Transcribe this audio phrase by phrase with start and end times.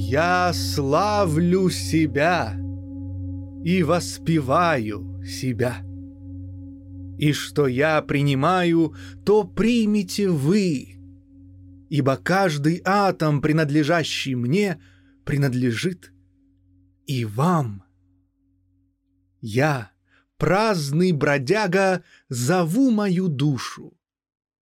[0.00, 2.54] Я славлю себя
[3.64, 5.78] и воспеваю себя.
[7.18, 8.94] И что я принимаю,
[9.26, 11.00] то примите вы,
[11.90, 14.80] ибо каждый атом, принадлежащий мне,
[15.24, 16.12] принадлежит
[17.06, 17.82] и вам.
[19.40, 19.90] Я,
[20.36, 23.98] праздный бродяга, зову мою душу.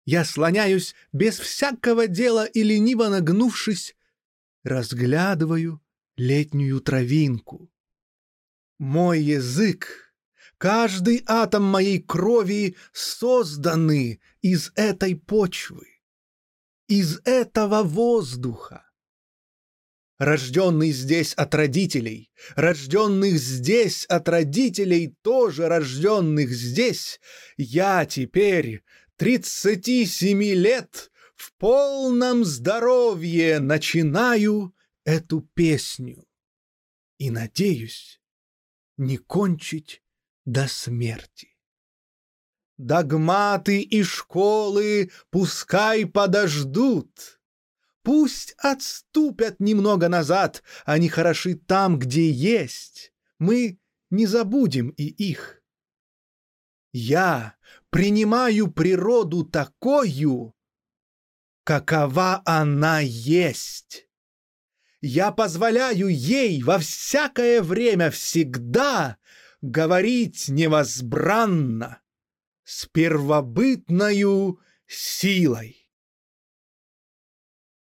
[0.04, 3.96] Я слоняюсь без всякого дела и лениво нагнувшись,
[4.64, 5.82] разглядываю
[6.16, 7.72] летнюю травинку.
[8.78, 10.14] Мой язык,
[10.58, 15.88] каждый атом моей крови созданы из этой почвы,
[16.88, 18.86] из этого воздуха.
[20.18, 27.20] Рожденный здесь от родителей, рожденных здесь от родителей, тоже рожденных здесь,
[27.58, 28.84] я теперь,
[29.16, 31.11] тридцати семи лет,
[31.42, 36.24] в полном здоровье начинаю эту песню
[37.18, 38.22] и надеюсь
[38.98, 40.04] не кончить
[40.46, 41.58] до смерти.
[42.78, 47.40] Догматы и школы пускай подождут,
[48.04, 55.62] Пусть отступят немного назад, они хороши там, где есть, мы не забудем и их.
[56.94, 57.56] Я
[57.92, 60.56] принимаю природу такую,
[61.64, 64.08] какова она есть.
[65.02, 69.18] Я позволяю ей во всякое время всегда
[69.62, 72.02] говорить невозбранно
[72.64, 75.90] с первобытною силой.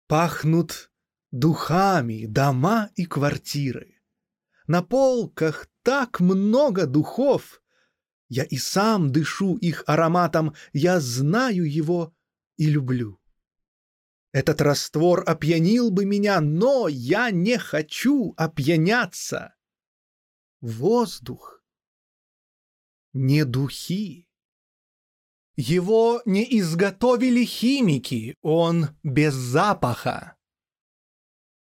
[0.07, 0.91] Пахнут
[1.31, 4.01] духами дома и квартиры.
[4.67, 7.63] На полках так много духов.
[8.29, 12.15] Я и сам дышу их ароматом, я знаю его
[12.57, 13.22] и люблю.
[14.33, 19.55] Этот раствор опьянил бы меня, но я не хочу опьяняться.
[20.63, 21.63] Воздух.
[23.13, 24.27] Не духи.
[25.55, 30.39] Его не изготовили химики, он без запаха.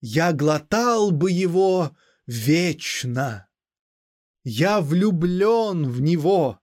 [0.00, 1.96] Я глотал бы его
[2.26, 3.48] вечно.
[4.42, 6.60] Я влюблен в него.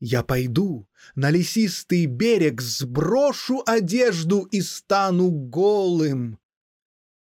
[0.00, 6.38] Я пойду на лесистый берег, сброшу одежду и стану голым.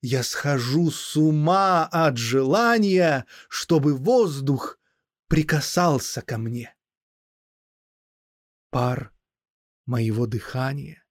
[0.02, 4.78] Я схожу с ума от желания, чтобы воздух
[5.28, 6.74] прикасался ко мне.
[8.70, 9.12] Пар
[9.84, 11.04] моего дыхания,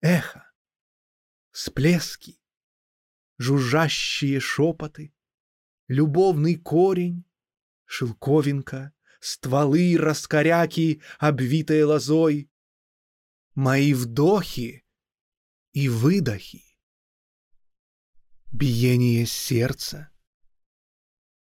[0.00, 0.50] эхо,
[1.50, 2.40] всплески,
[3.38, 5.12] жужжащие шепоты,
[5.88, 7.24] любовный корень,
[7.84, 12.50] шелковинка— стволы раскоряки, обвитые лозой,
[13.54, 14.84] мои вдохи
[15.72, 16.64] и выдохи,
[18.50, 20.10] биение сердца,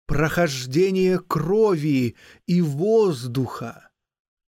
[0.05, 3.91] прохождение крови и воздуха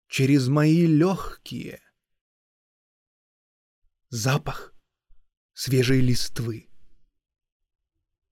[0.07, 1.81] через мои легкие,
[4.09, 4.75] запах
[5.53, 6.69] свежей листвы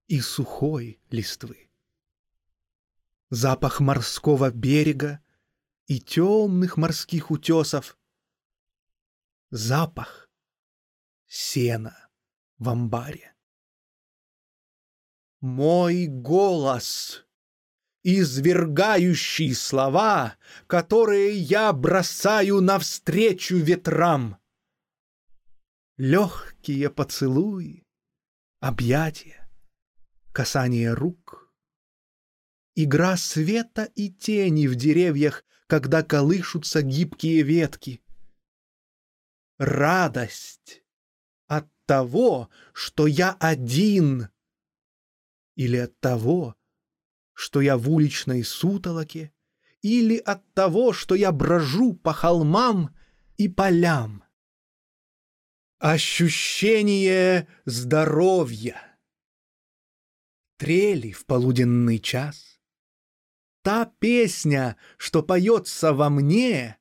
[0.08, 1.71] и сухой листвы
[3.32, 5.22] запах морского берега
[5.88, 7.98] и темных морских утесов,
[9.50, 10.30] запах
[11.28, 12.10] сена
[12.58, 13.34] в амбаре.
[15.40, 17.26] Мой голос,
[18.04, 20.36] извергающий слова,
[20.68, 24.38] которые я бросаю навстречу ветрам.
[25.96, 27.88] Легкие поцелуи,
[28.60, 29.50] объятия,
[30.34, 31.41] касание рук—
[32.76, 38.02] Игра света и тени в деревьях, когда колышутся гибкие ветки.
[39.58, 40.84] Радость
[41.48, 44.30] от того, что я один,
[45.56, 46.56] или от того,
[47.34, 49.34] что я в уличной сутолоке,
[49.82, 52.96] или от того, что я брожу по холмам
[53.38, 54.24] и полям.
[55.80, 58.98] Ощущение здоровья.
[60.58, 62.51] Трели в полуденный час
[63.62, 66.80] та песня, что поется во мне,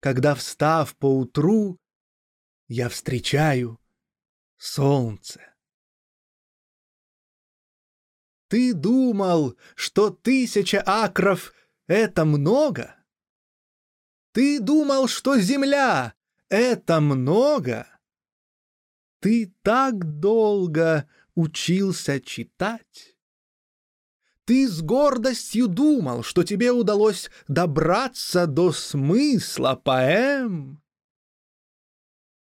[0.00, 1.78] когда, встав поутру,
[2.68, 3.80] я встречаю
[4.56, 5.40] солнце.
[8.48, 11.52] Ты думал, что тысяча акров—
[11.86, 12.96] это много?
[14.32, 16.14] Ты думал, что земля—
[16.48, 17.88] это много?
[19.20, 23.13] Ты так долго учился читать?
[24.46, 30.82] Ты с гордостью думал, что тебе удалось добраться до смысла поэм.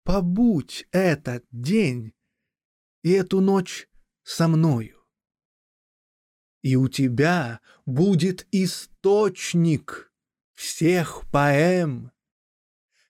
[0.03, 2.15] Побудь этот день
[3.03, 3.87] и эту ночь
[4.23, 5.05] со мною.
[6.63, 10.11] И у тебя будет источник
[10.55, 12.13] всех поэм.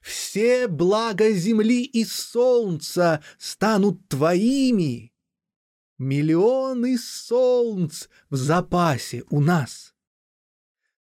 [0.01, 5.14] Все блага земли и солнца станут твоими.
[5.99, 9.95] Миллионы солнц в запасе у нас.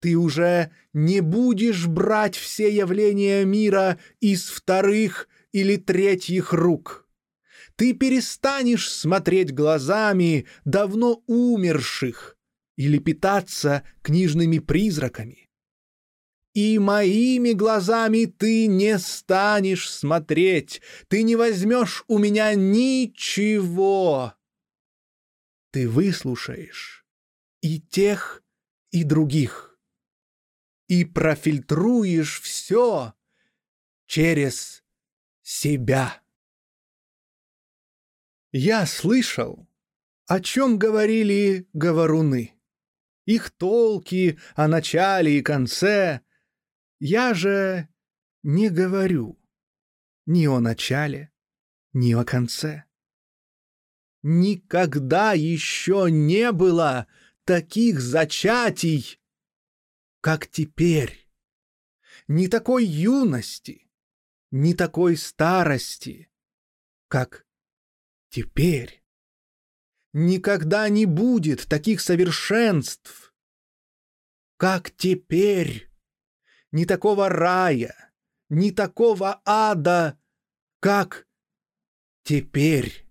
[0.01, 7.07] Ты уже не будешь брать все явления мира из вторых или третьих рук.
[7.77, 12.39] Ты перестанешь смотреть глазами давно умерших
[12.77, 15.51] или питаться книжными призраками.
[16.55, 24.38] И моими глазами ты не станешь смотреть, ты не возьмешь у меня ничего.
[25.71, 27.07] Ты выслушаешь
[27.61, 28.43] и тех,
[28.91, 29.69] и других
[30.89, 33.15] и профильтруешь все
[34.07, 34.83] через
[35.43, 36.23] себя.
[38.51, 39.69] Я слышал,
[40.27, 42.55] о чем говорили говоруны.
[43.27, 46.23] Их толки о начале и конце.
[46.99, 47.89] Я же
[48.43, 49.39] не говорю
[50.25, 51.31] ни о начале,
[51.93, 52.88] ни о конце.
[54.23, 57.07] Никогда еще не было
[57.45, 59.21] таких зачатий,
[60.21, 61.29] как теперь.
[62.27, 63.89] Ни такой юности,
[64.51, 66.31] ни такой старости,
[67.09, 67.47] как
[68.29, 69.05] теперь.
[70.13, 73.35] Никогда не будет таких совершенств,
[74.57, 75.91] как теперь.
[76.73, 78.13] Ни такого рая,
[78.51, 80.19] ни такого ада,
[80.81, 81.27] как
[82.25, 83.08] теперь.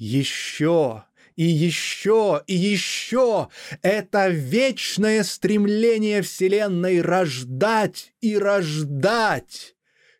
[0.00, 1.04] Еще
[1.36, 3.50] и еще, и еще.
[3.82, 9.76] Это вечное стремление Вселенной рождать и рождать.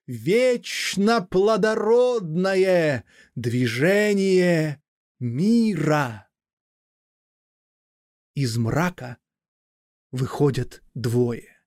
[0.06, 4.82] Вечно плодородное движение
[5.18, 6.28] мира.
[8.34, 9.16] Из мрака
[10.10, 11.58] выходят двое.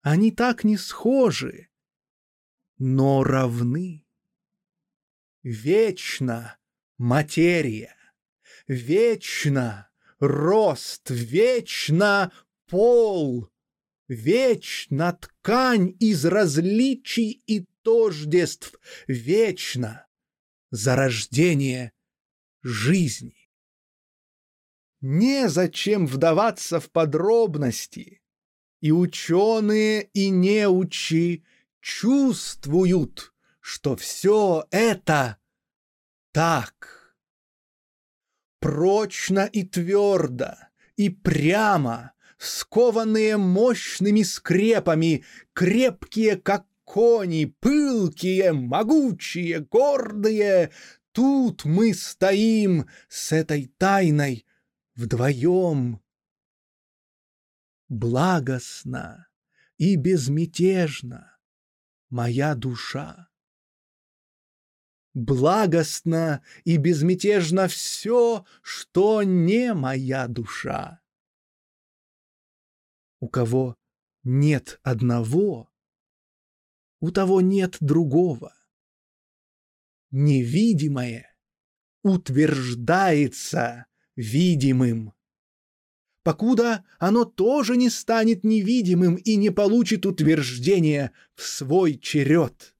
[0.00, 1.68] Они так не схожи,
[2.76, 4.04] но равны.
[5.44, 6.57] Вечно
[6.98, 7.94] материя
[8.66, 12.32] Вечно рост, вечно
[12.66, 13.48] пол,
[14.08, 20.06] Вечно ткань из различий и тождеств, Вечно
[20.70, 21.92] зарождение
[22.62, 23.50] жизни.
[25.00, 28.22] Незачем вдаваться в подробности,
[28.80, 31.44] И ученые, и неучи
[31.80, 35.37] чувствуют, что все это
[36.32, 36.98] так
[38.60, 40.56] прочно и твердо,
[40.96, 50.70] и прямо, скованные мощными скрепами, крепкие, как кони, пылкие, могучие, гордые,
[51.12, 54.46] тут мы стоим с этой тайной
[54.94, 56.00] вдвоем.
[57.88, 59.28] Благостно
[59.76, 61.38] и безмятежно
[62.10, 63.27] моя душа
[65.18, 71.00] благостно и безмятежно все, что не моя душа.
[73.20, 73.76] У кого
[74.22, 75.68] нет одного,
[77.00, 78.54] у того нет другого.
[80.10, 81.34] Невидимое
[82.02, 85.12] утверждается видимым.
[86.22, 92.74] Покуда оно тоже не станет невидимым и не получит утверждения в свой черед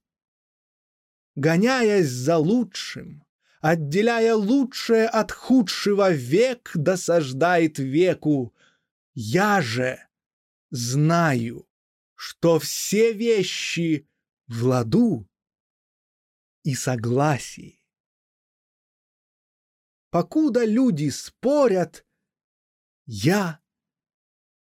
[1.39, 3.25] гоняясь за лучшим,
[3.61, 8.53] отделяя лучшее от худшего, век досаждает веку.
[9.13, 10.05] Я же
[10.69, 11.67] знаю,
[12.15, 14.07] что все вещи
[14.47, 15.29] в ладу
[16.63, 17.81] и согласии.
[20.09, 22.05] Покуда люди спорят,
[23.05, 23.61] я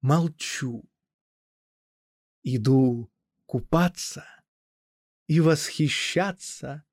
[0.03, 0.85] молчу.
[2.43, 3.11] Иду
[3.47, 4.36] купаться
[5.27, 6.85] и восхищаться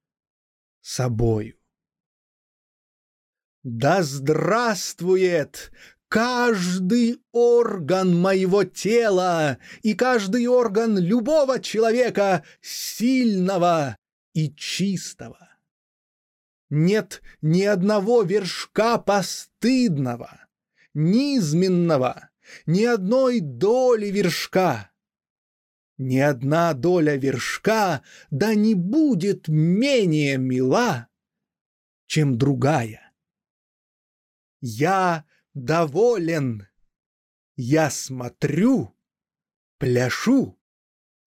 [0.81, 1.55] собою.
[3.63, 5.71] Да здравствует
[6.09, 13.97] каждый орган моего тела и каждый орган любого человека сильного
[14.33, 15.49] и чистого.
[16.69, 20.47] Нет ни одного вершка постыдного,
[20.93, 22.31] низменного,
[22.65, 24.89] ни одной доли вершка—
[26.03, 31.07] ни одна доля вершка да не будет менее мила,
[32.07, 33.13] чем другая.
[34.61, 36.67] Я доволен,
[37.55, 38.95] я смотрю,
[39.77, 40.59] пляшу,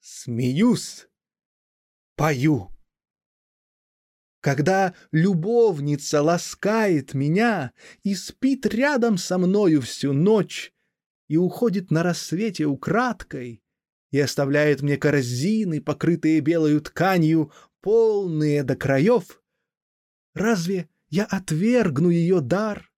[0.00, 1.08] смеюсь,
[2.14, 2.70] пою.
[4.40, 7.72] когда любовница ласкает меня
[8.04, 10.72] и спит рядом со мною всю ночь
[11.26, 13.65] и уходит на рассвете украдкой
[14.10, 19.42] и оставляет мне корзины, покрытые белою тканью, полные до краев,
[20.34, 22.90] разве я отвергну ее дар?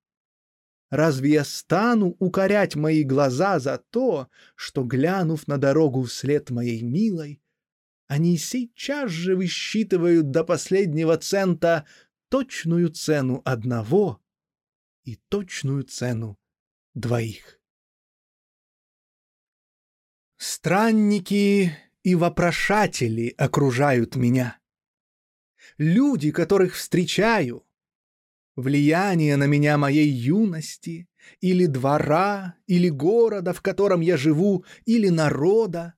[0.91, 7.43] Разве я стану укорять мои глаза за то, что, глянув на дорогу вслед моей милой,
[8.07, 11.85] они сейчас же высчитывают до последнего цента
[12.31, 14.23] точную цену одного
[15.05, 16.39] и точную цену
[16.95, 17.58] двоих.
[20.39, 24.61] Странники и вопрошатели окружают меня.
[25.79, 27.67] Люди, которых встречаю,
[28.55, 31.09] влияние на меня моей юности,
[31.41, 35.95] или двора, или города, в котором я живу, или народа,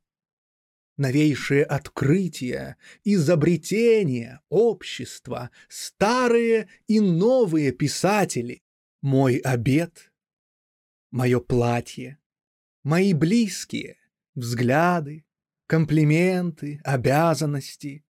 [0.96, 8.62] новейшие открытия, изобретения, общества, старые и новые писатели,
[9.02, 10.14] мой обед,
[11.10, 12.18] мое платье,
[12.82, 13.99] мои близкие,
[14.34, 15.24] взгляды,
[15.66, 18.04] комплименты, обязанности,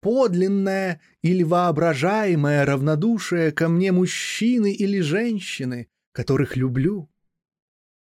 [0.00, 7.10] подлинное или воображаемое равнодушие ко мне мужчины или женщины, которых люблю.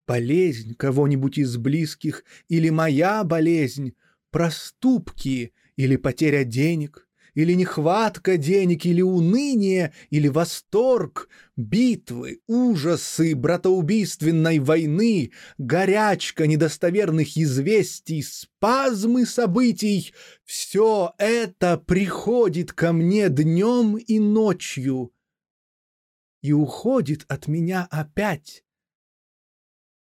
[0.05, 3.95] Болезнь кого-нибудь из близких или моя болезнь—
[4.31, 15.31] проступки или потеря денег, или нехватка денег, или уныние, или восторг, битвы, ужасы братоубийственной войны,
[15.57, 25.11] горячка недостоверных известий, спазмы событий— все это приходит ко мне днем и ночью
[26.41, 28.63] и уходит от меня опять.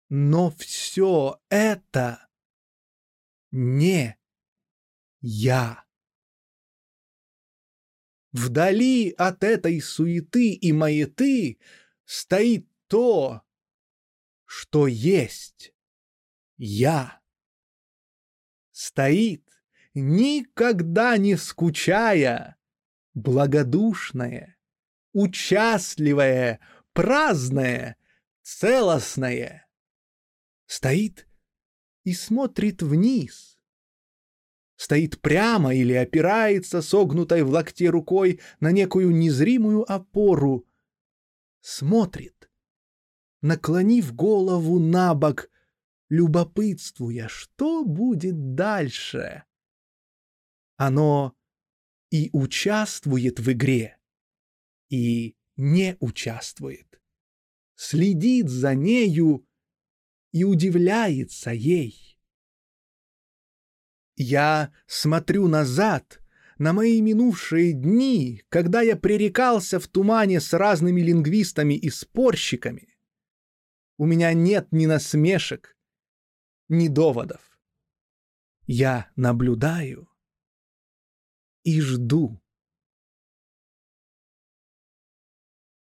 [0.09, 2.27] Но все это
[3.51, 4.17] не
[5.21, 5.87] я.
[8.31, 11.60] Вдали от этой суеты и маяты
[12.05, 13.41] стоит то,
[14.46, 15.74] что есть
[16.57, 17.22] я.
[18.72, 19.43] Стоит,
[19.93, 22.57] никогда не скучая,
[23.13, 24.57] благодушное,
[25.13, 26.60] участливое,
[26.93, 27.98] праздное,
[28.43, 29.67] целостное.
[30.65, 31.27] Стоит
[32.03, 33.56] и смотрит вниз.
[34.77, 40.67] Стоит прямо или опирается согнутой в локте рукой на некую незримую опору.
[41.62, 42.50] Смотрит,
[43.41, 45.50] наклонив голову на бок,
[46.10, 49.43] любопытствуя, что будет дальше.
[50.75, 51.36] Оно
[52.12, 53.98] и участвует в игре,
[54.89, 57.01] и не участвует.
[57.75, 59.43] Следит за нею
[60.31, 62.06] и удивляется ей.
[64.17, 66.19] Я смотрю назад
[66.57, 72.97] на мои минувшие дни, когда я пререкался в тумане с разными лингвистами и спорщиками.
[73.97, 75.77] У меня нет ни насмешек,
[76.67, 77.59] ни доводов.
[78.65, 80.09] Я наблюдаю
[81.63, 82.41] и жду.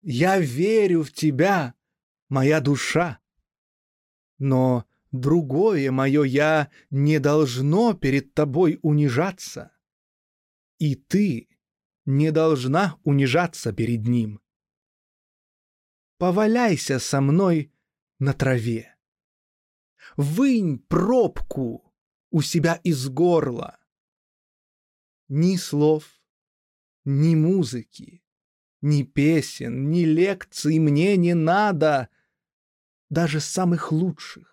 [0.01, 1.73] Я верю в тебя,
[2.29, 3.19] моя душа.
[4.37, 9.71] Но другое мое «я» не должно перед тобой унижаться.
[10.77, 11.49] И ты
[12.05, 14.41] не должна унижаться перед ним.
[16.17, 17.73] Поваляйся со мной
[18.19, 18.95] на траве.
[20.17, 21.93] Вынь пробку
[22.31, 23.79] у себя из горла.
[25.27, 26.21] Ни слов,
[27.05, 28.23] ни музыки,
[28.81, 32.09] ни песен, ни лекций мне не надо—
[33.09, 34.48] даже самых лучших.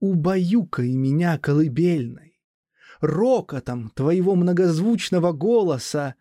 [0.00, 2.38] Убаюкай меня колыбельной,
[3.00, 6.14] рокотом твоего многозвучного голоса.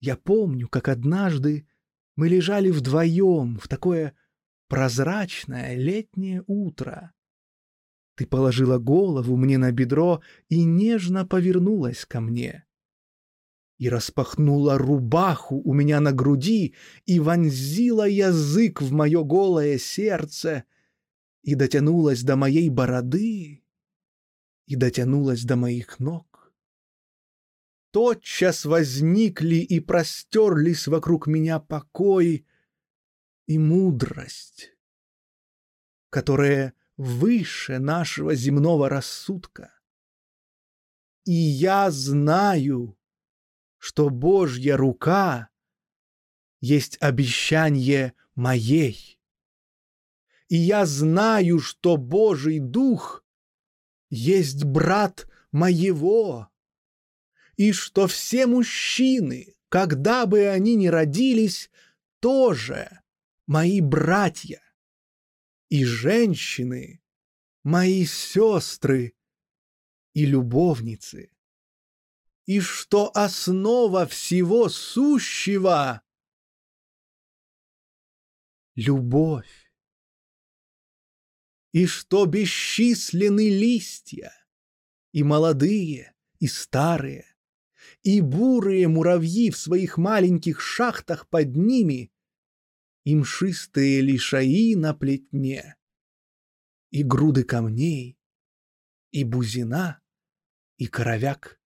[0.00, 1.68] Я помню, как однажды
[2.16, 4.14] мы лежали вдвоем в такое
[4.68, 7.12] прозрачное летнее утро.
[8.16, 12.66] Ты положила голову мне на бедро и нежно повернулась ко мне
[13.80, 16.74] и распахнула рубаху у меня на груди
[17.06, 20.64] и вонзила язык в мое голое сердце
[21.42, 23.64] и дотянулась до моей бороды
[24.66, 26.52] и дотянулась до моих ног.
[27.90, 32.46] Тотчас возникли и простерлись вокруг меня покой
[33.46, 34.76] и мудрость,
[36.08, 39.74] которая выше нашего земного рассудка.
[41.24, 42.96] И я знаю,
[43.78, 45.48] что Божья рука
[46.60, 49.19] есть обещание моей.
[50.50, 53.24] И я знаю, что Божий Дух
[54.10, 56.48] есть брат моего.
[57.56, 61.70] и что все мужчины, когда бы они ни родились,
[62.20, 63.02] тоже
[63.46, 64.62] мои братья,
[65.68, 67.02] и женщины—
[67.62, 69.14] мои сестры
[70.14, 71.30] и любовницы,
[72.46, 76.00] и что основа всего сущего—
[78.74, 79.59] любовь,
[81.72, 84.32] и что бесчисленны листья,
[85.12, 87.26] и молодые, и старые,
[88.02, 92.12] и бурые муравьи в своих маленьких шахтах под ними,
[93.04, 95.76] и мшистые лишаи на плетне,
[96.90, 98.18] и груды камней,
[99.10, 100.00] и бузина,
[100.76, 101.60] и коровяк,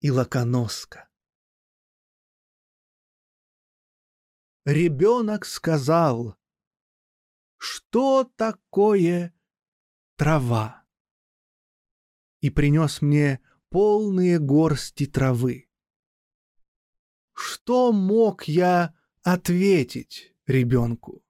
[0.00, 1.08] и лаконоска.
[4.64, 6.38] Ребенок сказал,
[7.64, 9.32] что такое
[10.16, 10.84] трава,
[12.40, 13.40] и принес мне
[13.70, 15.70] полные горсти травы.
[17.32, 21.24] Что мог я ответить ребенку?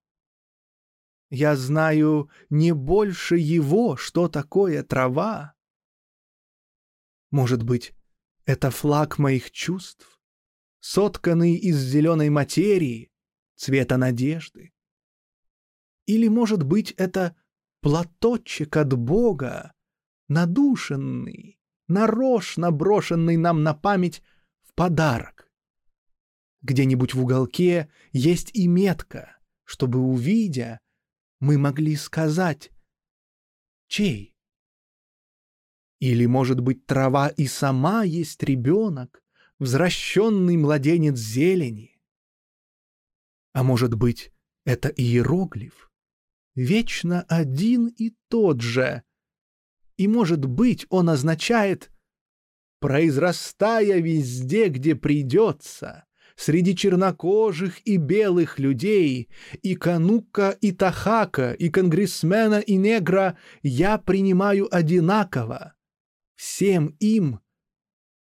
[1.31, 5.55] Я знаю не больше его, что такое трава.
[7.31, 7.95] Может быть,
[8.45, 10.21] это флаг моих чувств,
[10.81, 13.13] сотканный из зеленой материи,
[13.55, 14.74] цвета надежды?
[16.07, 17.37] Или, может быть, это
[17.81, 19.73] платочек от Бога,
[20.29, 21.59] надушенный,
[21.89, 24.23] нарочно брошенный нам на память
[24.63, 25.51] в подарок.
[26.63, 30.81] Где-нибудь в уголке есть и метка, чтобы, увидя,
[31.41, 32.71] мы могли сказать
[33.87, 34.35] «Чей?».
[36.01, 39.23] Или, может быть, трава и сама есть ребенок,
[39.59, 42.01] взращенный младенец зелени.
[43.53, 44.33] А может быть,
[44.65, 45.91] это иероглиф,
[46.55, 49.03] вечно один и тот же—
[49.97, 51.91] и, может быть, он означает
[52.81, 56.05] «произрастая везде, где придется»,
[56.37, 59.29] среди чернокожих и белых людей,
[59.63, 65.75] и канука, и тахака, и конгрессмена, и негра я принимаю одинаково.
[66.35, 67.39] Всем им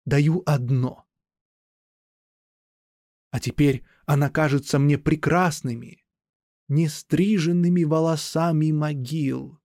[0.04, 1.06] даю одно.
[3.30, 6.01] А теперь она кажется мне прекрасными,
[6.72, 9.60] нестриженными волосами могил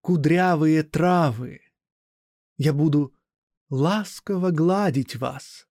[0.00, 1.60] кудрявые травы.
[2.58, 3.14] Я буду
[3.70, 5.68] ласково гладить вас.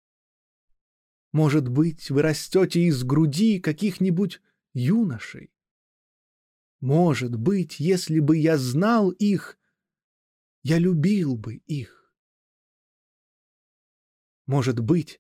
[1.33, 4.41] Может быть, вы растете из груди каких-нибудь
[4.73, 5.53] юношей.
[6.79, 9.57] Может быть, если бы я знал их,
[10.63, 12.13] я любил бы их.
[14.45, 15.19] Может быть,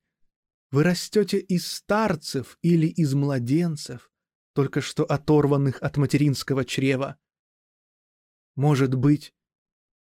[0.71, 4.11] вы растете из старцев или из младенцев,
[4.55, 7.19] только что оторванных от материнского чрева.
[8.55, 9.35] Может быть,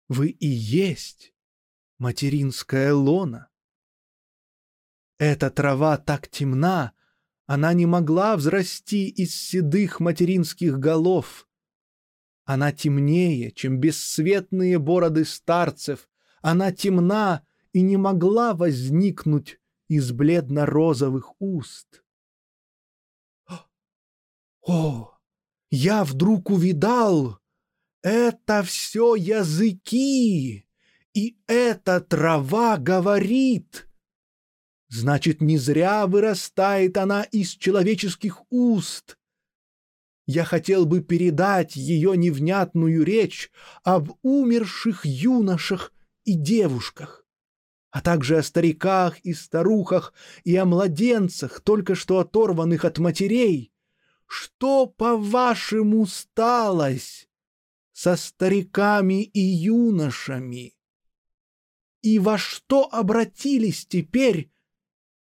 [0.08, 1.34] вы и есть
[1.98, 3.50] материнская лона?
[5.18, 6.94] Эта трава так темна,
[7.44, 11.46] она не могла взрасти из седых материнских голов.
[12.44, 16.08] Она темнее, чем бесцветные бороды старцев,
[16.40, 22.02] она темна и не могла возникнуть из бледно-розовых уст.
[24.62, 25.18] О,
[25.70, 27.38] я вдруг увидал,
[28.02, 30.66] это все языки,
[31.14, 33.88] и эта трава говорит.
[34.88, 39.18] Значит, не зря вырастает она из человеческих уст.
[40.26, 43.50] Я хотел бы передать ее невнятную речь
[43.82, 45.92] об умерших юношах
[46.24, 47.26] и девушках,
[47.90, 50.12] а также о стариках и старухах
[50.44, 53.72] и о младенцах, только что оторванных от матерей.
[54.28, 57.28] Что, по-вашему, сталось?
[57.98, 60.78] со стариками и юношами.
[62.00, 64.52] И во что обратились теперь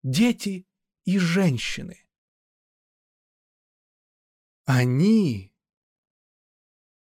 [0.04, 0.68] дети
[1.06, 2.06] и женщины?
[4.66, 5.56] Они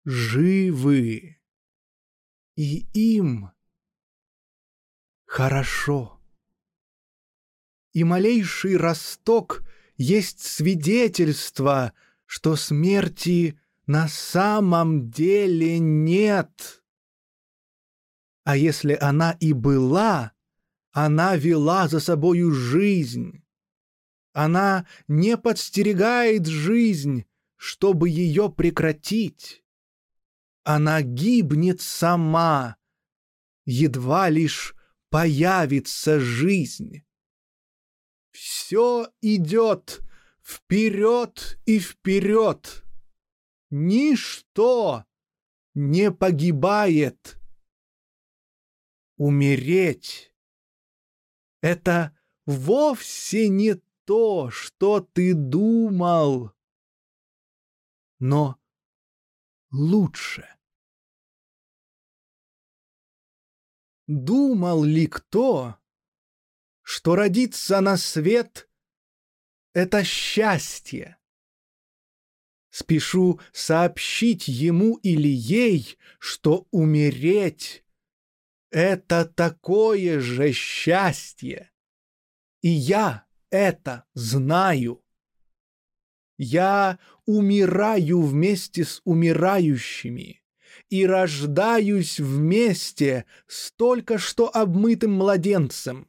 [0.03, 1.41] живы,
[2.57, 3.53] и им
[5.23, 6.21] хорошо.
[7.93, 9.64] И малейший росток
[9.97, 11.93] есть свидетельство,
[12.25, 16.83] что смерти на самом деле нет.
[18.43, 20.33] А если она и была,
[20.91, 23.43] она вела за собою жизнь.
[24.33, 29.63] Она не подстерегает жизнь, чтобы ее прекратить.
[30.63, 32.75] Она гибнет сама,
[33.65, 34.75] едва лишь
[35.09, 37.04] появится жизнь.
[38.35, 40.03] Все идет
[40.43, 42.83] вперед и вперед
[43.69, 45.05] ничто
[45.73, 47.39] не погибает.
[49.15, 50.33] Умереть
[51.61, 52.13] Это
[52.45, 56.51] вовсе не то, что ты думал,
[58.19, 58.59] но
[59.71, 60.45] лучше.
[64.07, 65.79] Думал ли кто,
[66.85, 68.69] что родиться на свет—
[69.73, 71.17] это счастье?
[72.69, 77.83] Спешу сообщить ему или ей, что умереть—
[78.69, 81.71] это такое же счастье.
[82.61, 85.03] И я это знаю.
[86.37, 90.43] Я умираю вместе с умирающими
[90.89, 96.07] и рождаюсь вместе с только что обмытым младенцем.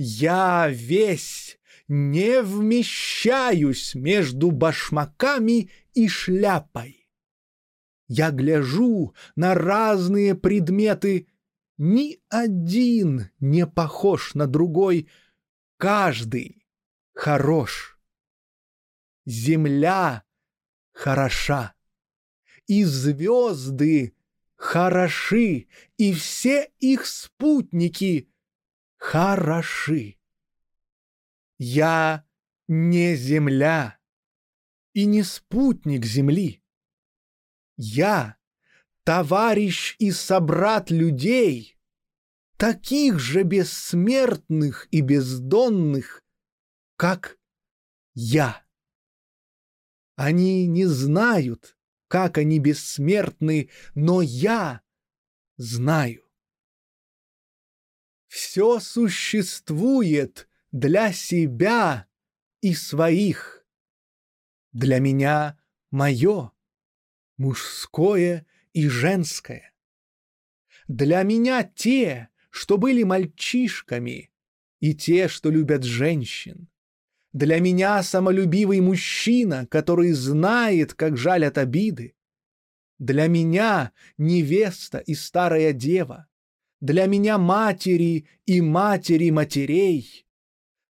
[0.00, 1.58] Я весь
[1.88, 7.08] не вмещаюсь между башмаками и шляпой.
[8.06, 11.26] Я гляжу на разные предметы,
[11.78, 15.08] ни один не похож на другой,
[15.78, 16.64] каждый
[17.12, 17.98] хорош.
[19.26, 20.22] Земля
[20.92, 21.74] хороша
[22.68, 24.14] и звезды
[24.54, 28.30] хороши, и все их спутники
[28.98, 30.18] хороши.
[31.56, 32.26] Я
[32.66, 33.98] не земля
[34.92, 36.62] и не спутник земли.
[37.76, 38.36] Я
[39.04, 41.78] товарищ и собрат людей,
[42.58, 46.22] таких же бессмертных и бездонных,
[46.96, 47.38] как
[48.12, 48.62] я.
[50.16, 54.82] Они не знают, как они бессмертны, но я
[55.56, 56.27] знаю.
[58.28, 62.06] Все существует для себя
[62.60, 63.66] и своих.
[64.72, 65.58] Для меня
[65.90, 66.52] мое,
[67.38, 69.72] мужское и женское.
[70.86, 74.30] Для меня те, что были мальчишками,
[74.80, 76.68] и те, что любят женщин.
[77.32, 82.14] Для меня самолюбивый мужчина, который знает, как жалят обиды.
[82.98, 86.27] Для меня невеста и старая дева.
[86.80, 90.26] Для меня матери и матери матерей.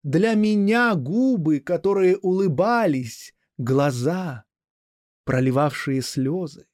[0.03, 4.45] Для меня губы, которые улыбались, глаза,
[5.25, 6.67] проливавшие слезы.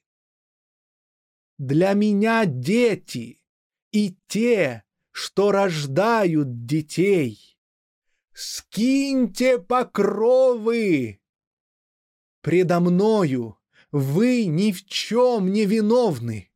[1.59, 3.41] Для меня дети
[3.93, 7.57] и те, что рождают детей—
[8.33, 11.21] скиньте покровы!
[12.41, 13.59] Предо мною
[13.93, 16.51] вы ни в чем не виновны.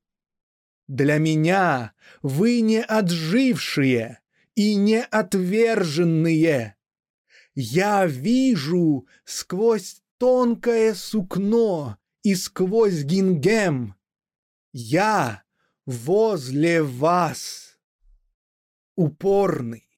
[0.89, 4.21] Для меня вы не отжившие
[4.55, 6.77] и не отверженные.
[7.55, 13.97] Я вижу сквозь тонкое сукно и сквозь гингем.
[14.73, 15.45] Я
[15.85, 17.79] возле вас.
[18.97, 19.89] Упорный,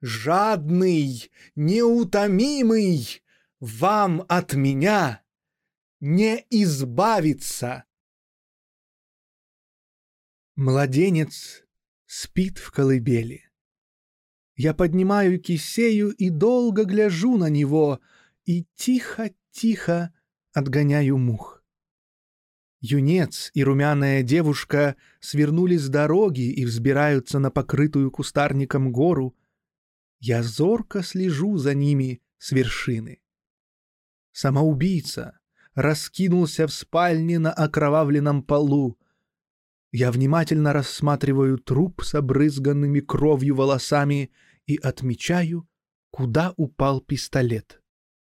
[0.00, 3.22] жадный, неутомимый,
[3.60, 5.22] вам от меня
[6.00, 7.84] не избавиться.
[10.58, 11.62] Младенец
[12.06, 13.48] спит в колыбели.
[14.56, 18.00] Я поднимаю кисею и долго гляжу на него,
[18.44, 20.12] и тихо-тихо
[20.52, 21.62] отгоняю мух.
[22.80, 29.36] Юнец и румяная девушка свернули с дороги и взбираются на покрытую кустарником гору,
[30.18, 33.22] я зорко слежу за ними с вершины.
[34.32, 35.38] Самоубийца
[35.76, 38.97] раскинулся в спальне на окровавленном полу.
[39.90, 44.30] Я внимательно рассматриваю труп с обрызганными кровью волосами
[44.66, 45.66] и отмечаю,
[46.10, 47.80] куда упал пистолет.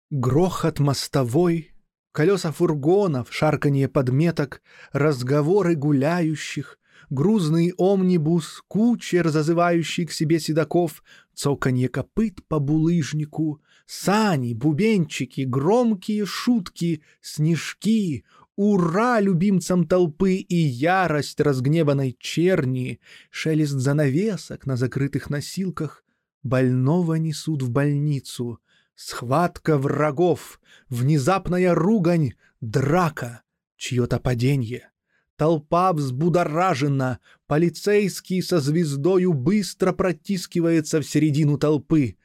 [0.09, 1.71] Грохот мостовой,
[2.11, 4.63] колеса фургонов, шарканье подметок,
[4.93, 6.79] разговоры гуляющих,
[7.11, 11.03] грузный омнибус, кучер, зазывающий к себе седаков,
[11.35, 22.15] цоканье копыт по булыжнику, сани, бубенчики, громкие шутки, снежки, ура любимцам толпы и ярость разгневанной
[22.19, 26.03] черни, шелест занавесок на закрытых носилках,
[26.43, 28.59] больного несут в больницу,
[28.95, 33.41] схватка врагов, внезапная ругань, драка,
[33.77, 34.89] чье-то падение—
[35.35, 42.17] Толпа взбудоражена, полицейский со звездою быстро протискивается в середину толпы.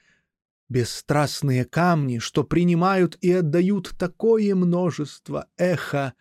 [0.69, 6.15] Бесстрастные камни, что принимают и отдают такое множество эха,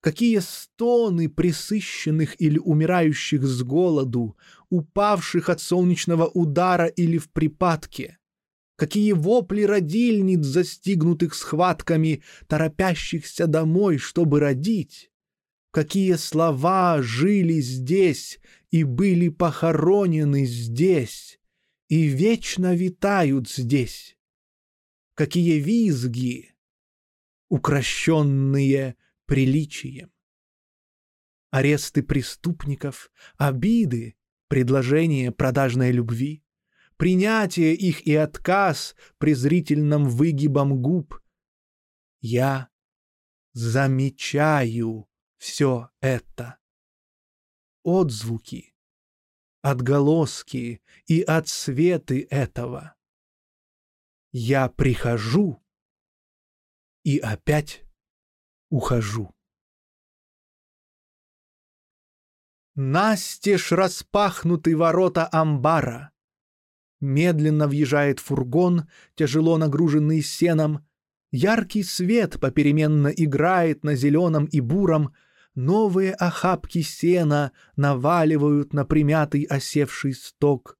[0.00, 4.36] какие стоны присыщенных или умирающих с голоду,
[4.70, 8.18] упавших от солнечного удара или в припадке—
[8.76, 15.12] какие вопли родильниц, застигнутых схватками, торопящихся домой, чтобы родить
[15.72, 18.38] какие слова жили здесь
[18.70, 21.40] и были похоронены здесь,
[21.92, 24.16] и вечно витают здесь.
[25.12, 26.56] Какие визги,
[27.50, 30.10] укращенные приличием.
[31.50, 34.16] Аресты преступников, обиды,
[34.48, 36.42] предложение продажной любви,
[36.96, 41.20] принятие их и отказ презрительным выгибом губ.
[42.22, 42.70] Я
[43.52, 46.56] замечаю все это.
[47.82, 48.71] Отзвуки,
[49.62, 52.94] отголоски и отсветы этого.
[54.32, 55.62] Я прихожу
[57.04, 57.84] и опять
[58.70, 59.34] ухожу.
[62.74, 66.10] Настежь распахнуты ворота амбара.
[67.00, 70.86] Медленно въезжает фургон, тяжело нагруженный сеном.
[71.30, 75.14] Яркий свет попеременно играет на зеленом и буром,
[75.54, 80.78] Новые охапки сена наваливают на примятый осевший сток.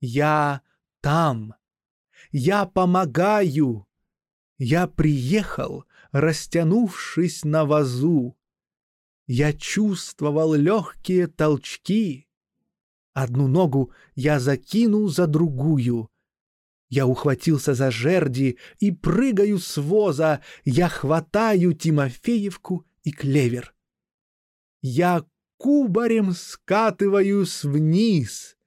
[0.00, 0.62] Я
[1.00, 1.54] там.
[2.32, 3.86] Я помогаю.
[4.56, 8.38] Я приехал, растянувшись на вазу.
[9.26, 12.28] Я чувствовал легкие толчки.
[13.12, 16.08] Одну ногу я закинул за другую.
[16.88, 20.40] Я ухватился за жерди и прыгаю с воза.
[20.64, 23.72] Я хватаю Тимофеевку и клевер.
[24.82, 25.24] Я
[25.58, 28.58] кубарем скатываюсь вниз,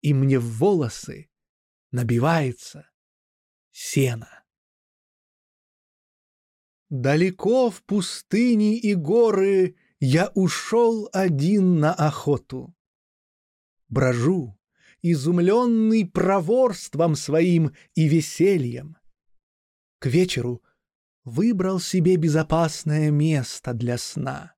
[0.00, 1.28] и мне в волосы
[1.90, 2.88] набивается
[3.72, 4.44] сено.
[6.88, 12.72] Далеко в пустыни и горы я ушел один на охоту.
[13.88, 14.56] Брожу,
[15.02, 18.96] изумленный проворством своим и весельем.
[19.98, 20.62] К вечеру
[21.24, 24.54] выбрал себе безопасное место для сна.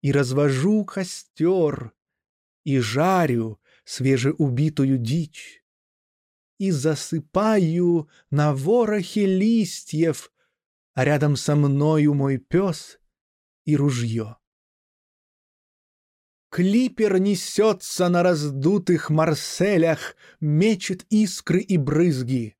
[0.00, 1.92] И развожу костер,
[2.64, 5.64] и жарю свежеубитую дичь,
[6.58, 10.32] и засыпаю на ворохе листьев,
[10.94, 12.98] а рядом со мною мой пес
[13.64, 14.36] и ружье.
[16.50, 22.58] Клипер несется на раздутых марселях, мечет искры и брызги.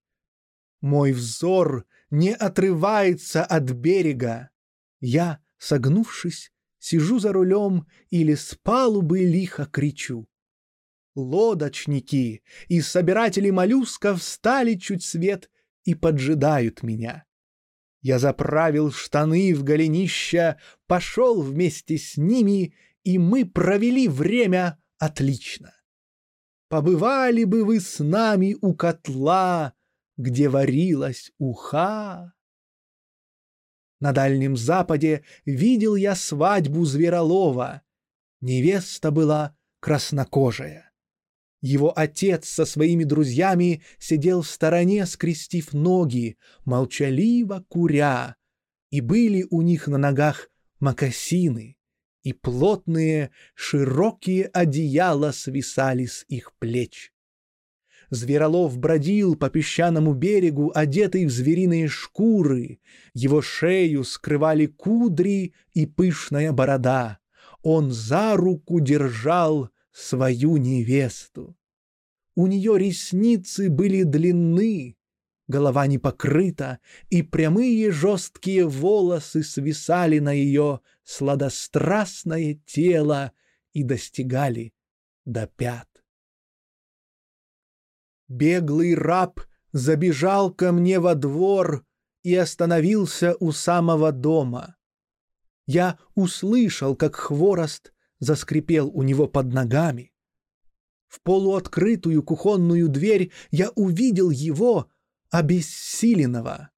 [0.81, 4.51] Мой взор не отрывается от берега.
[5.01, 10.29] Я, согнувшись, сижу за рулем или с палубы лихо кричу.
[11.15, 15.51] Лодочники и собиратели моллюсков встали чуть свет
[15.85, 17.25] и поджидают меня.
[18.03, 25.73] Я заправил штаны в голенища, пошел вместе с ними, и мы провели время отлично.
[26.69, 29.73] Побывали бы вы с нами у котла,
[30.23, 32.33] где варилась уха.
[34.01, 37.83] На Дальнем Западе видел я свадьбу Зверолова.
[38.41, 40.91] Невеста была краснокожая.
[41.61, 48.37] Его отец со своими друзьями сидел в стороне, скрестив ноги, молчаливо куря,
[48.91, 51.77] и были у них на ногах мокасины,
[52.25, 57.13] и плотные широкие одеяла свисали с их плеч.
[58.13, 62.79] Зверолов бродил по песчаному берегу, одетый в звериные шкуры.
[63.15, 67.21] Его шею скрывали кудри и пышная борода.
[67.63, 71.57] Он за руку держал свою невесту.
[72.37, 74.99] У нее ресницы были длинны,
[75.49, 83.33] голова не покрыта, и прямые жесткие волосы свисали на ее сладострастное тело
[83.73, 84.75] и достигали
[85.25, 85.92] до пят.
[88.33, 89.43] Беглый раб
[89.73, 91.85] забежал ко мне во двор
[92.23, 94.77] и остановился у самого дома.
[95.67, 100.15] Я услышал, как хворост заскрипел у него под ногами.
[101.09, 104.91] В полуоткрытую кухонную дверь я увидел его,
[105.31, 106.71] обессиленного,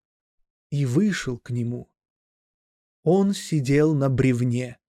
[0.71, 1.89] и вышел к нему.
[3.05, 4.81] Он сидел на бревне.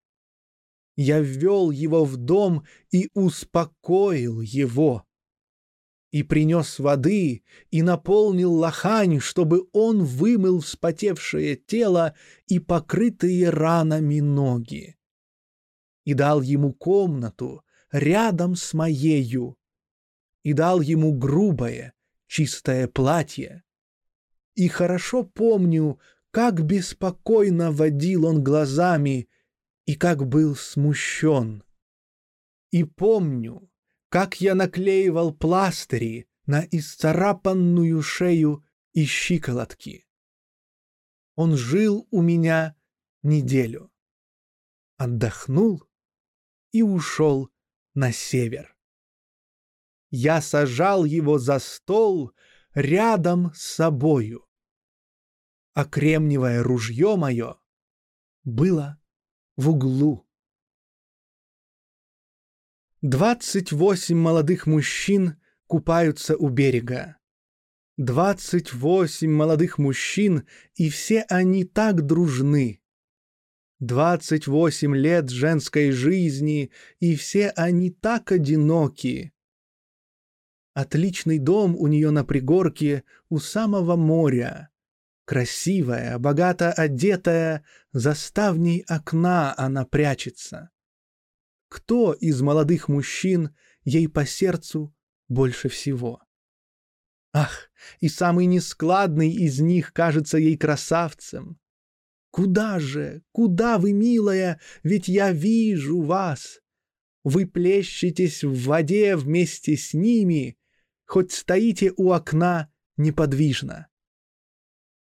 [0.95, 5.04] Я ввел его в дом и успокоил его
[6.15, 12.15] и принес воды, и наполнил лохань, чтобы он вымыл вспотевшее тело
[12.47, 14.95] и покрытые ранами ноги.
[16.05, 19.57] И дал ему комнату рядом с моею,
[20.41, 21.93] и дал ему грубое,
[22.27, 23.65] чистое платье.
[24.53, 25.99] И хорошо помню,
[26.31, 29.27] как беспокойно водил он глазами
[29.85, 31.61] и как был смущен.
[32.71, 33.69] И помню,
[34.15, 40.07] как я наклеивал пластыри на исцарапанную шею и щиколотки.
[41.35, 42.77] Он жил у меня
[43.23, 43.91] неделю,
[44.95, 45.83] отдохнул
[46.71, 47.49] и ушел
[47.93, 48.77] на север.
[50.11, 52.31] Я сажал его за стол
[52.73, 54.47] рядом с собою.
[55.73, 57.57] А кремниевое ружье мое
[58.45, 58.97] было
[59.57, 60.24] в углу.
[63.07, 65.35] Двадцать восемь молодых мужчин
[65.67, 67.17] купаются у берега.
[67.97, 72.81] Двадцать восемь молодых мужчин, и все они так дружны.
[73.77, 79.33] Двадцать восемь лет женской жизни, и все они так одиноки.
[80.73, 84.71] Отличный дом у нее на пригорке у самого моря.
[85.25, 90.71] Красивая, богато одетая, за ставней окна она прячется.
[91.67, 94.95] Кто из молодых мужчин ей по сердцу
[95.27, 96.21] больше всего?
[97.33, 101.59] Ах, и самый нескладный из них кажется ей красавцем.
[102.31, 106.61] Куда же, куда вы, милая, ведь я вижу вас.
[107.23, 110.57] Вы плещетесь в воде вместе с ними,
[111.05, 113.87] хоть стоите у окна неподвижно.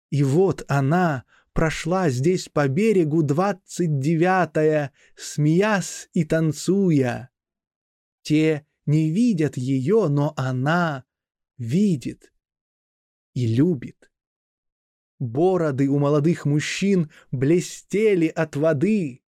[0.10, 1.26] И вот она
[1.58, 7.32] прошла здесь по берегу двадцать девятая, смеясь и танцуя.
[8.22, 11.04] Те не видят ее, но она
[11.58, 12.32] видит
[13.34, 14.12] и любит.
[15.18, 19.24] Бороды у молодых мужчин блестели от воды.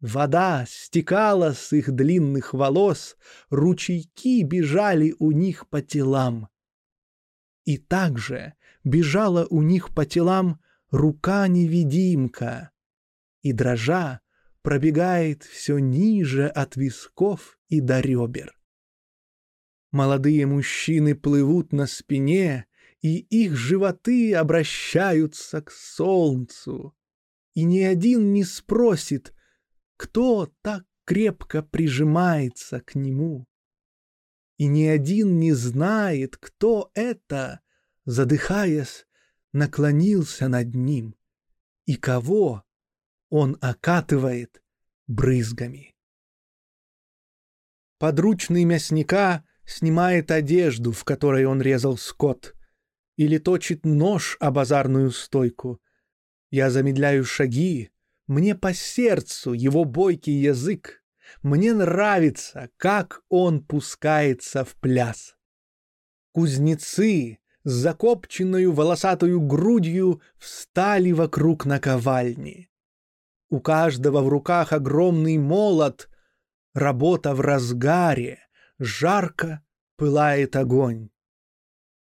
[0.00, 3.18] Вода стекала с их длинных волос,
[3.50, 6.48] ручейки бежали у них по телам.
[7.66, 10.58] И также бежала у них по телам
[10.96, 12.70] рука-невидимка,
[13.42, 14.20] и дрожа
[14.62, 18.58] пробегает все ниже от висков и до ребер.
[19.92, 22.66] Молодые мужчины плывут на спине,
[23.00, 26.96] и их животы обращаются к солнцу.
[27.54, 29.32] И ни один не спросит,
[29.96, 33.46] кто так крепко прижимается к нему.
[34.56, 37.60] И ни один не знает, кто это,
[38.04, 39.05] задыхаясь,
[39.56, 41.16] наклонился над ним,
[41.86, 42.62] и кого
[43.30, 44.62] он окатывает
[45.06, 45.96] брызгами.
[47.98, 52.54] Подручный мясника снимает одежду, в которой он резал скот,
[53.16, 55.80] или точит нож о базарную стойку.
[56.50, 57.90] Я замедляю шаги,
[58.26, 61.02] мне по сердцу его бойкий язык,
[61.42, 65.34] мне нравится, как он пускается в пляс.
[66.32, 72.70] Кузнецы с закопченную волосатую грудью встали вокруг наковальни.
[73.48, 76.08] У каждого в руках огромный молот,
[76.74, 78.38] работа в разгаре,
[78.78, 79.64] жарко
[79.96, 81.10] пылает огонь.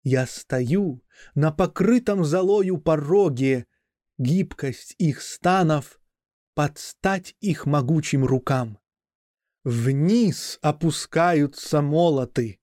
[0.04, 1.02] Я стою
[1.34, 3.68] на покрытом золою пороге,
[4.18, 6.02] гибкость их станов
[6.56, 8.80] подстать их могучим рукам.
[9.64, 12.60] Вниз опускаются молоты,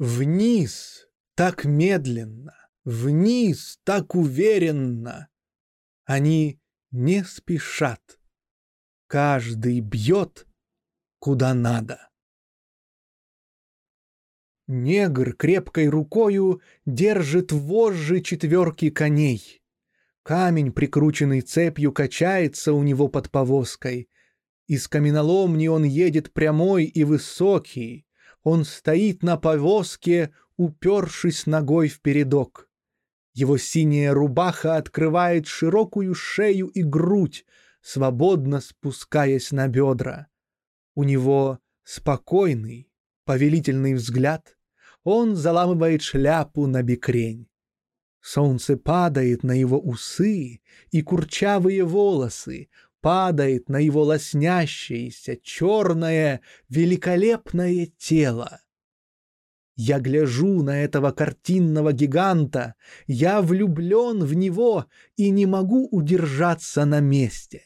[0.00, 5.28] вниз так медленно, вниз так уверенно.
[6.04, 8.20] Они не спешат,
[9.06, 10.46] каждый бьет
[11.18, 12.10] куда надо.
[14.66, 19.62] Негр крепкой рукою держит вожжи четверки коней.
[20.22, 24.08] Камень, прикрученный цепью, качается у него под повозкой.
[24.66, 28.06] Из каменоломни он едет прямой и высокий.
[28.42, 32.68] Он стоит на повозке, упершись ногой в передок.
[33.32, 37.44] Его синяя рубаха открывает широкую шею и грудь,
[37.80, 40.28] свободно спускаясь на бедра.
[40.94, 42.88] У него спокойный,
[43.24, 44.56] повелительный взгляд,
[45.02, 47.48] он заламывает шляпу на бекрень.
[48.20, 52.70] Солнце падает на его усы и курчавые волосы,
[53.02, 56.40] падает на его лоснящееся, черное,
[56.70, 58.62] великолепное тело.
[59.76, 62.74] Я гляжу на этого картинного гиганта,
[63.08, 67.62] я влюблен в него и не могу удержаться на месте.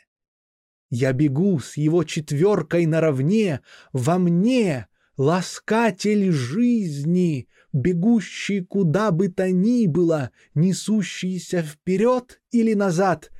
[0.90, 3.60] Я бегу с его четверкой наравне,
[3.92, 4.86] во мне
[5.18, 13.30] ласкатель жизни, бегущий куда бы то ни было, несущийся вперед или назад.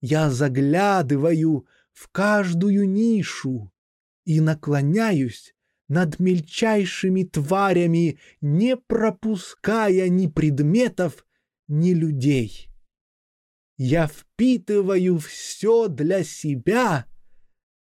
[0.00, 3.72] Я заглядываю в каждую нишу
[4.24, 5.53] и наклоняюсь
[5.94, 11.24] над мельчайшими тварями, не пропуская ни предметов,
[11.68, 12.68] ни людей.
[13.76, 17.06] Я впитываю все для себя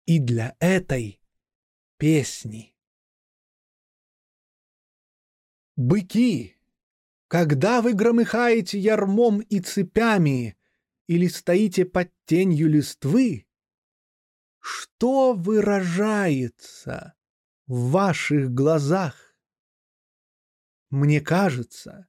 [0.05, 1.21] и для этой
[1.97, 2.75] песни.
[5.77, 6.57] Быки,
[7.29, 10.57] когда вы громыхаете ярмом и цепями
[11.07, 13.47] или стоите под тенью листвы,
[14.59, 17.13] что выражается
[17.67, 19.33] в ваших глазах?
[20.93, 22.07] мне кажется,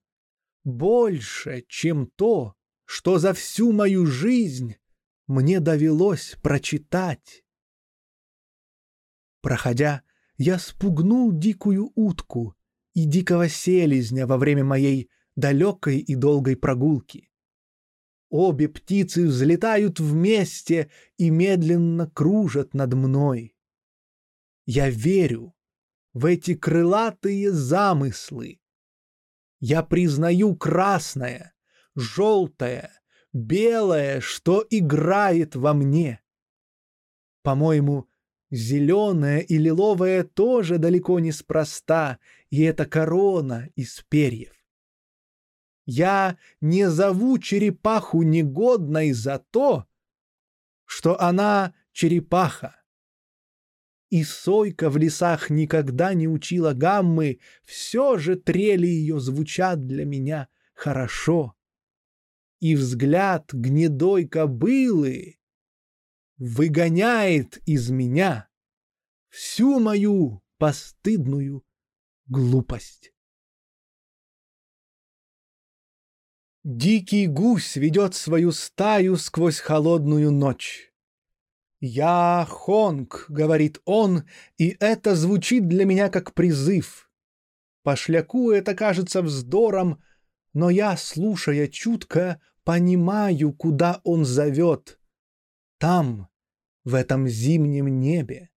[0.62, 4.76] больше, чем то, что за всю мою жизнь
[5.26, 7.44] мне довелось прочитать.
[9.40, 10.02] Проходя,
[10.36, 12.54] я спугнул дикую утку
[12.92, 17.30] и дикого селезня во время моей далекой и долгой прогулки.
[18.28, 23.53] Обе птицы взлетают вместе и медленно кружат над мной.
[24.66, 25.54] Я верю
[26.12, 28.60] в эти крылатые замыслы.
[29.60, 31.54] Я признаю красное,
[31.94, 32.90] желтое,
[33.32, 36.20] белое, что играет во мне.
[37.42, 38.08] По-моему,
[38.50, 42.18] зеленое и лиловое тоже далеко не спроста,
[42.50, 44.54] и это корона из перьев.
[45.84, 49.86] Я не зову черепаху негодной за то,
[50.86, 52.83] что она черепаха.
[54.10, 60.48] И сойка в лесах никогда не учила гаммы, все же трели ее звучат для меня
[60.74, 61.54] хорошо.
[62.60, 65.38] И взгляд гнедой кобылы
[66.36, 68.48] выгоняет из меня
[69.28, 71.64] всю мою постыдную
[72.26, 73.12] глупость.
[76.62, 80.93] Дикий гусь ведет свою стаю сквозь холодную ночь.
[81.86, 84.26] «Я Хонг»,— говорит он,
[84.56, 87.10] и это звучит для меня как призыв.
[87.82, 90.02] Пошляку это кажется вздором,
[90.54, 94.98] но я, слушая чутко, понимаю, куда он зовет.
[95.76, 96.30] Там,
[96.84, 98.48] в этом зимнем небе.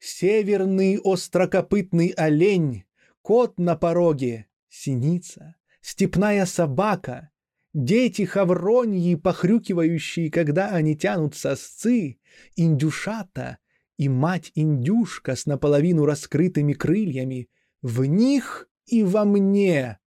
[0.00, 2.84] Северный острокопытный олень,
[3.20, 7.32] кот на пороге, синица, степная собака,
[7.74, 12.18] дети хавроньи, похрюкивающие, когда они тянут сосцы,
[12.56, 13.58] индюшата
[13.98, 17.50] и мать-индюшка с наполовину раскрытыми крыльями,
[17.82, 19.98] в них и во мне.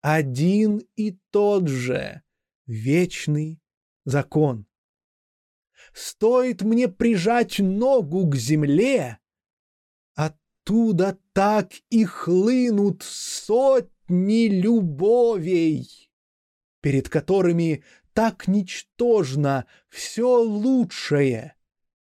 [0.00, 2.22] Один и тот же
[2.66, 3.60] вечный
[4.04, 4.66] закон.
[5.92, 9.18] Стоит мне прижать ногу к земле,
[10.14, 16.11] оттуда так и хлынут сотни любовей,
[16.82, 21.54] перед которыми так ничтожно все лучшее,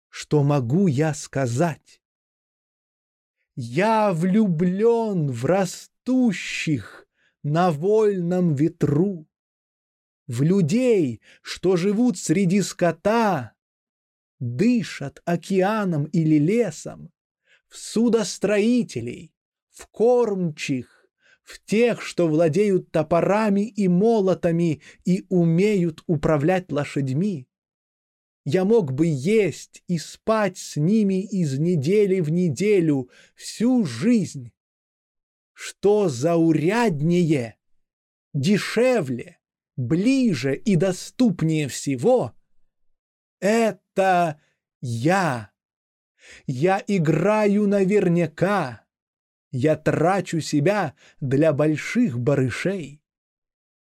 [0.09, 2.01] что могу я сказать.
[3.57, 7.09] Я влюблен в растущих
[7.43, 9.27] на вольном ветру,
[10.29, 13.55] в людей, что живут среди скота,
[14.39, 17.11] дышат океаном или лесом,
[17.67, 19.35] в судостроителей,
[19.71, 20.98] в кормчих,
[21.49, 27.49] в тех, что владеют топорами и молотами и умеют управлять лошадьми.
[28.45, 34.53] Я мог бы есть и спать с ними из недели в неделю всю жизнь.
[35.55, 37.57] Что зауряднее,
[38.35, 39.39] дешевле,
[39.75, 42.35] ближе и доступнее всего—
[43.41, 44.39] это
[44.83, 45.51] я.
[46.47, 48.85] Я играю наверняка.
[49.51, 53.03] Я трачу себя для больших барышей.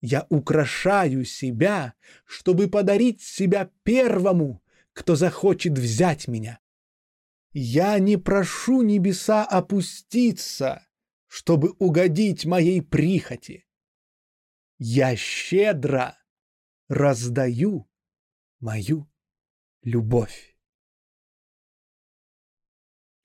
[0.00, 1.94] Я украшаю себя,
[2.24, 4.62] чтобы подарить себя первому,
[4.92, 6.60] кто захочет взять меня.
[7.52, 10.86] Я не прошу небеса опуститься,
[11.26, 13.66] чтобы угодить моей прихоти.
[14.78, 16.16] Я щедро
[16.88, 17.90] раздаю
[18.60, 19.10] мою
[19.82, 20.57] любовь.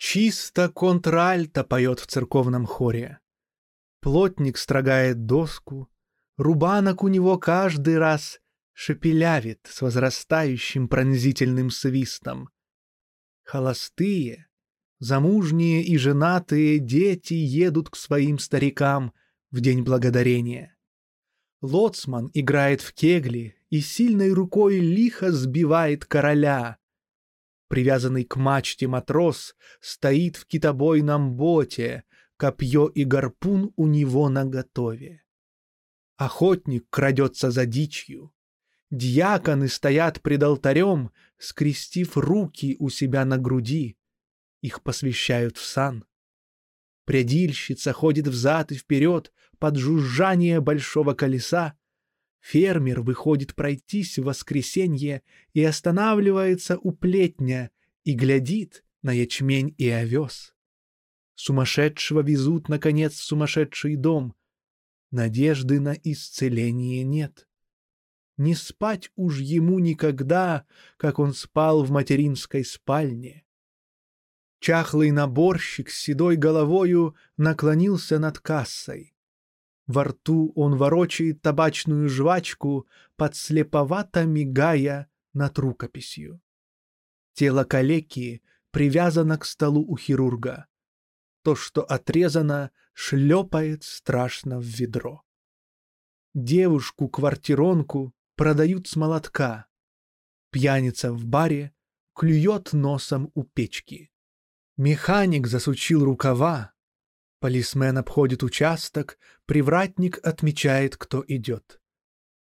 [0.05, 3.19] Чисто контральто поет в церковном хоре.
[4.01, 5.89] Плотник строгает доску,
[6.35, 8.41] рубанок у него каждый раз
[8.73, 12.49] шепелявит с возрастающим пронзительным свистом.
[13.43, 14.49] Холостые,
[14.99, 19.13] замужние и женатые дети едут к своим старикам
[19.51, 20.75] в день благодарения.
[21.61, 26.77] Лоцман играет в кегли и сильной рукой лихо сбивает короля,
[27.73, 32.03] Привязанный к мачте матрос стоит в китобойном боте,
[32.37, 35.23] копье и гарпун у него наготове.
[36.15, 38.31] Охотник крадется за дичью.
[38.91, 41.09] Дьяконы стоят пред алтарем,
[41.39, 43.97] скрестив руки у себя на груди.
[44.61, 46.05] Их посвящают в сан.
[47.05, 51.75] Прядильщица ходит взад и вперед под жужжание большого колеса,
[52.43, 55.23] Фермер выходит пройтись в воскресенье
[55.53, 57.71] и останавливается у плетня
[58.03, 60.53] и глядит на ячмень и овес.
[61.35, 64.35] Сумасшедшего везут, наконец, в сумасшедший дом.
[65.09, 67.47] Надежды на исцеление нет.
[68.35, 70.65] Не спать уж ему никогда,
[70.97, 73.45] как он спал в материнской спальне.
[74.59, 79.12] Чахлый наборщик с седой головою наклонился над кассой.
[79.87, 86.41] Во рту он ворочает табачную жвачку, подслеповато мигая над рукописью.
[87.33, 90.67] Тело калеки привязано к столу у хирурга.
[91.43, 95.23] То, что отрезано, шлепает страшно в ведро.
[96.33, 99.67] Девушку-квартиронку продают с молотка.
[100.51, 101.73] Пьяница в баре
[102.15, 104.11] клюет носом у печки.
[104.77, 106.73] Механик засучил рукава.
[107.43, 111.81] Полисмен обходит участок, привратник отмечает, кто идет.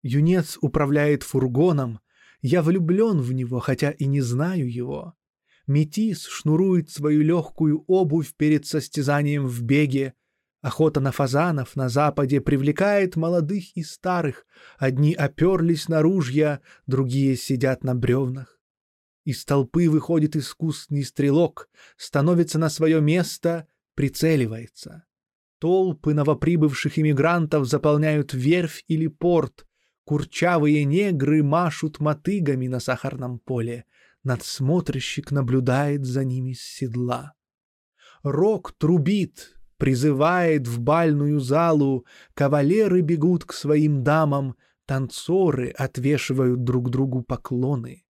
[0.01, 1.99] Юнец управляет фургоном,
[2.41, 5.13] я влюблен в него, хотя и не знаю его.
[5.67, 10.13] Метис шнурует свою легкую обувь перед состязанием в беге.
[10.61, 14.45] Охота на фазанов на западе привлекает молодых и старых.
[14.77, 18.57] Одни оперлись на ружья, другие сидят на бревнах.
[19.25, 21.67] Из толпы выходит искусный стрелок,
[21.97, 23.67] становится на свое место,
[23.97, 25.05] прицеливается.
[25.59, 29.65] Толпы новоприбывших иммигрантов заполняют верфь или порт.
[30.05, 33.85] Курчавые негры машут мотыгами на сахарном поле.
[34.23, 37.33] Надсмотрщик наблюдает за ними с седла.
[38.21, 47.23] Рок трубит, призывает в бальную залу, кавалеры бегут к своим дамам, танцоры отвешивают друг другу
[47.23, 48.05] поклоны.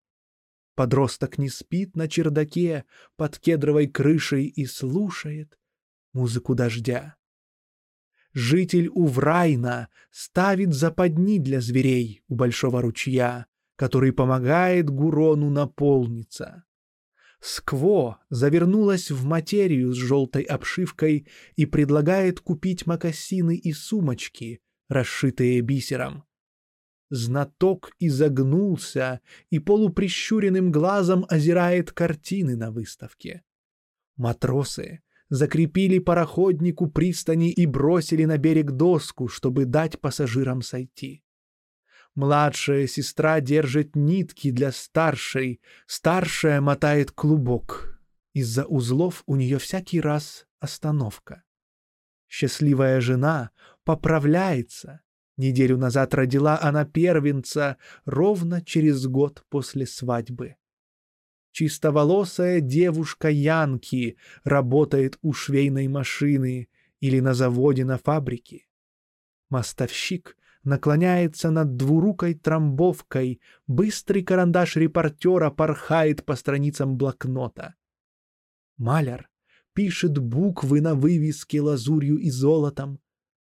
[0.76, 2.84] Подросток не спит на чердаке
[3.16, 5.57] под кедровой крышей и слушает
[6.18, 7.16] музыку дождя.
[8.34, 13.46] Житель Уврайна ставит западни для зверей у большого ручья,
[13.76, 16.64] который помогает Гурону наполниться.
[17.40, 24.60] Скво завернулась в материю с желтой обшивкой и предлагает купить мокасины и сумочки,
[24.90, 26.24] расшитые бисером.
[27.10, 33.44] Знаток изогнулся и полуприщуренным глазом озирает картины на выставке.
[34.16, 41.24] Матросы закрепили пароходнику пристани и бросили на берег доску, чтобы дать пассажирам сойти.
[42.16, 48.00] Младшая сестра держит нитки для старшей, старшая мотает клубок.
[48.34, 51.44] Из-за узлов у нее всякий раз остановка.
[52.28, 53.52] Счастливая жена
[53.84, 55.02] поправляется,
[55.38, 60.56] Неделю назад родила она первенца ровно через год после свадьбы.
[61.58, 68.68] Чистоволосая девушка Янки работает у швейной машины или на заводе на фабрике.
[69.50, 77.74] Мостовщик наклоняется над двурукой трамбовкой, быстрый карандаш репортера порхает по страницам блокнота.
[78.78, 79.28] Маляр
[79.74, 83.00] пишет буквы на вывеске лазурью и золотом,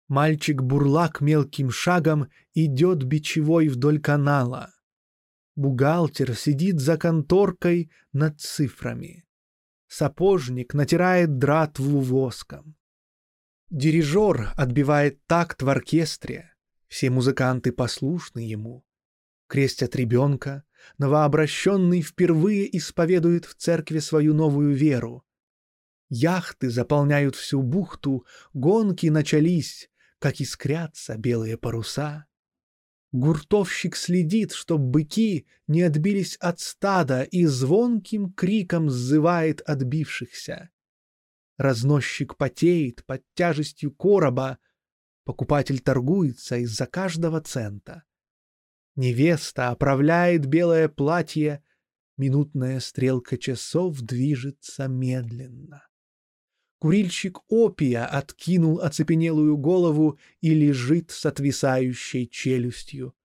[0.08, 4.72] Мальчик-бурлак мелким шагом идет бичевой вдоль канала.
[5.58, 9.26] Бухгалтер сидит за конторкой над цифрами.
[9.88, 12.76] Сапожник натирает дратву воском.
[13.72, 16.54] Дирижер отбивает такт в оркестре.
[16.88, 18.86] Все музыканты послушны ему.
[19.48, 20.64] Крестят ребенка.
[21.00, 25.26] Новообращенный впервые исповедует в церкви свою новую веру.
[26.08, 29.90] Яхты заполняют всю бухту, гонки начались,
[30.20, 32.27] как искрятся белые паруса.
[33.12, 40.70] Гуртовщик следит, чтоб быки не отбились от стада и звонким криком сзывает отбившихся.
[41.58, 44.60] Разносчик потеет под тяжестью короба,
[45.24, 48.04] покупатель торгуется из-за каждого цента.
[48.96, 51.64] Невеста оправляет белое платье,
[52.18, 55.87] минутная стрелка часов движется медленно.
[56.80, 63.16] Курильщик опия откинул оцепенелую голову и лежит с отвисающей челюстью.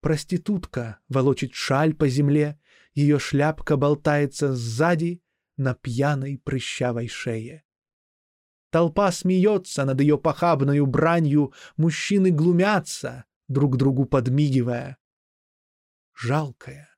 [0.00, 2.58] Проститутка волочит шаль по земле,
[2.94, 5.22] ее шляпка болтается сзади
[5.56, 7.64] на пьяной прыщавой шее.
[8.70, 14.96] Толпа смеется над ее похабною бранью, мужчины глумятся, друг другу подмигивая.
[16.14, 16.93] Жалкая,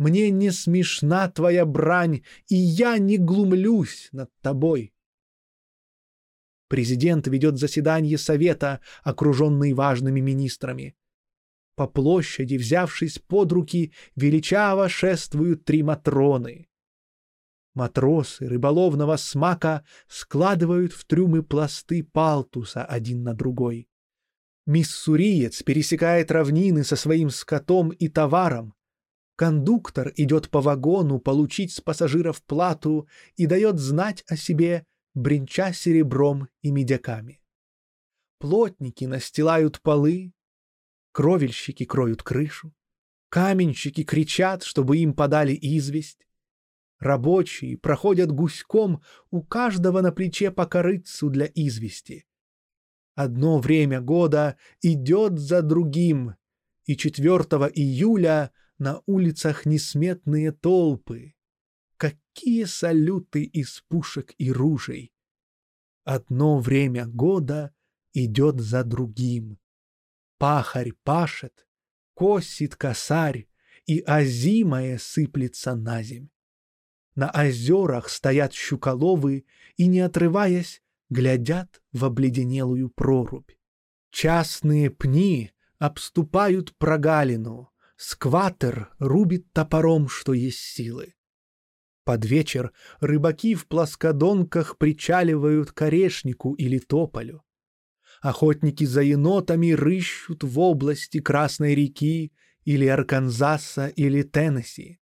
[0.00, 4.94] мне не смешна твоя брань, и я не глумлюсь над тобой.
[6.68, 10.96] Президент ведет заседание совета, окруженный важными министрами.
[11.76, 16.70] По площади, взявшись под руки, величаво шествуют три матроны.
[17.74, 23.86] Матросы рыболовного смака складывают в трюмы пласты палтуса один на другой.
[24.64, 28.74] Миссуриец пересекает равнины со своим скотом и товаром,
[29.40, 34.84] Кондуктор идет по вагону получить с пассажиров плату и дает знать о себе,
[35.14, 37.40] бренча серебром и медяками.
[38.38, 40.34] Плотники настилают полы,
[41.12, 42.74] кровельщики кроют крышу,
[43.30, 46.28] каменщики кричат, чтобы им подали известь.
[46.98, 52.26] Рабочие проходят гуськом, у каждого на плече по корыцу для извести.
[53.14, 56.34] Одно время года идет за другим,
[56.84, 57.38] и 4
[57.74, 61.34] июля на улицах несметные толпы.
[61.98, 65.12] Какие салюты из пушек и ружей!
[66.04, 67.74] Одно время года
[68.14, 69.58] идет за другим.
[70.38, 71.68] Пахарь пашет,
[72.14, 73.46] косит косарь,
[73.84, 76.28] и озимое сыплется на земь.
[77.14, 79.44] На озерах стоят щуколовы
[79.76, 83.50] и, не отрываясь, глядят в обледенелую прорубь.
[84.10, 87.70] Частные пни обступают прогалину,
[88.00, 91.12] скватер рубит топором, что есть силы.
[92.04, 97.42] Под вечер рыбаки в плоскодонках причаливают к орешнику или тополю.
[98.22, 102.32] Охотники за енотами рыщут в области Красной реки
[102.64, 104.98] или Арканзаса или Теннесси.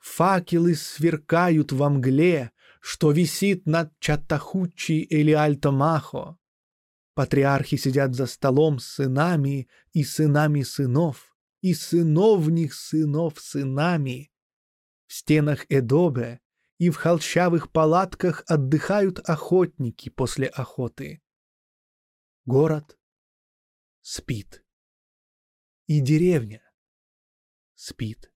[0.00, 6.38] Факелы сверкают во мгле, что висит над Чаттахучи или Альтомахо.
[7.14, 11.31] Патриархи сидят за столом с сынами и сынами сынов,
[11.62, 14.30] и сыновних сынов сынами.
[15.06, 16.40] В стенах Эдобе
[16.76, 21.22] и в холщавых палатках отдыхают охотники после охоты.
[22.44, 22.98] Город
[24.00, 24.64] спит.
[25.86, 26.62] И деревня
[27.74, 28.32] спит.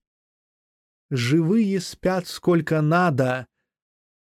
[1.09, 3.47] Живые спят сколько надо,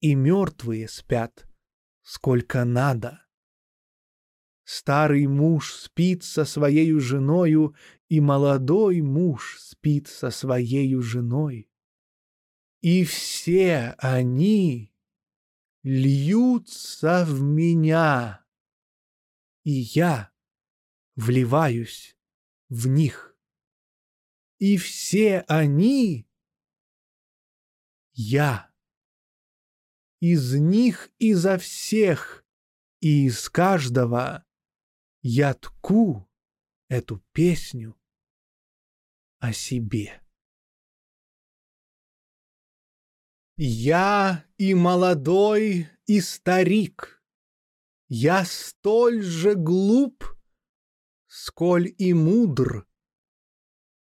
[0.01, 1.47] и мертвые спят
[2.03, 3.27] сколько надо.
[4.75, 7.77] Старый муж спит со своей женою,
[8.09, 11.71] и молодой муж спит со своей женой.
[12.81, 14.91] И все они
[15.83, 18.47] льются в меня,
[19.63, 20.33] и я
[21.17, 22.17] вливаюсь
[22.71, 23.37] в них.
[24.59, 26.27] И все они
[28.15, 28.73] я.
[30.21, 32.47] Из них изо всех
[33.01, 34.47] и из каждого
[35.23, 36.29] я тку
[36.89, 37.97] эту песню
[39.39, 40.21] о себе.
[43.57, 47.23] Я и молодой, и старик,
[48.09, 50.25] Я столь же глуп,
[51.29, 52.87] сколь и мудр.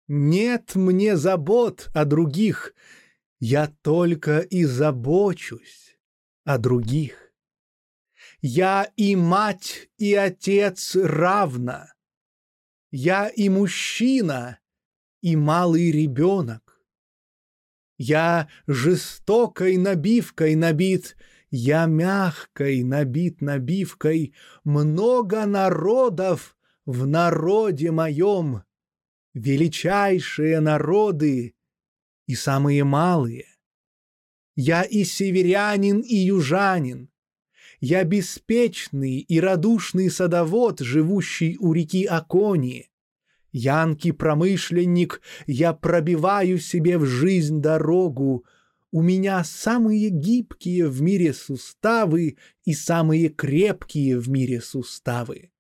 [0.07, 2.73] Нет мне забот о других,
[3.41, 5.99] я только и забочусь
[6.45, 7.30] о других.
[8.43, 11.87] Я и мать, и отец равно.
[12.91, 14.59] Я и мужчина,
[15.21, 16.81] и малый ребенок.
[17.99, 21.17] Я жестокой набивкой набит,
[21.51, 24.35] я мягкой набит набивкой,
[24.65, 28.63] много народов в народе моем.
[29.35, 31.55] Величайшие народы
[32.27, 33.47] и самые малые.
[34.57, 37.11] Я и северянин, и южанин.
[37.81, 42.91] Я беспечный и радушный садовод, живущий у реки Акони.
[43.53, 48.45] Янки-промышленник, я пробиваю себе в жизнь дорогу.
[48.93, 55.51] У меня самые гибкие в мире суставы и самые крепкие в мире суставы.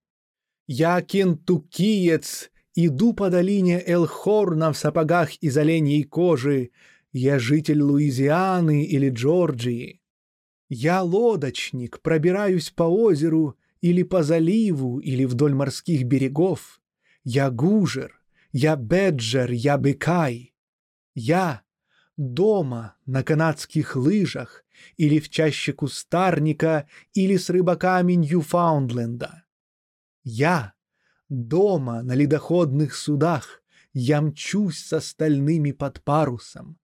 [0.66, 6.71] Я кентукиец, Иду по долине Элхорна в сапогах из оленьей кожи.
[7.12, 9.99] Я житель Луизианы или Джорджии.
[10.71, 16.81] Я лодочник, пробираюсь по озеру или по заливу, или вдоль морских берегов.
[17.25, 20.55] Я гужер, я беджер, я бекай.
[21.14, 21.62] Я
[22.16, 24.64] дома на канадских лыжах
[24.97, 29.45] или в чаще кустарника или с рыбаками Ньюфаундленда.
[30.25, 30.75] Я
[31.31, 33.62] Дома на ледоходных судах
[33.93, 36.77] я мчусь с остальными под парусом.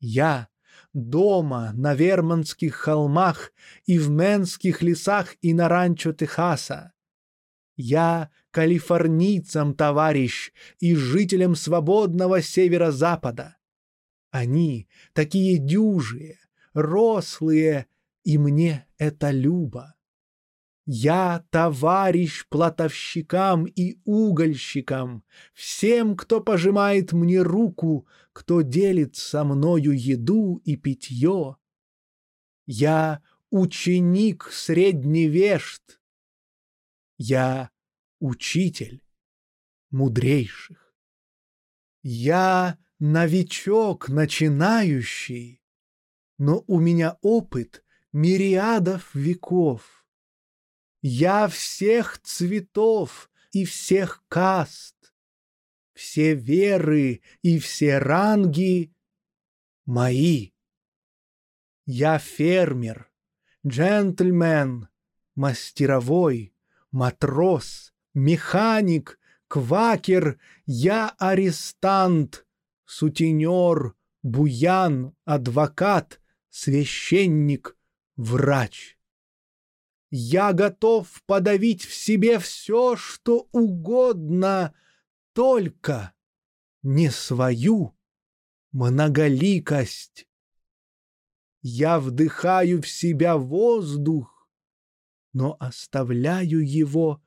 [0.00, 0.48] Я
[0.96, 3.52] дома на Вермонтских холмах
[3.84, 6.92] и в Менских лесах и на ранчо Техаса.
[7.76, 13.58] Я калифорнийцам товарищ и жителям свободного северо-запада.
[14.30, 16.38] Они такие дюжие,
[16.72, 17.86] рослые,
[18.24, 19.95] и мне это любо.
[20.88, 30.62] Я товарищ платовщикам и угольщикам, всем, кто пожимает мне руку, кто делит со мною еду
[30.64, 31.56] и питье.
[32.66, 33.20] Я
[33.50, 36.00] ученик средневешт.
[37.18, 37.70] Я
[38.20, 39.02] учитель
[39.90, 40.94] мудрейших.
[42.02, 45.60] Я новичок начинающий,
[46.38, 49.95] но у меня опыт мириадов веков.
[51.08, 55.14] Я всех цветов и всех каст,
[55.92, 58.92] все веры и все ранги
[59.84, 60.50] мои.
[61.84, 63.08] Я фермер,
[63.64, 64.88] джентльмен,
[65.36, 66.52] мастеровой,
[66.90, 72.44] матрос, механик, квакер, я арестант,
[72.84, 73.94] сутенер,
[74.24, 77.76] буян, адвокат, священник,
[78.16, 78.95] врач.
[80.10, 84.74] Я готов подавить в себе все, что угодно,
[85.32, 86.14] только
[86.82, 87.96] не свою
[88.70, 90.28] многоликость.
[91.60, 94.48] Я вдыхаю в себя воздух,
[95.32, 97.20] но оставляю его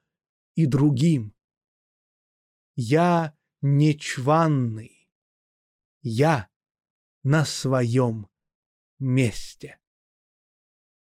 [0.56, 1.36] и другим.
[2.76, 5.12] Я нечванный.
[6.02, 6.50] Я
[7.24, 8.30] на своем
[9.00, 9.80] месте.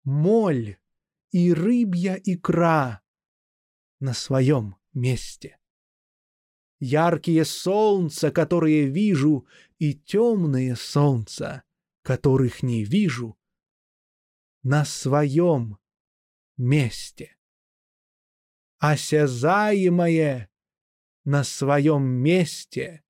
[0.04, 0.81] Моль
[1.32, 3.02] и рыбья икра
[4.00, 5.58] на своем месте.
[6.78, 9.46] Яркие солнца, которые вижу,
[9.78, 11.64] и темные солнца,
[12.02, 13.38] которых не вижу,
[14.62, 15.78] на своем
[16.56, 17.36] месте.
[18.78, 20.50] Осязаемое
[21.24, 23.04] на своем месте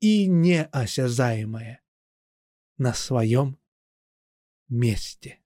[0.00, 1.82] и неосязаемое
[2.78, 3.58] на своем
[4.68, 5.41] месте.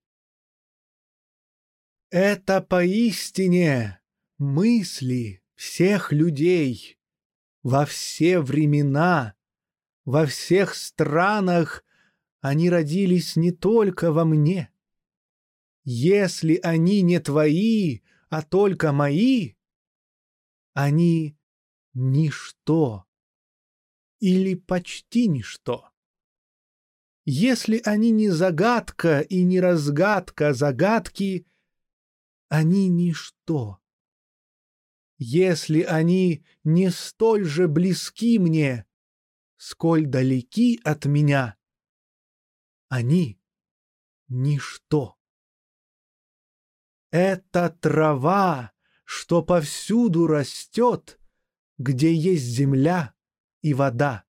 [2.10, 4.00] Это поистине
[4.38, 6.98] мысли всех людей
[7.64, 9.34] во все времена,
[10.04, 11.84] во всех странах
[12.40, 14.70] они родились не только во мне.
[15.82, 19.54] Если они не твои, а только мои,
[20.74, 21.36] они
[21.92, 23.04] ничто
[24.20, 25.90] или почти ничто.
[27.24, 31.46] Если они не загадка и не разгадка загадки,
[32.48, 33.80] они ничто.
[35.18, 38.86] Если они не столь же близки мне,
[39.56, 41.56] сколь далеки от меня,
[42.88, 43.40] они
[44.28, 45.16] ничто.
[47.10, 48.72] Это трава,
[49.04, 51.18] что повсюду растет,
[51.78, 53.14] где есть земля
[53.62, 54.24] и вода.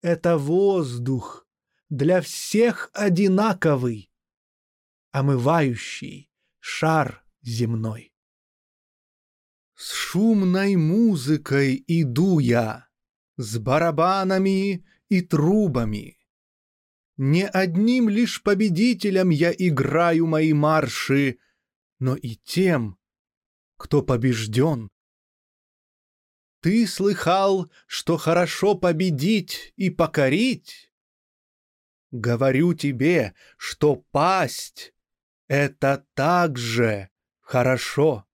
[0.00, 1.46] Это воздух,
[1.88, 4.12] для всех одинаковый,
[5.10, 6.27] омывающий
[6.68, 8.12] шар земной.
[9.74, 12.88] С шумной музыкой иду я,
[13.36, 16.18] с барабанами и трубами.
[17.16, 21.38] Не одним лишь победителям я играю мои марши,
[21.98, 22.98] но и тем,
[23.78, 24.90] кто побежден.
[26.60, 30.92] Ты слыхал, что хорошо победить и покорить?
[32.10, 34.92] Говорю тебе, что пасть—
[35.48, 38.26] это также хорошо.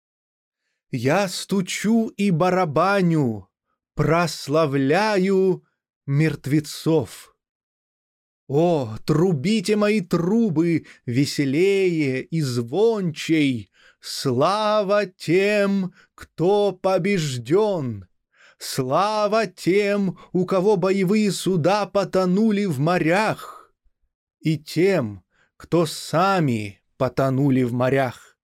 [0.90, 3.48] Я стучу и барабаню,
[3.94, 5.64] прославляю
[6.06, 7.36] мертвецов.
[8.48, 18.08] О, трубите мои трубы веселее и звончей, Слава тем, кто побежден!
[18.58, 23.62] Слава тем, у кого боевые суда потонули в морях!
[24.42, 25.24] и тем,
[25.56, 28.38] кто сами потонули в морях,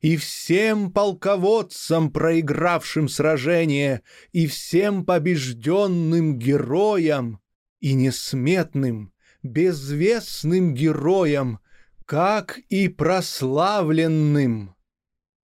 [0.00, 7.42] и всем полководцам, проигравшим сражение, и всем побежденным героям,
[7.80, 9.12] и несметным,
[9.42, 11.58] безвестным героям,
[12.06, 14.76] как и прославленным.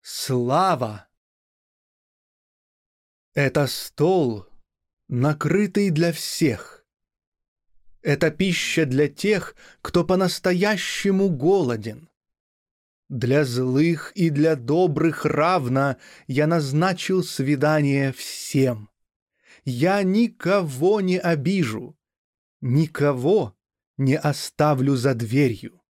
[0.02, 1.06] Слава!
[3.32, 4.48] Это стол,
[5.06, 6.84] накрытый для всех,
[8.04, 12.10] это пища для тех, кто по-настоящему голоден.
[13.08, 15.96] Для злых и для добрых равно
[16.26, 18.88] я назначил свидание всем.
[19.64, 21.98] Я никого не обижу,
[22.60, 23.56] никого
[23.98, 25.82] не оставлю за дверью.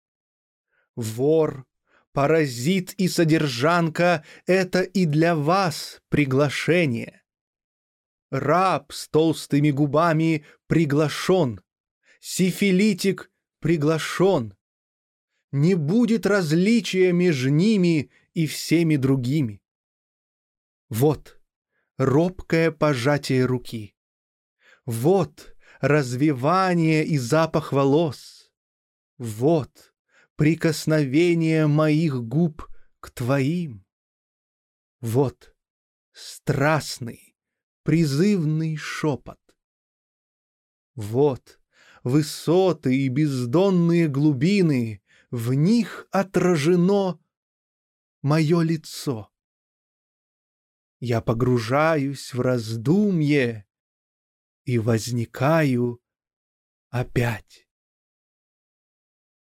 [0.97, 1.67] Вор,
[2.13, 7.23] паразит и содержанка— это и для вас приглашение.
[8.31, 11.61] Раб с толстыми губами приглашен,
[12.21, 14.55] сифилитик приглашен.
[15.55, 19.63] Не будет различия между ними и всеми другими.
[20.89, 21.41] Вот
[21.97, 23.95] робкое пожатие руки.
[24.85, 28.51] Вот развивание и запах волос.
[29.17, 29.95] Вот
[30.35, 33.87] прикосновение моих губ к твоим.
[35.01, 35.55] Вот
[36.11, 37.37] страстный,
[37.85, 39.39] призывный шепот.
[40.97, 41.61] Вот
[42.03, 45.01] высоты и бездонные глубины,
[45.35, 47.19] в них отражено
[48.23, 49.33] мое лицо.
[51.01, 53.67] Я погружаюсь в раздумье
[54.65, 56.01] и возникаю
[56.91, 57.69] опять.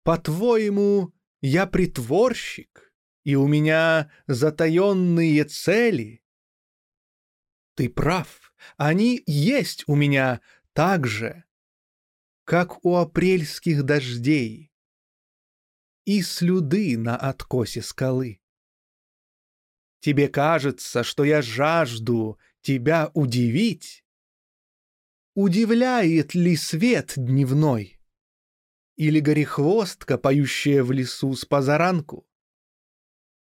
[0.03, 2.93] По-твоему, я притворщик,
[3.25, 6.23] и у меня затаенные цели?
[7.75, 10.39] Ты прав, они есть у меня
[10.71, 11.43] так же,
[12.45, 14.72] как у апрельских дождей
[16.05, 18.41] и слюды на откосе скалы.
[19.99, 24.03] Тебе кажется, что я жажду тебя удивить?
[25.33, 27.99] Удивляет ли свет дневной?
[28.95, 32.27] Или горехвостка, поющая в лесу с позаранку?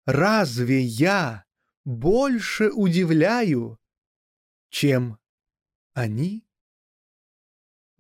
[0.06, 1.46] Разве я
[1.86, 3.80] больше удивляю,
[4.70, 5.18] чем
[5.94, 6.46] они?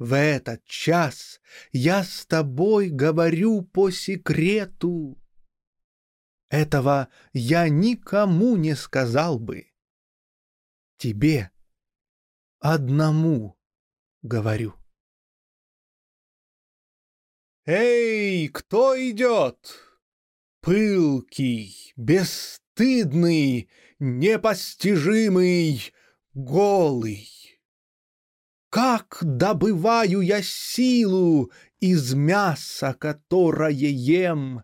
[0.03, 1.39] В этот час
[1.71, 5.17] я с тобой говорю по секрету.
[6.49, 9.71] Этого я никому не сказал бы.
[10.97, 11.51] Тебе
[12.59, 13.57] одному
[14.21, 14.73] говорю.
[17.65, 19.73] Эй, кто идет?
[20.59, 25.93] Пылкий, бесстыдный, непостижимый,
[26.33, 27.42] голый.
[28.73, 34.63] Как добываю я силу из мяса, которое ем?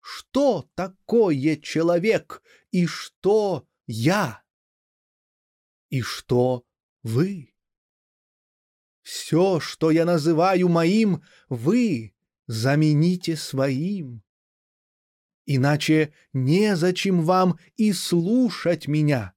[0.00, 4.42] Что такое человек и что я?
[5.90, 6.64] И что
[7.04, 7.54] вы?
[9.02, 12.16] Все, что я называю моим, вы
[12.48, 14.24] замените своим.
[15.46, 19.34] Иначе незачем вам и слушать меня.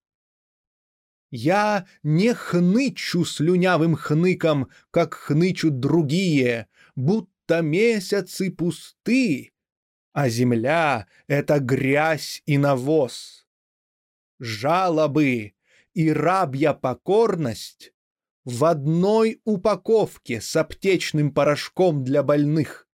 [1.37, 9.51] Я не хнычу слюнявым хныком, как хнычут другие, будто месяцы пусты,
[10.13, 13.45] а земля— это грязь и навоз.
[14.39, 15.55] Жалобы
[15.93, 17.91] и рабья покорность
[18.45, 22.87] в одной упаковке с аптечным порошком для больных.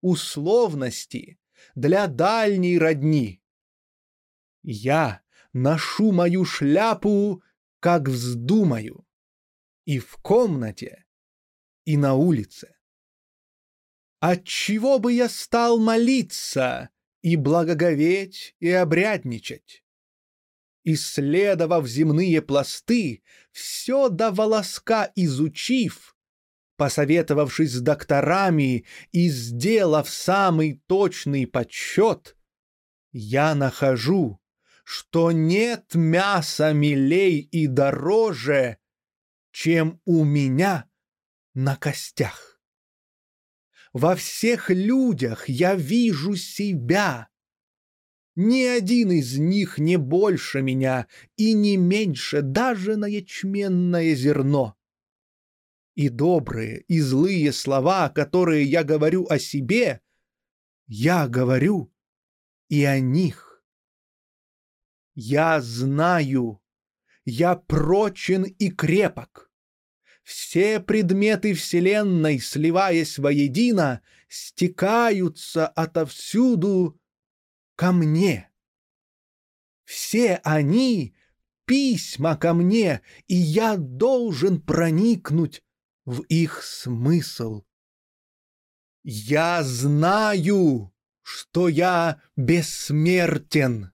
[0.00, 1.38] Условности
[1.76, 3.40] для дальней родни.
[4.64, 5.22] Я
[5.58, 7.42] ношу мою шляпу,
[7.80, 9.06] как вздумаю,
[9.84, 11.04] и в комнате,
[11.84, 12.76] и на улице.
[14.20, 16.90] Отчего бы я стал молиться
[17.22, 19.84] и благоговеть и обрядничать?
[20.84, 26.16] Исследовав земные пласты, все до волоска изучив,
[26.76, 32.36] посоветовавшись с докторами и сделав самый точный подсчет,
[33.12, 34.40] я нахожу,
[34.90, 38.78] что нет мяса милей и дороже,
[39.50, 40.88] чем у меня
[41.52, 42.58] на костях.
[43.92, 47.28] Во всех людях я вижу себя.
[48.34, 54.74] Ни один из них не больше меня и не меньше даже на ячменное зерно.
[55.96, 60.00] И добрые, и злые слова, которые я говорю о себе,
[60.86, 61.92] я говорю
[62.70, 63.47] и о них.
[65.20, 66.62] Я знаю,
[67.24, 69.50] я прочен и крепок.
[70.22, 77.00] Все предметы Вселенной, сливаясь воедино, стекаются отовсюду
[77.74, 78.48] ко мне.
[79.82, 81.16] Все они—
[81.64, 85.64] письма ко мне, и я должен проникнуть
[86.04, 87.64] в их смысл.
[89.02, 93.90] Я знаю, что я бессмертен.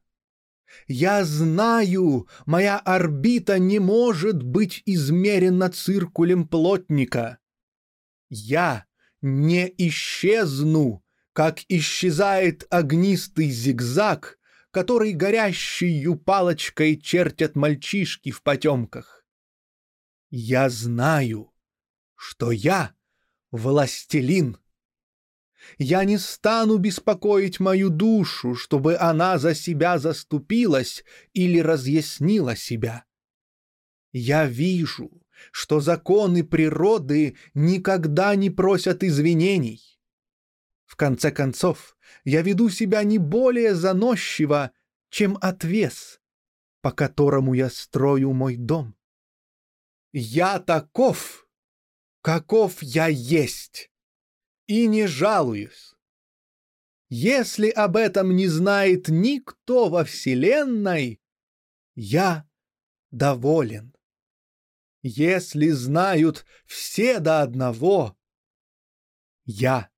[0.87, 7.39] Я знаю, моя орбита не может быть измерена циркулем плотника.
[8.28, 8.85] Я
[9.22, 14.39] не исчезну, как исчезает огнистый зигзаг,
[14.70, 19.24] который горящей палочкой чертят мальчишки в потемках.
[20.30, 21.53] Я знаю,
[22.16, 22.95] что я
[23.51, 24.59] властелин
[25.79, 33.05] я не стану беспокоить мою душу, чтобы она за себя заступилась или разъяснила себя.
[34.12, 35.11] Я вижу,
[35.51, 39.83] что законы природы никогда не просят извинений.
[40.85, 44.71] В конце концов, я веду себя не более заносчиво,
[45.11, 46.21] чем отвес,
[46.81, 48.95] по которому я строю мой дом.
[50.12, 51.49] Я таков,
[52.21, 53.91] каков я есть
[54.67, 55.95] и не жалуюсь.
[57.09, 61.21] Если об этом не знает никто во Вселенной,
[61.95, 62.49] я
[63.11, 63.95] доволен.
[65.03, 68.17] Если знают все до одного,
[69.45, 69.91] я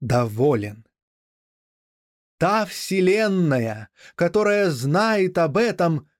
[0.00, 0.86] доволен.
[2.36, 6.10] Та Вселенная, которая знает об этом,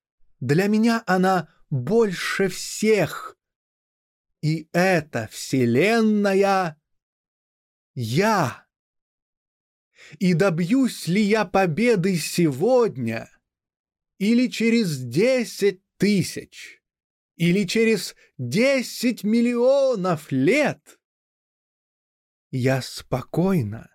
[0.40, 3.38] для меня она больше всех.
[4.40, 6.79] И эта Вселенная
[7.94, 8.66] Я.
[10.18, 13.30] И добьюсь ли я победы сегодня
[14.18, 16.82] или через десять тысяч,
[17.36, 21.00] или через десять миллионов лет?
[22.50, 23.94] Я спокойно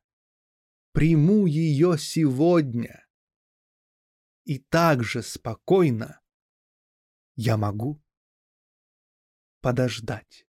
[0.91, 3.05] приму ее сегодня.
[4.45, 6.21] И также спокойно
[7.35, 8.01] я могу
[9.59, 10.47] подождать.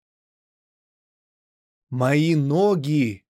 [1.88, 3.25] Мои ноги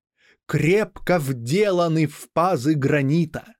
[0.46, 3.54] крепко вделаны в пазы гранита.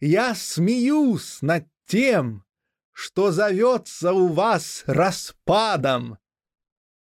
[0.00, 2.44] Я смеюсь над тем,
[2.92, 6.18] что зовется у вас распадом.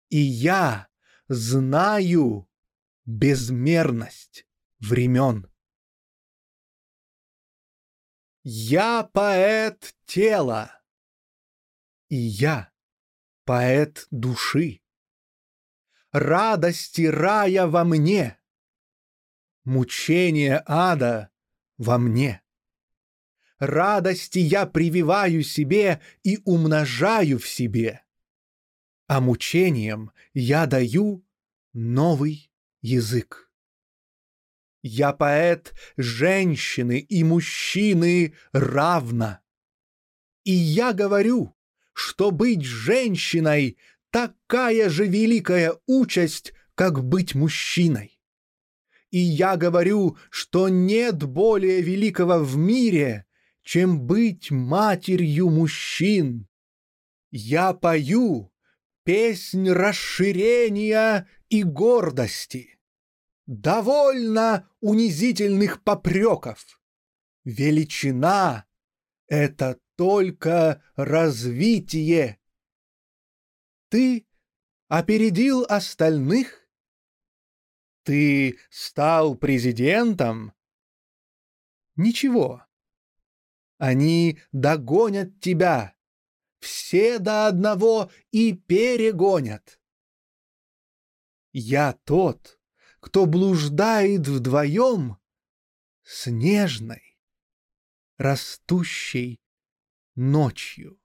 [0.09, 0.87] И я
[1.27, 2.49] знаю
[3.05, 4.47] безмерность
[4.79, 5.51] времен.
[8.43, 10.83] Я поэт тела,
[12.09, 12.71] и я
[13.43, 14.81] поэт души.
[16.11, 18.39] Радости рая во мне,
[19.65, 21.29] мучение ада
[21.77, 22.41] во мне.
[23.59, 28.03] Радости я прививаю себе и умножаю в себе,
[29.07, 31.25] а мучением я даю
[31.73, 32.51] новый
[32.81, 33.51] язык.
[34.81, 39.39] Я поэт женщины и мужчины равно.
[40.43, 41.55] И я говорю,
[41.93, 43.77] что быть женщиной—
[44.15, 48.14] такая же великая участь, как быть мужчиной.
[49.15, 53.25] И я говорю, что нет более великого в мире,
[53.63, 56.49] чем быть матерью мужчин.
[57.31, 58.51] Я пою
[59.05, 62.77] песнь расширения и гордости.
[63.45, 66.81] Довольно унизительных попреков.
[67.45, 68.65] Величина—
[69.29, 72.37] это только развитие.
[73.87, 74.27] Ты
[74.89, 76.64] опередил остальных?
[78.05, 80.53] Ты стал президентом?
[81.95, 82.63] Ничего.
[83.79, 85.95] Они догонят тебя.
[86.59, 89.79] Все до одного и перегонят.
[91.51, 92.59] Я тот,
[92.99, 95.17] кто блуждает вдвоем
[96.03, 97.17] с нежной,
[98.17, 99.41] растущей
[100.13, 100.99] ночью.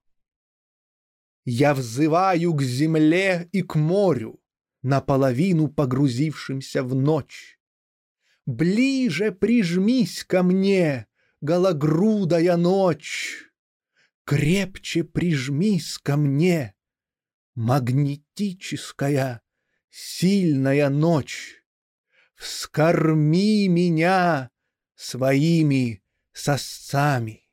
[1.46, 4.38] Я взываю к земле и к морю,
[4.83, 7.59] наполовину погрузившимся в ночь.
[8.47, 11.07] Ближе прижмись ко мне,
[11.41, 13.51] гологрудая ночь,
[14.24, 16.74] Крепче прижмись ко мне,
[17.55, 19.43] магнетическая,
[19.91, 21.64] сильная ночь.
[22.37, 24.51] Вскорми меня
[24.95, 26.03] своими
[26.33, 27.51] сосцами.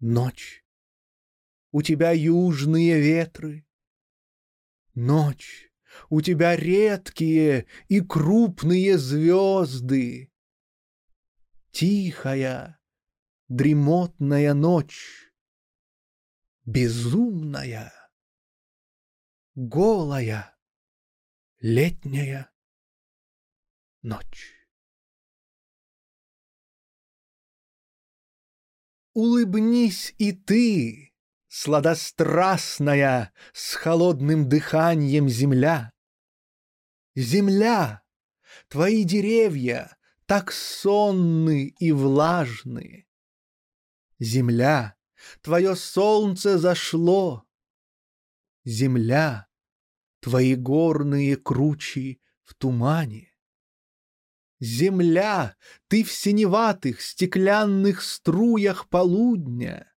[0.00, 0.64] Ночь.
[1.70, 3.65] У тебя южные ветры.
[4.96, 5.70] Ночь.
[6.08, 10.32] У тебя редкие и крупные звезды.
[11.70, 12.80] Тихая,
[13.48, 15.30] дремотная ночь.
[16.64, 17.92] Безумная,
[19.54, 20.58] голая,
[21.60, 22.50] летняя
[24.00, 24.54] ночь.
[29.12, 31.05] Улыбнись и ты,
[31.56, 35.90] сладострастная, с холодным дыханием земля.
[37.14, 38.02] Земля,
[38.68, 39.96] твои деревья
[40.26, 43.08] так сонны и влажны.
[44.18, 44.96] Земля,
[45.40, 47.46] твое солнце зашло.
[48.66, 49.46] Земля,
[50.20, 53.32] твои горные кручи в тумане.
[54.60, 55.56] Земля,
[55.88, 59.90] ты в синеватых стеклянных струях полудня.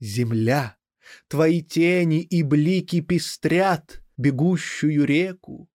[0.00, 0.76] Земля,
[1.28, 5.70] твои тени и блики пестрят бегущую реку.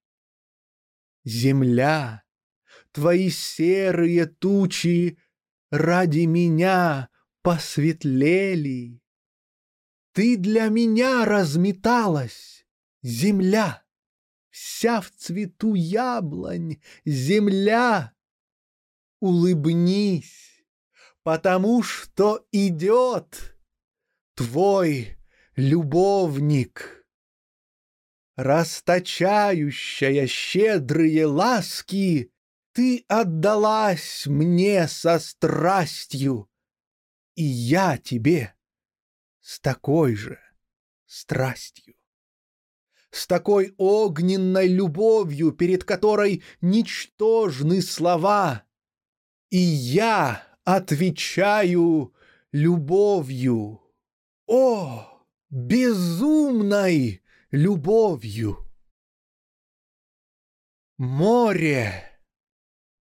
[1.24, 2.22] Земля,
[2.92, 5.18] твои серые тучи
[5.70, 7.08] ради меня
[7.42, 9.00] посветлели.
[10.12, 12.66] Ты для меня разметалась,
[13.02, 13.84] земля
[14.50, 18.12] вся в цвету яблонь, земля.
[19.20, 20.64] Улыбнись,
[21.22, 23.59] потому что идет
[24.40, 25.18] твой
[25.54, 27.04] любовник.
[28.36, 32.32] Расточающая щедрые ласки,
[32.72, 36.48] Ты отдалась мне со страстью,
[37.34, 38.54] И я тебе
[39.42, 40.38] с такой же
[41.04, 41.94] страстью
[43.10, 48.62] с такой огненной любовью, перед которой ничтожны слова.
[49.50, 52.14] И я отвечаю
[52.52, 53.89] любовью.
[54.52, 55.06] О,
[55.48, 57.22] безумной
[57.52, 58.68] любовью!
[60.98, 62.18] Море!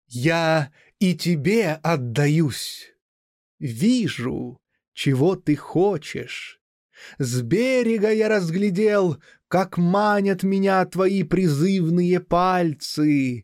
[0.06, 2.94] Я и тебе отдаюсь.
[3.58, 4.62] Вижу,
[4.94, 6.62] чего ты хочешь.
[7.18, 13.44] С берега я разглядел, как манят меня твои призывные пальцы.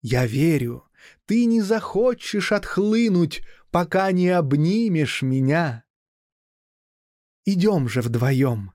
[0.00, 0.88] Я верю,
[1.26, 5.83] ты не захочешь отхлынуть, пока не обнимешь меня.
[7.44, 8.72] Идем же вдвоем.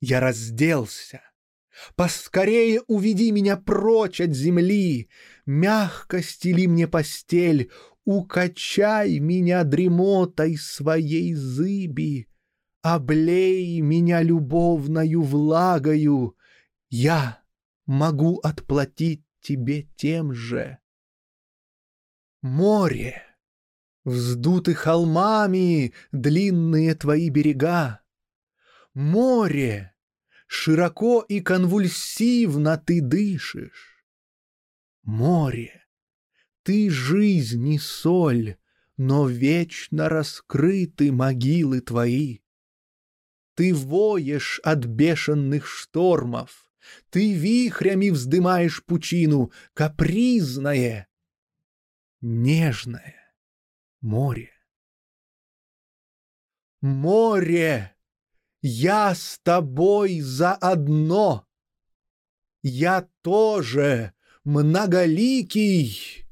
[0.00, 1.22] Я разделся.
[1.96, 5.08] Поскорее уведи меня прочь от земли,
[5.46, 7.70] Мягко стели мне постель,
[8.04, 12.28] Укачай меня дремотой своей зыби,
[12.82, 16.36] Облей меня любовною влагою,
[16.90, 17.42] Я
[17.86, 20.78] могу отплатить тебе тем же.
[22.42, 23.22] Море,
[24.04, 28.00] вздуты холмами длинные твои берега,
[28.94, 29.94] Море,
[30.46, 34.04] широко и конвульсивно ты дышишь.
[35.02, 35.86] Море,
[36.62, 38.56] ты жизнь и соль,
[38.98, 42.40] но вечно раскрыты могилы твои.
[43.54, 46.70] Ты воешь от бешеных штормов,
[47.08, 51.08] ты вихрями вздымаешь пучину, капризное,
[52.20, 53.21] нежное
[54.02, 54.50] море.
[56.82, 57.96] Море!
[58.60, 61.48] Я с тобой заодно.
[62.62, 64.12] Я тоже
[64.44, 66.24] многоликий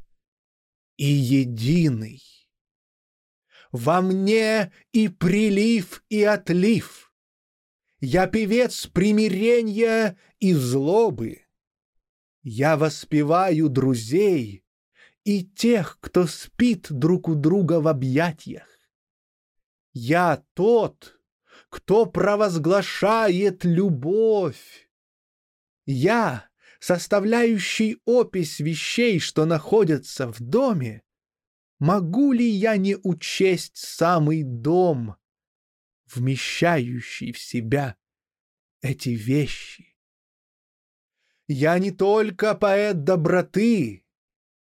[0.97, 2.23] и единый.
[3.73, 7.13] Во мне и прилив, и отлив.
[8.01, 11.47] Я певец примирения и злобы.
[12.43, 14.65] Я воспеваю друзей
[15.25, 18.67] и тех, кто спит друг у друга в объятиях.
[19.93, 21.21] Я тот,
[21.69, 24.89] кто провозглашает любовь.
[25.85, 26.49] Я,
[26.79, 31.03] составляющий опись вещей, что находятся в доме,
[31.79, 35.17] могу ли я не учесть самый дом,
[36.07, 37.97] вмещающий в себя
[38.81, 39.97] эти вещи?
[41.49, 44.05] Я не только поэт доброты,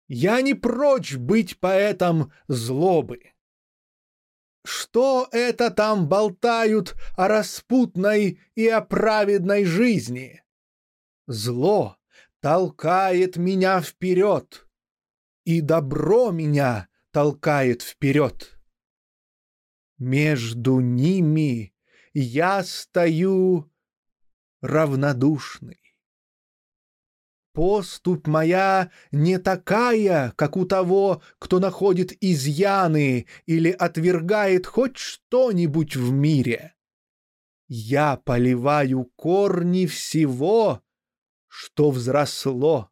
[0.08, 3.32] я не прочь быть поэтом злобы.
[4.64, 10.42] Что это там болтают о распутной и о праведной жизни?
[11.26, 11.98] Зло
[12.40, 14.66] толкает меня вперед,
[15.44, 18.58] и добро меня толкает вперед.
[19.98, 21.74] Между ними
[22.14, 23.70] я стою
[24.60, 25.83] равнодушный.
[27.54, 36.10] Поступь моя не такая, как у того, кто находит изъяны или отвергает хоть что-нибудь в
[36.10, 36.74] мире.
[37.68, 40.82] Я поливаю корни всего,
[41.46, 42.90] что взросло.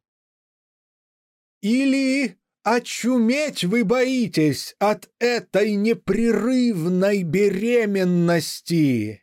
[1.61, 9.22] Или очуметь вы боитесь от этой непрерывной беременности?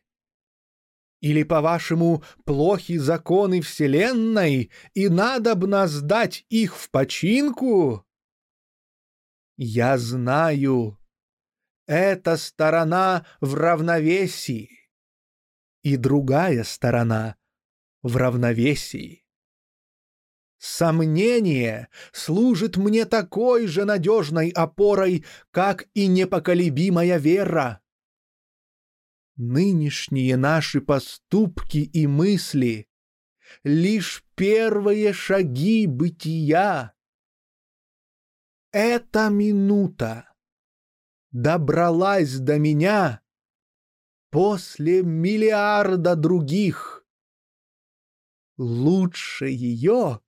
[1.22, 8.06] Или, по-вашему, плохи законы Вселенной, и надо б нас дать их в починку?
[9.58, 10.98] Я знаю,
[11.88, 14.90] эта сторона в равновесии,
[15.84, 17.36] и другая сторона
[18.02, 19.26] в равновесии.
[20.58, 27.82] Сомнение служит мне такой же надежной опорой, как и непоколебимая вера
[29.40, 32.88] нынешние наши поступки и мысли—
[33.64, 36.94] лишь первые шаги бытия.
[38.72, 40.32] Эта минута
[41.32, 43.22] добралась до меня
[44.30, 47.06] после миллиарда других.
[48.58, 50.22] Лучше ее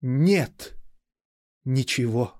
[0.00, 0.76] нет
[1.64, 2.36] ничего.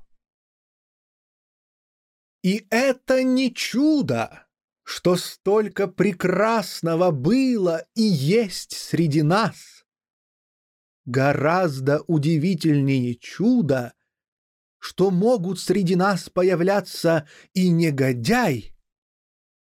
[2.43, 4.50] И это не чудо
[4.91, 9.85] что столько прекрасного было и есть среди нас.
[11.05, 13.95] Гораздо удивительнее чудо,
[14.81, 18.77] что могут среди нас появляться и негодяй,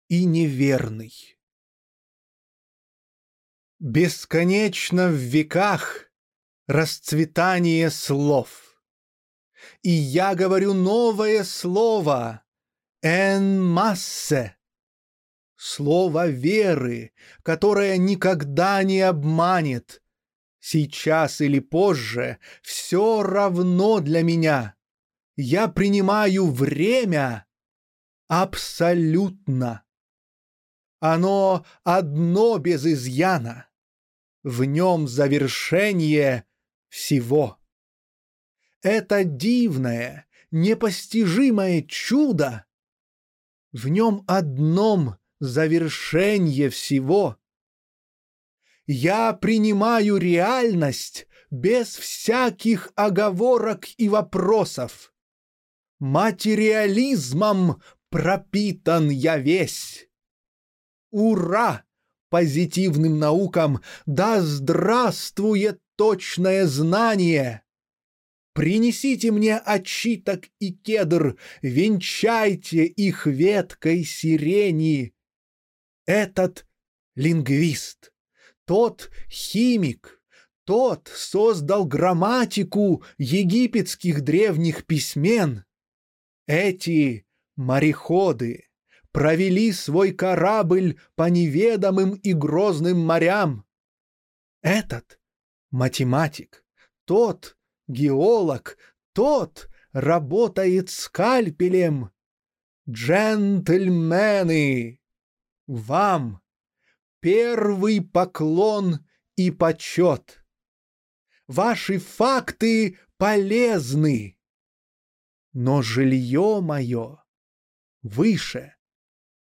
[0.09, 1.15] и неверный.
[3.79, 6.11] Бесконечно в веках
[6.67, 8.83] расцветание слов.
[9.83, 12.43] И я говорю новое слово
[13.03, 14.57] «эн массе»,
[15.63, 17.13] слово веры,
[17.45, 20.03] которое никогда не обманет.
[20.59, 24.75] Сейчас или позже все равно для меня.
[25.37, 27.47] Я принимаю время
[28.27, 29.85] абсолютно.
[30.99, 33.69] Оно одно без изъяна.
[34.43, 36.45] В нем завершение
[36.89, 37.61] всего.
[38.83, 42.67] Это дивное, непостижимое чудо,
[43.71, 47.37] в нем одном завершение всего.
[48.87, 55.13] Я принимаю реальность без всяких оговорок и вопросов.
[55.99, 60.09] Материализмом пропитан я весь.
[61.11, 61.85] Ура!
[62.31, 67.65] Позитивным наукам да здравствует точное знание!
[68.55, 75.15] Принесите мне очиток и кедр, венчайте их веткой сирени.
[76.07, 76.67] Этот
[77.15, 78.13] лингвист,
[78.65, 80.21] тот химик,
[80.65, 85.65] тот создал грамматику египетских древних письмен.
[86.47, 87.27] Эти
[87.57, 88.69] мореходы
[89.13, 93.67] провели свой корабль по неведомым и грозным морям.
[94.63, 95.21] Этот
[95.71, 96.65] математик,
[97.05, 97.59] тот
[97.89, 98.79] геолог,
[99.13, 102.11] тот работает скальпелем.
[102.89, 103.83] Джентльмены,
[105.67, 106.43] вам
[107.21, 109.07] первый поклон
[109.37, 110.45] и почет.
[111.47, 114.39] Ваши факты полезны,
[115.53, 117.23] но жилье мое
[118.03, 118.75] выше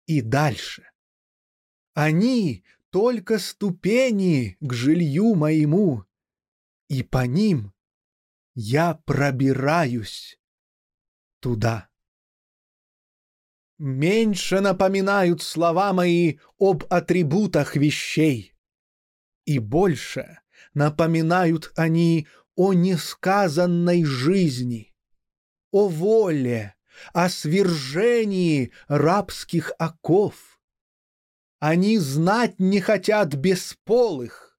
[0.06, 0.90] и дальше.
[1.94, 6.05] Они только ступени к жилью моему,
[6.89, 7.74] и по ним
[8.55, 10.40] я пробираюсь
[11.40, 11.90] туда.
[13.79, 18.55] Меньше напоминают слова мои об атрибутах вещей,
[19.45, 20.41] и больше
[20.75, 22.27] напоминают они
[22.57, 24.93] о несказанной жизни,
[25.71, 26.75] о воле,
[27.13, 30.61] о свержении рабских оков.
[31.61, 34.59] Они знать не хотят бесполых,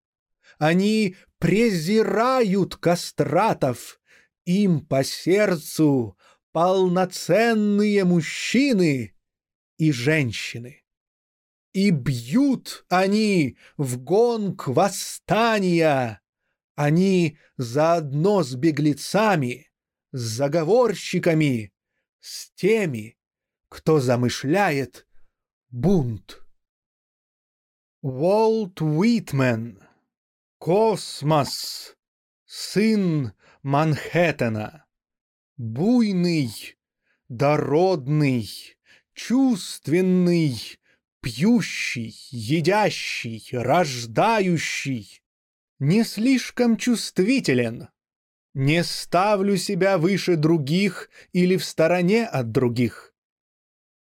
[0.60, 4.00] они презирают кастратов,
[4.46, 6.18] им по сердцу
[6.51, 9.15] полноценные мужчины
[9.77, 10.84] и женщины.
[11.73, 16.21] И бьют они в гонг восстания,
[16.76, 19.69] они заодно с беглецами,
[20.11, 21.71] с заговорщиками,
[22.19, 23.17] с теми,
[23.69, 25.07] кто замышляет
[25.69, 26.41] бунт.
[28.01, 29.84] Уолт Уитмен
[30.57, 31.95] Космос,
[32.45, 34.85] сын Манхэттена,
[35.60, 36.77] буйный,
[37.27, 38.49] дородный,
[39.14, 40.80] чувственный,
[41.22, 45.22] пьющий, едящий, рождающий,
[45.77, 47.90] не слишком чувствителен.
[48.56, 53.14] Не ставлю себя выше других или в стороне от других.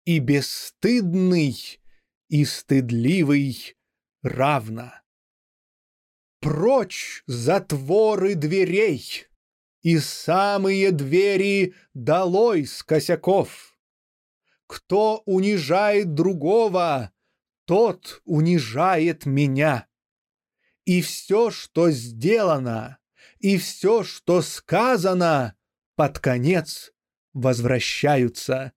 [0.07, 1.81] И бесстыдный,
[2.29, 3.77] и стыдливый
[4.23, 4.93] равно.
[6.41, 9.28] Прочь затворы дверей,
[9.89, 13.75] и самые двери долой с косяков.
[14.67, 17.11] Кто унижает другого,
[17.65, 19.87] тот унижает меня.
[20.85, 22.99] И все, что сделано,
[23.39, 25.57] и все, что сказано,
[25.97, 26.93] под конец
[27.33, 28.73] возвращаются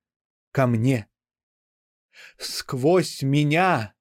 [0.54, 1.10] ко мне.
[2.38, 3.96] Сквозь меня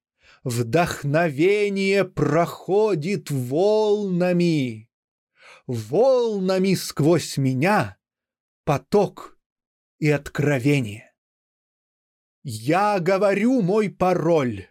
[0.44, 4.89] вдохновение проходит волнами.
[5.72, 7.96] Волнами сквозь меня
[8.64, 9.38] поток
[10.00, 11.14] и откровение.
[12.42, 14.66] Я говорю мой пароль.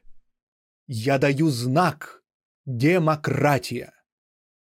[0.87, 2.21] Я даю знак
[2.65, 3.93] демократия.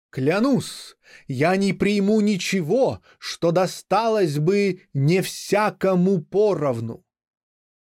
[0.10, 0.98] Клянусь,
[1.28, 7.06] я не приму ничего, что досталось бы не всякому поровну.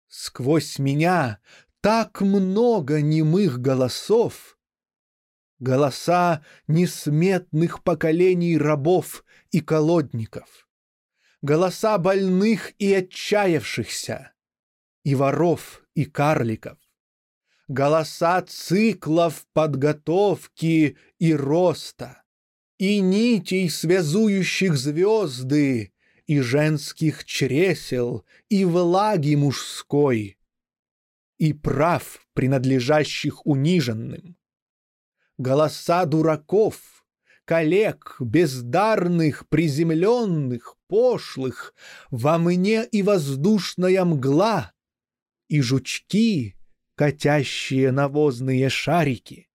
[0.08, 1.38] Сквозь меня
[1.80, 4.53] так много немых голосов,
[5.64, 10.68] голоса несметных поколений рабов и колодников,
[11.42, 14.32] голоса больных и отчаявшихся,
[15.02, 16.78] и воров, и карликов,
[17.66, 22.22] голоса циклов подготовки и роста,
[22.78, 25.94] и нитей, связующих звезды,
[26.26, 30.38] и женских чресел, и влаги мужской,
[31.38, 34.36] и прав, принадлежащих униженным.
[35.36, 37.04] Голоса дураков,
[37.44, 41.74] коллег, бездарных, приземленных, пошлых,
[42.10, 44.72] во мне и воздушная мгла,
[45.48, 46.56] и жучки,
[46.94, 49.48] катящие навозные шарики.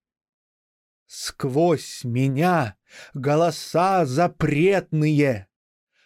[1.07, 2.75] Сквозь меня
[3.13, 5.47] голоса запретные,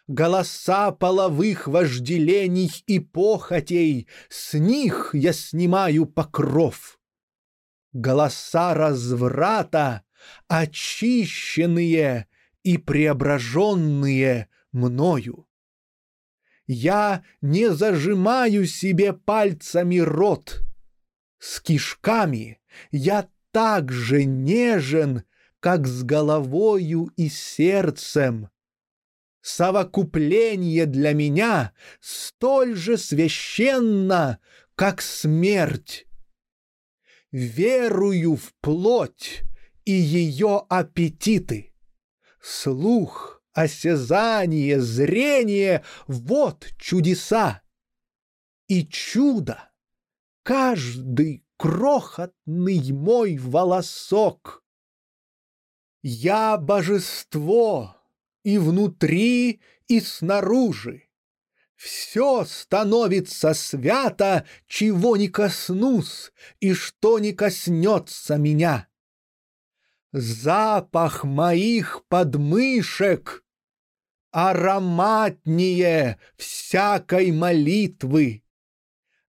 [0.07, 6.99] голоса половых вожделений и похотей, с них я снимаю покров.
[7.94, 10.02] Голоса разврата,
[10.48, 12.28] очищенные
[12.64, 15.48] и преображенные мною.
[16.65, 20.64] Я не зажимаю себе пальцами рот.
[21.38, 22.60] С кишками
[22.90, 25.24] я так же нежен,
[25.60, 28.49] как с головою и сердцем.
[29.41, 34.40] Совокупление для меня столь же священно,
[34.76, 36.07] как смерть.
[37.34, 39.43] Верую в плоть
[39.85, 41.73] и ее аппетиты.
[42.39, 47.64] Слух, осязание, зрение— вот чудеса.
[48.68, 49.72] И чудо—
[50.43, 54.64] каждый крохотный мой волосок.
[56.03, 57.97] Я божество
[58.43, 61.10] и внутри, и снаружи.
[61.84, 66.31] Все становится свято, чего не коснусь,
[66.61, 68.88] и что не коснется меня.
[70.14, 73.43] Запах моих подмышек
[74.31, 78.45] ароматнее всякой молитвы.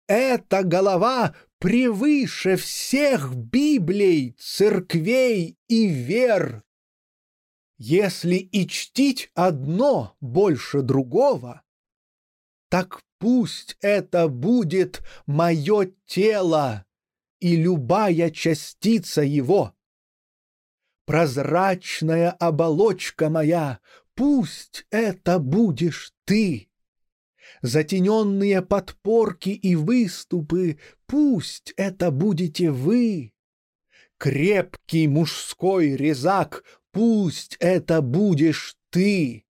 [0.06, 6.62] Эта голова превыше всех Библей, церквей и вер.
[7.78, 11.61] Если и чтить одно больше другого,
[12.72, 16.86] так пусть это будет мое тело
[17.38, 19.74] и любая частица его.
[21.04, 23.78] Прозрачная оболочка моя,
[24.14, 26.70] пусть это будешь ты.
[27.60, 33.34] Затененные подпорки и выступы, пусть это будете вы.
[34.16, 39.44] Крепкий мужской резак, пусть это будешь ты.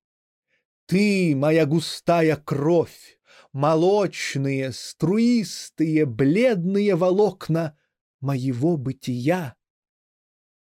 [0.92, 3.18] Ты, моя густая кровь,
[3.54, 7.78] молочные, струистые, бледные волокна
[8.20, 9.56] моего бытия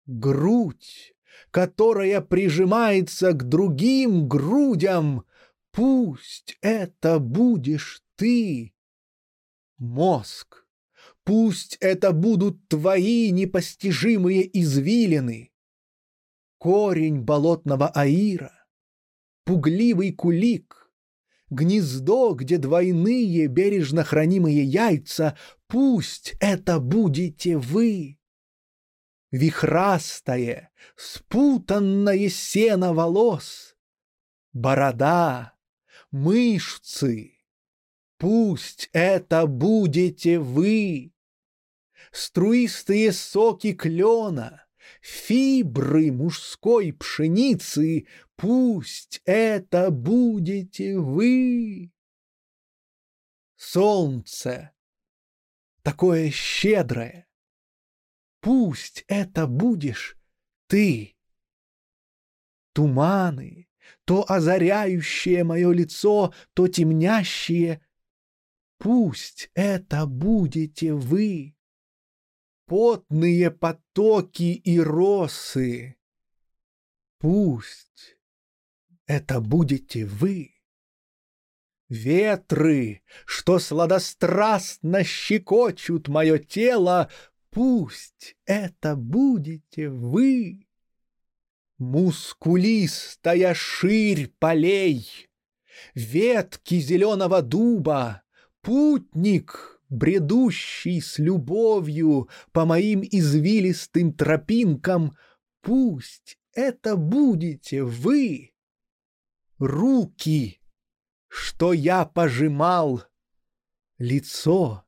[0.05, 1.13] грудь,
[1.51, 5.25] которая прижимается к другим грудям,
[5.71, 8.73] пусть это будешь ты.
[9.77, 10.65] Мозг,
[11.25, 15.51] пусть это будут твои непостижимые извилины.
[16.59, 18.62] Корень болотного аира,
[19.45, 20.91] пугливый кулик,
[21.49, 25.37] гнездо, где двойные бережно хранимые яйца,
[25.67, 28.17] пусть это будете вы
[29.33, 33.75] вихрастое, спутанное сено волос,
[34.53, 35.55] борода,
[36.11, 37.31] мышцы.
[38.17, 41.13] Пусть это будете вы.
[42.11, 44.62] Струистые соки клена,
[45.03, 48.07] фибры мужской пшеницы,
[48.37, 51.91] пусть это будете вы.
[53.55, 54.71] Солнце,
[55.83, 57.27] такое щедрое,
[58.43, 60.17] Пусть это будешь
[60.67, 61.15] ты.
[62.73, 63.69] Туманы,
[64.03, 67.81] то озаряющее мое лицо, то темнящие.
[68.79, 71.55] Пусть это будете вы.
[72.73, 75.95] Потные потоки и росы.
[77.19, 78.17] Пусть
[79.05, 80.55] это будете вы.
[81.87, 87.11] Ветры, что сладострастно щекочут мое тело,
[87.51, 90.67] Пусть это будете вы.
[91.77, 95.29] Мускулистая ширь полей,
[95.93, 98.23] Ветки зеленого дуба,
[98.61, 105.15] Путник, бредущий с любовью По моим извилистым тропинкам,
[105.61, 108.53] Пусть это будете вы.
[109.59, 110.59] Руки,
[111.29, 113.03] что я пожимал,
[113.97, 114.83] Лицо,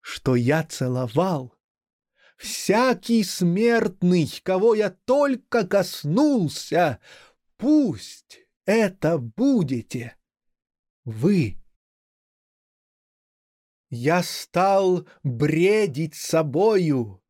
[0.00, 1.54] что я целовал,
[2.36, 7.00] всякий смертный, кого я только коснулся,
[7.56, 10.16] пусть это будете
[11.04, 11.63] вы.
[13.96, 17.22] Я стал бредить собою.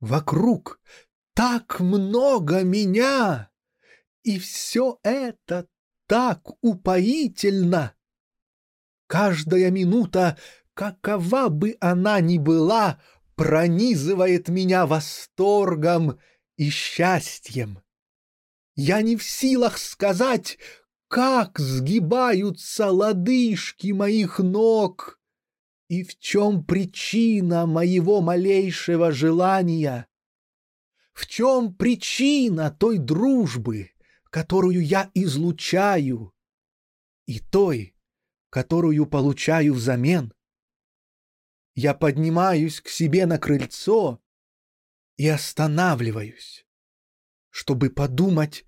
[0.00, 0.80] Вокруг
[1.32, 3.50] так много меня,
[4.24, 5.68] и все это
[6.08, 7.94] так упоительно.
[9.06, 10.36] Каждая минута,
[10.74, 13.00] какова бы она ни была,
[13.36, 16.18] пронизывает меня восторгом
[16.56, 17.80] и счастьем.
[18.74, 20.58] Я не в силах сказать,
[21.06, 25.16] как сгибаются лодыжки моих ног
[25.88, 30.08] и в чем причина моего малейшего желания,
[31.12, 33.92] в чем причина той дружбы,
[34.30, 36.34] которую я излучаю,
[37.26, 37.94] и той,
[38.50, 40.32] которую получаю взамен
[41.74, 44.22] я поднимаюсь к себе на крыльцо
[45.18, 46.66] и останавливаюсь,
[47.50, 48.64] чтобы подумать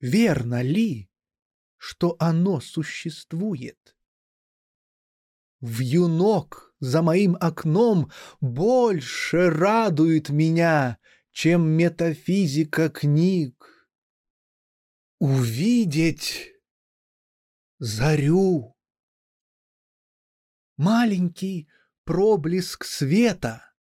[0.00, 1.10] Верно ли,
[1.76, 3.98] что оно существует?
[5.60, 8.10] Вьюнок за моим окном
[8.40, 10.98] больше радует меня,
[11.32, 13.88] чем метафизика книг.
[15.18, 16.54] Увидеть
[17.78, 18.74] зарю.
[20.78, 21.68] Маленький
[22.04, 23.74] проблеск света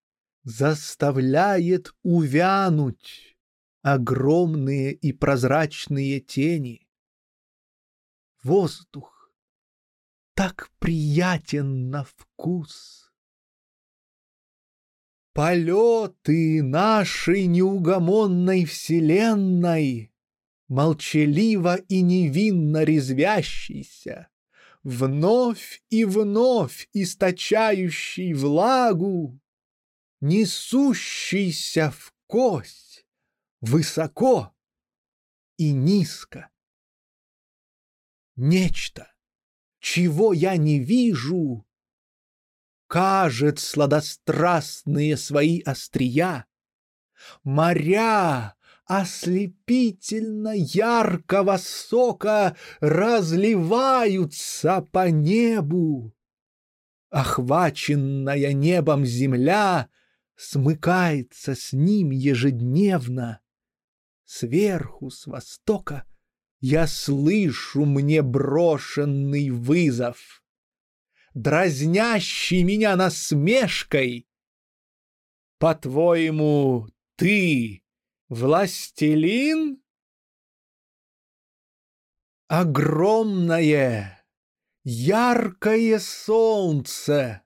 [0.43, 3.37] заставляет увянуть
[3.83, 6.89] огромные и прозрачные тени.
[8.41, 9.16] Воздух
[10.37, 13.11] так приятен на вкус.
[15.33, 20.13] Полеты нашей неугомонной вселенной,
[20.67, 24.29] Молчаливо и невинно резвящийся,
[24.83, 29.39] Вновь и вновь источающий влагу,
[30.21, 33.07] Несущийся в кость,
[33.59, 34.55] высоко
[35.57, 36.51] и низко.
[38.35, 39.11] Нечто,
[39.87, 41.65] чего я не вижу,
[42.87, 46.45] Кажет сладострастные свои острия,
[47.43, 48.55] Моря
[48.85, 56.13] ослепительно яркого сока разливаются по небу.
[57.09, 59.89] Охваченная небом земля
[60.35, 63.39] смыкается с ним ежедневно.
[64.25, 66.05] Сверху, с востока,
[66.59, 70.43] я слышу мне брошенный вызов,
[71.33, 74.27] дразнящий меня насмешкой.
[75.59, 77.83] По-твоему, ты
[78.29, 79.81] Властелин?
[82.47, 84.23] Огромное,
[84.83, 87.43] яркое солнце!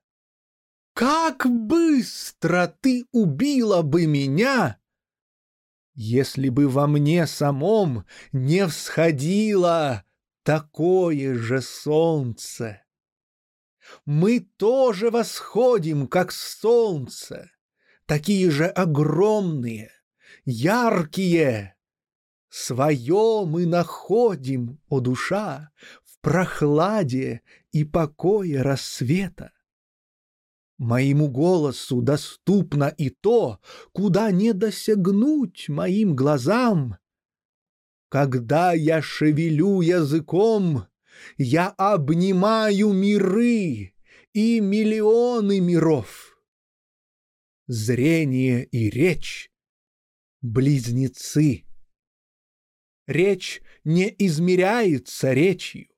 [0.94, 4.81] Как быстро ты убила бы меня,
[6.02, 10.04] если бы во мне самом не всходило
[10.44, 12.82] такое же солнце!
[14.06, 17.52] Мы тоже восходим, как солнце,
[18.08, 19.92] такие же огромные,
[20.44, 21.76] яркие.
[22.50, 25.70] Свое мы находим, о душа,
[26.04, 27.42] в прохладе
[27.72, 29.52] и покое рассвета.
[30.82, 33.60] Моему голосу доступно и то,
[33.92, 36.98] куда не досягнуть моим глазам.
[38.10, 40.88] Когда я шевелю языком,
[41.38, 43.94] я обнимаю миры
[44.34, 46.36] и миллионы миров.
[47.68, 49.52] Зрение и речь
[50.42, 51.64] близнецы.
[53.06, 55.91] Речь не измеряется речью.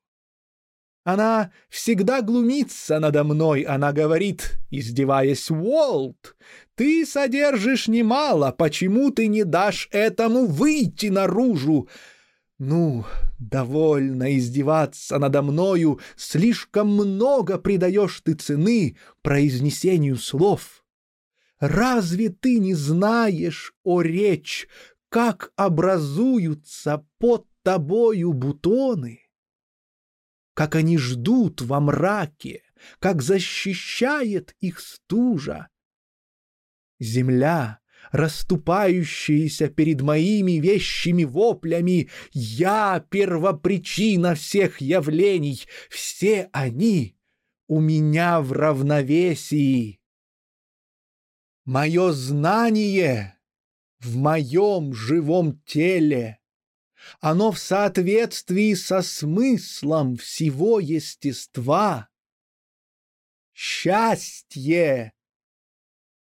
[1.04, 6.34] Она всегда глумится надо мной, она говорит, издеваясь, «Уолт,
[6.74, 11.88] ты содержишь немало, почему ты не дашь этому выйти наружу?»
[12.58, 13.04] Ну,
[13.38, 20.84] довольно издеваться надо мною, слишком много придаешь ты цены произнесению слов.
[21.58, 24.68] Разве ты не знаешь, о речь,
[25.10, 29.23] как образуются под тобою бутоны?
[30.54, 32.62] Как они ждут во мраке,
[33.00, 35.68] как защищает их стужа.
[37.00, 37.80] Земля,
[38.12, 47.16] расступающаяся перед моими вещими воплями, я первопричина всех явлений, все они
[47.66, 50.00] у меня в равновесии.
[51.64, 53.38] Мое знание
[53.98, 56.38] в моем живом теле.
[57.20, 62.08] Оно в соответствии со смыслом всего естества.
[63.52, 65.12] Счастье!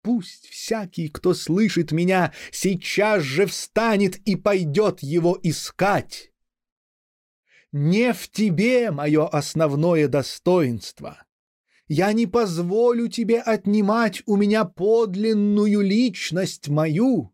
[0.01, 6.31] Пусть всякий, кто слышит меня, сейчас же встанет и пойдет его искать.
[7.71, 11.23] Не в тебе мое основное достоинство.
[11.87, 17.30] Я не позволю тебе отнимать у меня подлинную личность мою.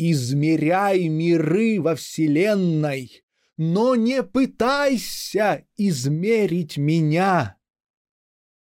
[0.00, 3.24] Измеряй миры во вселенной,
[3.56, 7.58] но не пытайся измерить меня.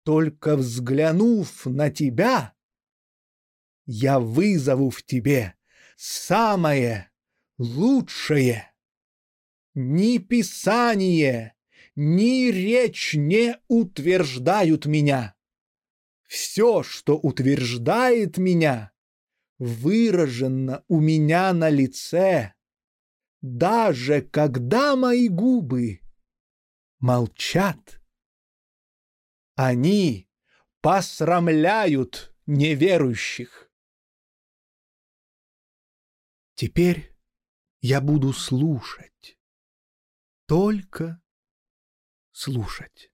[0.03, 2.55] Только взглянув на тебя,
[3.85, 5.57] я вызову в тебе
[5.99, 7.11] самое
[7.59, 8.73] лучшее.
[9.75, 11.55] Ни писание,
[11.97, 15.35] ни речь не утверждают меня.
[16.27, 18.91] Все, что утверждает меня,
[19.61, 22.55] выражено у меня на лице,
[23.43, 26.01] даже когда мои губы
[26.99, 28.01] молчат.
[29.55, 30.29] Они
[30.81, 33.71] посрамляют неверующих.
[36.55, 37.15] Теперь
[37.83, 39.39] я буду слушать
[40.47, 41.23] только
[42.33, 43.13] слушать.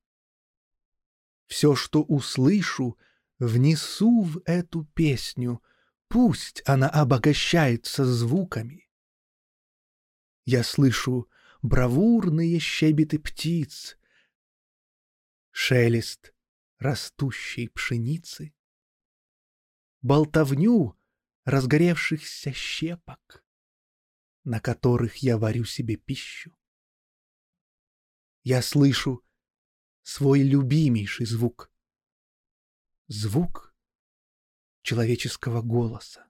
[1.47, 2.97] Все, что услышу,
[3.39, 5.61] внесу в эту песню,
[6.09, 8.89] пусть она обогащается звуками.
[10.45, 11.29] Я слышу
[11.63, 13.99] бравурные щебеты птиц,
[15.51, 16.33] шелест
[16.79, 18.55] растущей пшеницы,
[20.03, 20.97] болтовню
[21.45, 23.45] разгоревшихся щепок,
[24.45, 26.57] на которых я варю себе пищу.
[28.45, 29.25] Я слышу
[30.03, 31.73] свой любимейший звук.
[33.09, 33.66] Звук
[34.87, 36.27] человеческого голоса.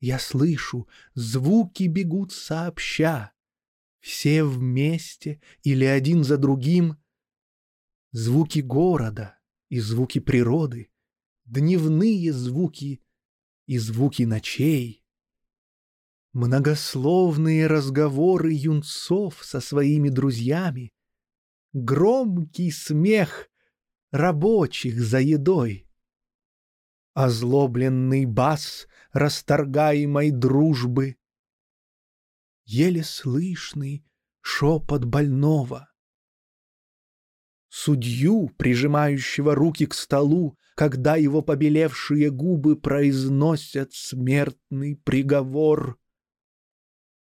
[0.00, 3.32] Я слышу, звуки бегут сообща,
[4.00, 6.96] все вместе или один за другим.
[8.10, 9.38] Звуки города
[9.68, 10.90] и звуки природы,
[11.44, 13.00] дневные звуки
[13.66, 15.04] и звуки ночей.
[16.32, 20.92] Многословные разговоры юнцов со своими друзьями,
[21.72, 23.48] громкий смех
[24.10, 25.86] рабочих за едой.
[27.14, 31.16] Озлобленный бас расторгаемой дружбы,
[32.64, 34.04] еле слышный
[34.40, 35.90] шепот больного.
[37.68, 45.98] Судью, прижимающего руки к столу, когда его побелевшие губы произносят смертный приговор.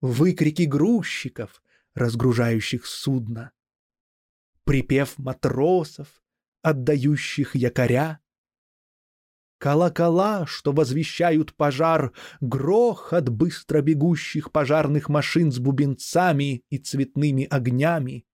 [0.01, 1.61] Выкрики грузчиков,
[1.93, 3.51] разгружающих судно.
[4.63, 6.23] Припев матросов,
[6.61, 8.19] отдающих якоря.
[9.63, 12.11] Колокола, что возвещают пожар,
[12.41, 18.25] грохот быстро бегущих пожарных машин с бубенцами и цветными огнями.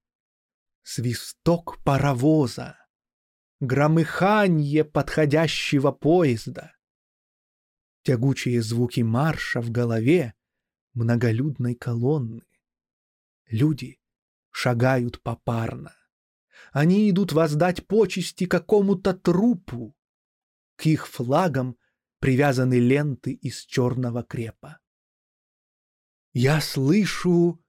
[0.82, 2.78] Свисток паровоза,
[3.60, 6.74] громыханье подходящего поезда,
[8.02, 10.34] тягучие звуки марша в голове
[10.96, 12.42] многолюдной колонны.
[13.46, 14.00] Люди
[14.50, 15.94] шагают попарно.
[16.72, 19.96] Они идут воздать почести какому-то трупу.
[20.80, 21.76] К их флагам
[22.22, 24.80] привязаны ленты из черного крепа.
[26.32, 27.62] Я слышу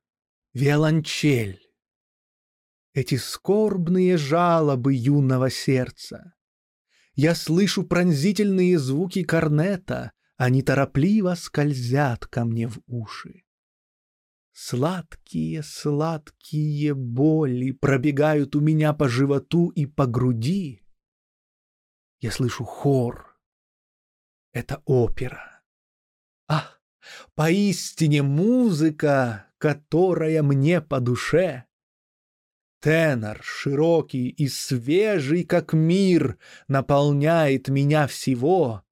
[0.52, 1.60] виолончель
[2.92, 6.34] эти скорбные жалобы юного сердца.
[7.14, 13.42] Я слышу пронзительные звуки корнета, они торопливо скользят ко мне в уши.
[14.52, 20.79] Сладкие, сладкие боли пробегают у меня по животу и по груди.
[22.20, 23.34] Я слышу хор.
[24.52, 25.62] Это опера.
[26.48, 26.82] Ах,
[27.34, 31.64] поистине музыка, которая мне по душе.
[32.80, 36.38] Тенор, широкий и свежий, как мир,
[36.68, 38.82] наполняет меня всего.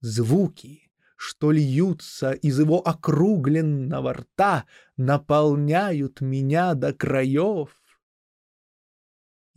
[0.00, 4.66] Звуки, что льются из его округленного рта,
[4.96, 7.74] наполняют меня до краев.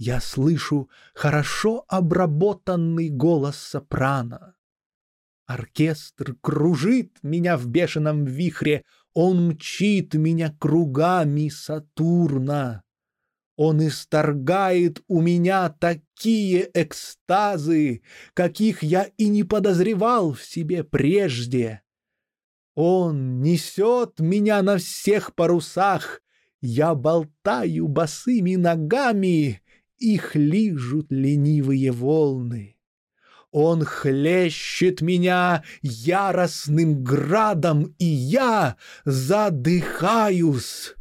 [0.03, 4.55] Я слышу хорошо обработанный голос сопрано.
[5.45, 8.83] Оркестр кружит меня в бешеном вихре,
[9.13, 12.81] он мчит меня кругами Сатурна.
[13.55, 18.01] Он исторгает у меня такие экстазы,
[18.33, 21.83] каких я и не подозревал в себе прежде.
[22.73, 26.23] Он несет меня на всех парусах,
[26.59, 29.61] я болтаю босыми ногами,
[30.01, 32.77] их лижут ленивые волны.
[33.51, 40.95] Он хлещет меня яростным градом, и я задыхаюсь.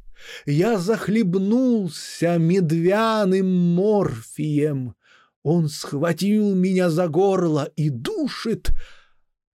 [0.44, 4.94] Я захлебнулся медвяным морфием.
[5.42, 8.72] Он схватил меня за горло и душит,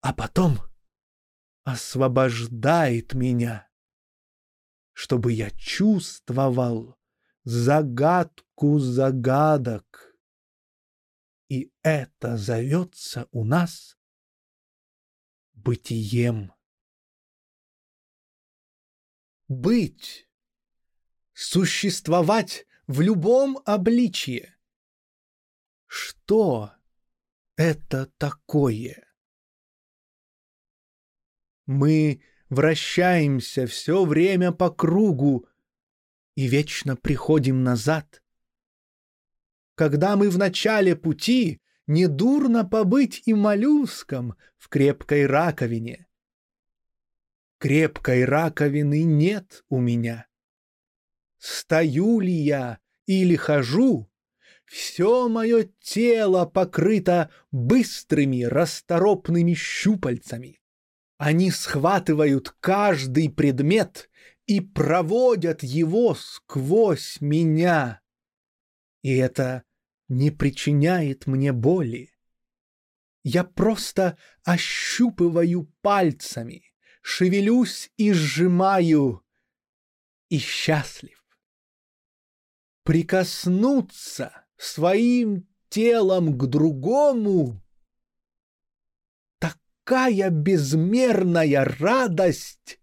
[0.02, 0.60] а потом
[1.64, 3.68] освобождает меня,
[4.94, 6.96] чтобы я чувствовал
[7.44, 10.16] загадку загадок.
[11.50, 13.98] И это зовется у нас
[15.54, 16.54] бытием.
[19.48, 20.30] Быть
[21.34, 24.58] существовать в любом обличье.
[25.88, 26.74] Что
[27.58, 29.06] это такое?
[31.66, 35.48] Мы вращаемся все время по кругу
[36.36, 38.22] и вечно приходим назад.
[39.82, 46.06] Когда мы в начале пути, недурно побыть и моллюском в крепкой раковине.
[47.58, 50.28] Крепкой раковины нет у меня—
[51.40, 52.78] Стою ли я
[53.08, 54.08] или хожу,
[54.66, 60.62] все мое тело покрыто быстрыми расторопными щупальцами.
[61.18, 64.12] Они схватывают каждый предмет
[64.46, 68.02] и проводят его сквозь меня.
[69.02, 69.64] И это
[70.12, 72.12] не причиняет мне боли.
[73.24, 76.66] Я просто ощупываю пальцами,
[77.02, 79.24] шевелюсь и сжимаю,
[80.28, 81.24] и счастлив.
[82.84, 87.64] Прикоснуться своим телом к другому—
[89.40, 92.82] такая безмерная радость,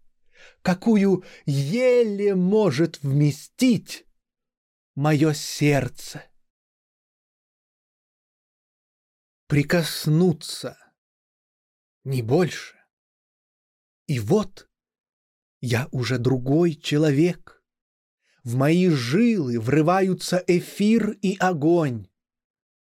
[0.63, 4.07] какую еле может вместить
[4.95, 6.28] мое сердце.
[9.49, 10.77] Прикоснуться,
[12.03, 12.75] не больше.
[14.05, 14.69] И вот
[15.59, 17.63] я уже другой человек.
[18.43, 22.09] В мои жилы врываются эфир и огонь.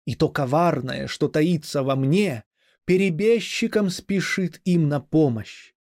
[0.07, 2.45] И то коварное, что таится во мне,
[2.87, 5.75] перебежчиком спешит им на помощь.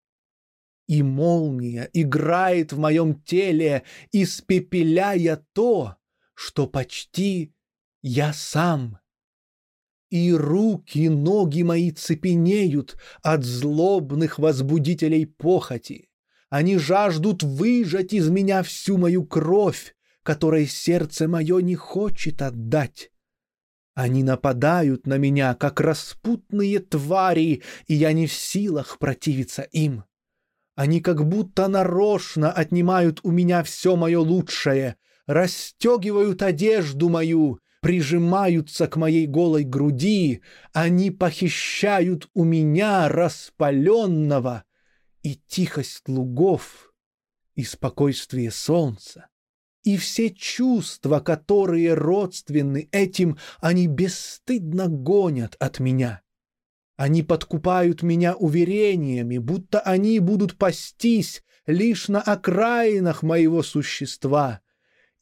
[0.89, 5.97] И молния играет в моем теле, испепеляя то,
[6.35, 7.55] что почти
[8.03, 8.99] я сам.
[10.11, 16.09] И руки, ноги мои цепенеют от злобных возбудителей похоти.
[16.49, 23.11] Они жаждут выжать из меня всю мою кровь, которой сердце мое не хочет отдать.
[23.95, 30.05] Они нападают на меня, как распутные твари, и я не в силах противиться им.
[30.75, 34.97] Они как будто нарочно отнимают у меня все мое лучшее,
[35.27, 40.43] расстегивают одежду мою, прижимаются к моей голой груди,
[40.73, 44.65] они похищают у меня распаленного
[45.23, 46.93] и тихость лугов,
[47.55, 49.29] и спокойствие солнца.
[49.83, 56.23] И все чувства, которые родственны этим, они бесстыдно гонят от меня.
[56.97, 64.61] Они подкупают меня уверениями, будто они будут пастись лишь на окраинах моего существа.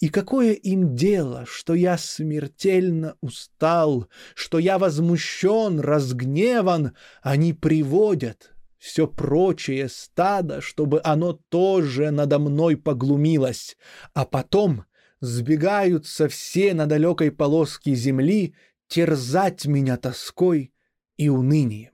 [0.01, 9.07] И какое им дело, что я смертельно устал, что я возмущен, разгневан, они приводят все
[9.07, 13.79] прочее стадо, чтобы оно тоже надо мной поглумилось,
[14.13, 14.85] а потом
[15.21, 18.55] сбегаются все на далекой полоске земли
[18.89, 20.75] терзать меня тоской
[21.17, 21.93] и унынием.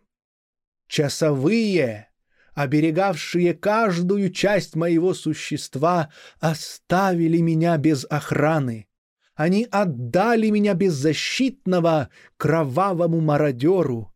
[0.88, 2.09] Часовые,
[2.54, 6.10] оберегавшие каждую часть моего существа,
[6.40, 8.86] оставили меня без охраны.
[9.34, 14.14] Они отдали меня беззащитного кровавому мародеру.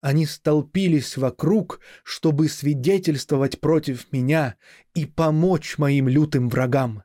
[0.00, 4.56] Они столпились вокруг, чтобы свидетельствовать против меня
[4.94, 7.04] и помочь моим лютым врагам.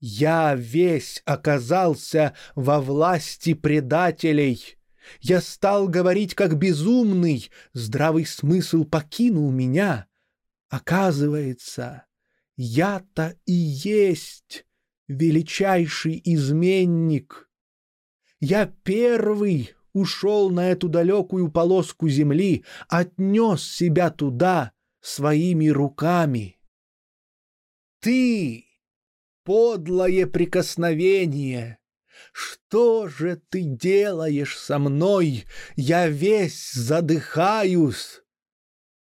[0.00, 4.76] Я весь оказался во власти предателей—
[5.20, 10.06] я стал говорить как безумный, здравый смысл покинул меня.
[10.68, 12.06] Оказывается,
[12.56, 14.66] я-то и есть
[15.08, 17.50] величайший изменник.
[18.40, 26.58] Я первый ушел на эту далекую полоску земли, отнес себя туда своими руками.
[28.00, 28.66] Ты,
[29.44, 31.78] подлое прикосновение,
[32.32, 35.44] что же ты делаешь со мной?
[35.76, 38.22] Я весь задыхаюсь.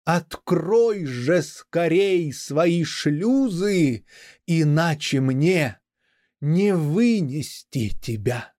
[0.04, 4.04] Открой же скорей свои шлюзы,
[4.46, 5.78] иначе мне
[6.40, 8.52] не вынести тебя.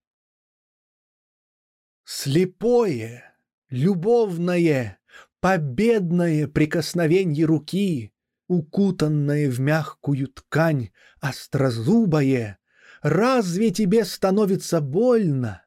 [2.05, 3.35] Слепое,
[3.69, 4.99] любовное,
[5.39, 8.13] победное прикосновение руки,
[8.47, 12.59] укутанное в мягкую ткань, острозубое,
[13.01, 15.65] Разве тебе становится больно,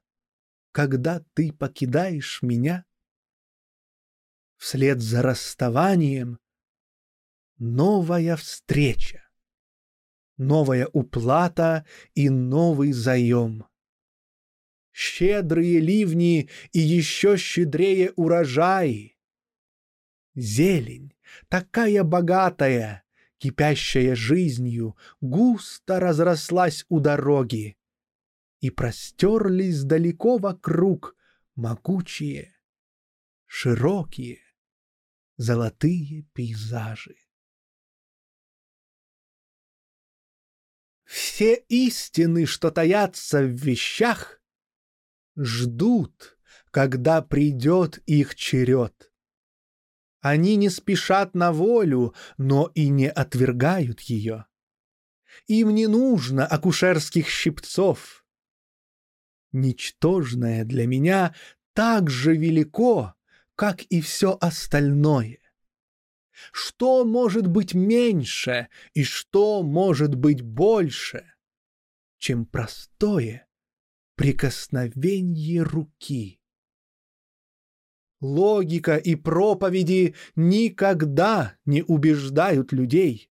[0.71, 2.85] когда ты покидаешь меня?
[4.57, 6.39] Вслед за расставанием
[7.59, 9.29] новая встреча,
[10.37, 11.85] новая уплата
[12.15, 13.67] и новый заем.
[14.93, 19.19] Щедрые ливни и еще щедрее урожай.
[20.37, 21.17] Зелень,
[21.49, 23.04] такая богатая,
[23.39, 27.77] кипящая жизнью, густо разрослась у дороги,
[28.61, 31.17] и простерлись далеко вокруг
[31.55, 32.57] могучие,
[33.47, 34.41] широкие,
[35.37, 37.17] золотые пейзажи.
[41.05, 44.41] Все истины, что таятся в вещах,
[45.37, 46.39] ждут,
[46.71, 49.13] когда придет их черед.
[50.25, 54.47] Они не спешат на волю, но и не отвергают ее.
[55.49, 58.25] Им не нужно акушерских щипцов.
[59.53, 61.35] Ничтожное для меня
[61.75, 63.13] так же велико,
[63.55, 65.41] как и все остальное.
[66.53, 71.35] Что может быть меньше и что может быть больше,
[72.17, 73.47] чем простое
[74.15, 76.41] прикосновение руки?
[78.25, 83.31] Логика и проповеди никогда не убеждают людей.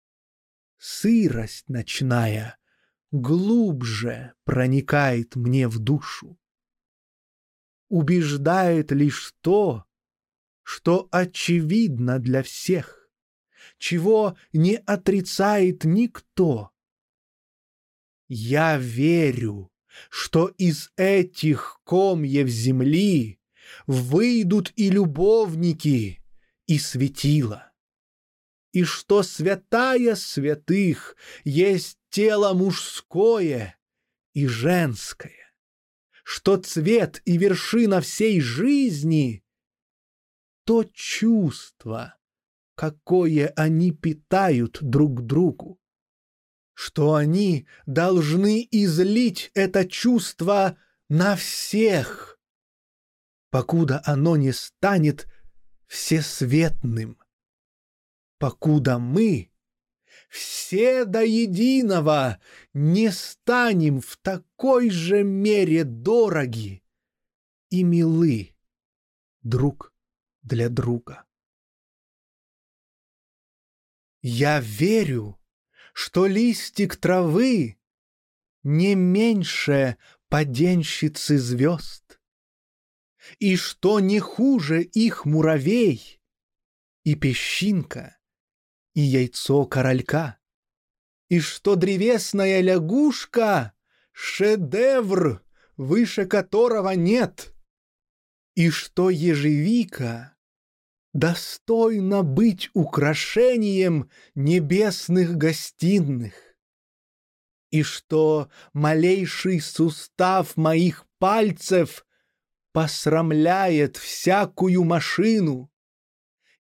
[0.79, 2.59] Сырость ночная
[3.13, 6.37] глубже проникает мне в душу.
[7.89, 9.85] Убеждает лишь то,
[10.65, 13.09] что очевидно для всех,
[13.79, 16.73] чего не отрицает никто.
[18.27, 19.71] Я верю,
[20.09, 23.40] что из этих комьев земли
[23.87, 26.21] выйдут и любовники,
[26.67, 27.73] и светила,
[28.73, 33.77] и что святая святых есть тело мужское
[34.33, 35.53] и женское,
[36.23, 39.45] что цвет и вершина всей жизни—
[40.65, 42.17] то чувство,
[42.77, 45.81] какое они питают друг другу,
[46.75, 50.79] что они должны излить это чувство
[51.09, 52.39] на всех—
[53.51, 55.29] покуда оно не станет
[55.87, 57.19] всесветным.
[58.39, 59.53] Покуда мы,
[60.29, 62.41] все до единого,
[62.73, 66.83] не станем в такой же мере дороги
[67.69, 68.57] и милы
[69.43, 69.93] друг
[70.43, 71.25] для друга.
[74.23, 75.41] Я верю,
[75.93, 77.79] что листик травы
[78.63, 79.97] не меньше
[80.29, 82.20] поденщицы звезд
[83.39, 86.21] и что не хуже их муравей,
[87.05, 88.19] и песчинка,
[88.95, 90.39] и яйцо королька,
[91.29, 93.73] и что древесная лягушка—
[94.13, 95.43] шедевр,
[95.77, 97.55] выше которого нет,
[98.55, 100.37] и что ежевика
[101.13, 106.35] достойна быть украшением небесных гостиных,
[107.71, 112.05] и что малейший сустав моих пальцев
[112.73, 115.71] посрамляет всякую машину,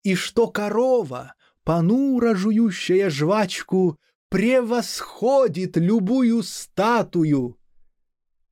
[0.04, 4.00] и что корова, понуро жующая жвачку,
[4.30, 7.60] превосходит любую статую,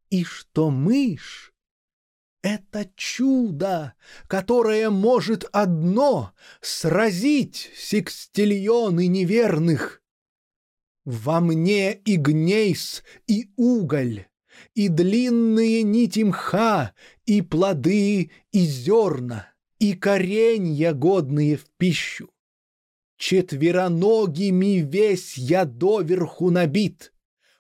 [0.09, 1.53] и что мышь—
[2.41, 3.93] это чудо,
[4.27, 10.01] которое может одно сразить секстильоны неверных.
[11.05, 14.27] Во мне и гнейс, и уголь,
[14.77, 16.93] и длинные нити мха,
[17.25, 22.29] и плоды, и зерна, и коренья, годные в пищу.
[23.17, 27.11] Четвероногими весь я доверху набит,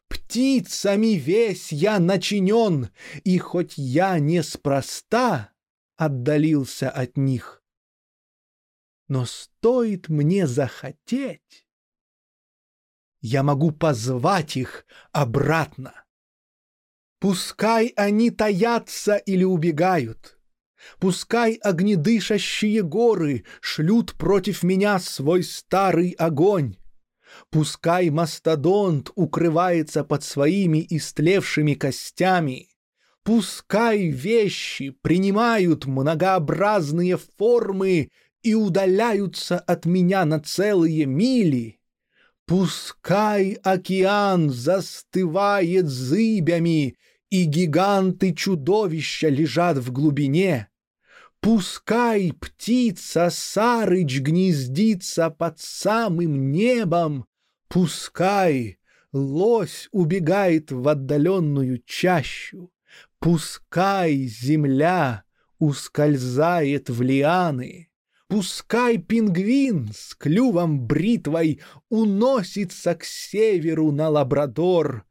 [0.07, 2.89] Птицами весь я начинен,
[3.23, 5.49] И хоть я неспроста
[5.95, 7.63] отдалился от них,
[9.07, 11.65] Но стоит мне захотеть,
[13.21, 16.06] я могу позвать их обратно.
[17.19, 20.37] Пускай они таятся или убегают.
[20.99, 26.75] Пускай огнедышащие горы шлют против меня свой старый огонь.
[27.49, 32.69] Пускай мастодонт укрывается под своими истлевшими костями.
[33.23, 38.09] Пускай вещи принимают многообразные формы
[38.41, 41.76] и удаляются от меня на целые мили.
[42.47, 46.95] Пускай океан застывает зыбями
[47.29, 50.69] и гиганты-чудовища лежат в глубине.
[51.41, 57.25] Пускай птица Сарыч гнездится под самым небом,
[57.67, 58.79] Пускай
[59.11, 62.71] лось убегает в отдаленную чащу,
[63.19, 65.25] Пускай земля
[65.59, 67.89] ускользает в лианы,
[68.27, 75.05] Пускай пингвин с клювом бритвой Уносится к северу на Лабрадор,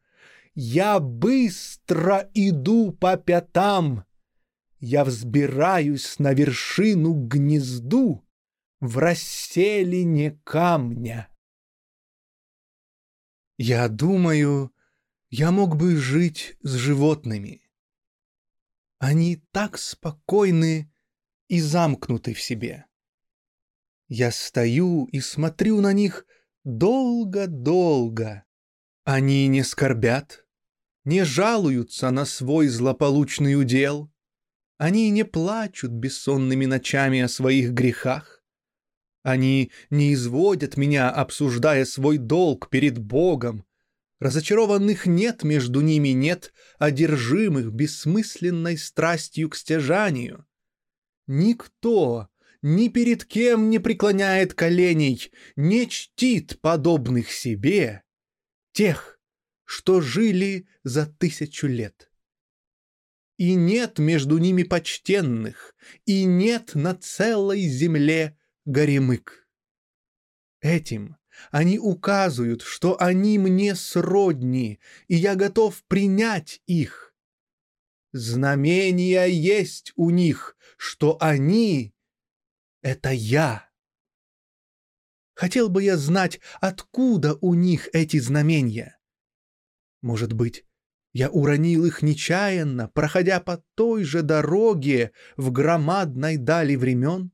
[0.54, 4.04] я быстро иду по пятам.
[4.78, 8.26] Я взбираюсь на вершину гнезду
[8.80, 11.28] в расселине камня.
[13.58, 14.72] Я думаю,
[15.28, 17.62] я мог бы жить с животными.
[18.98, 20.90] Они так спокойны
[21.48, 22.86] и замкнуты в себе.
[24.08, 26.26] Я стою и смотрю на них
[26.64, 28.44] долго-долго.
[29.04, 30.44] Они не скорбят,
[31.04, 34.12] не жалуются на свой злополучный удел.
[34.78, 38.42] Они не плачут бессонными ночами о своих грехах.
[39.22, 43.64] Они не изводят меня, обсуждая свой долг перед Богом.
[44.20, 50.46] Разочарованных нет между ними, нет одержимых бессмысленной страстью к стяжанию.
[51.26, 52.28] Никто
[52.66, 58.02] ни перед кем не преклоняет коленей, не чтит подобных себе,
[58.72, 59.20] тех,
[59.64, 62.10] что жили за тысячу лет.
[63.36, 65.76] И нет между ними почтенных,
[66.06, 69.46] и нет на целой земле горемык.
[70.60, 71.16] Этим
[71.52, 77.14] они указывают, что они мне сродни, и я готов принять их.
[78.10, 81.92] Знамения есть у них, что они—
[82.86, 83.68] это я.
[85.34, 88.96] Хотел бы я знать, откуда у них эти знамения.
[90.02, 90.64] Может быть,
[91.12, 97.32] я уронил их нечаянно, проходя по той же дороге в громадной дали времен?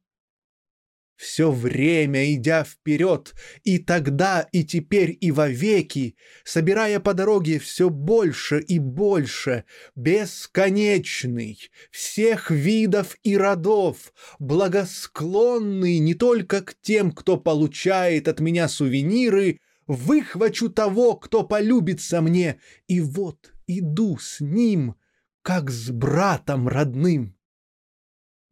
[1.16, 3.34] Все время идя вперед,
[3.64, 9.64] и тогда, и теперь, и вовеки, собирая по дороге все больше и больше,
[9.94, 11.58] бесконечный,
[11.90, 20.70] всех видов и родов, благосклонный не только к тем, кто получает от меня сувениры, выхвачу
[20.70, 24.96] того, кто полюбится мне, и вот иду с ним,
[25.42, 27.36] как с братом родным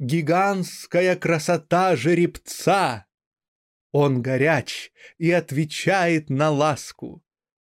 [0.01, 3.07] гигантская красота жеребца.
[3.93, 7.23] Он горяч и отвечает на ласку.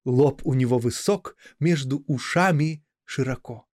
[0.05, 3.67] Лоб у него высок, между ушами широко.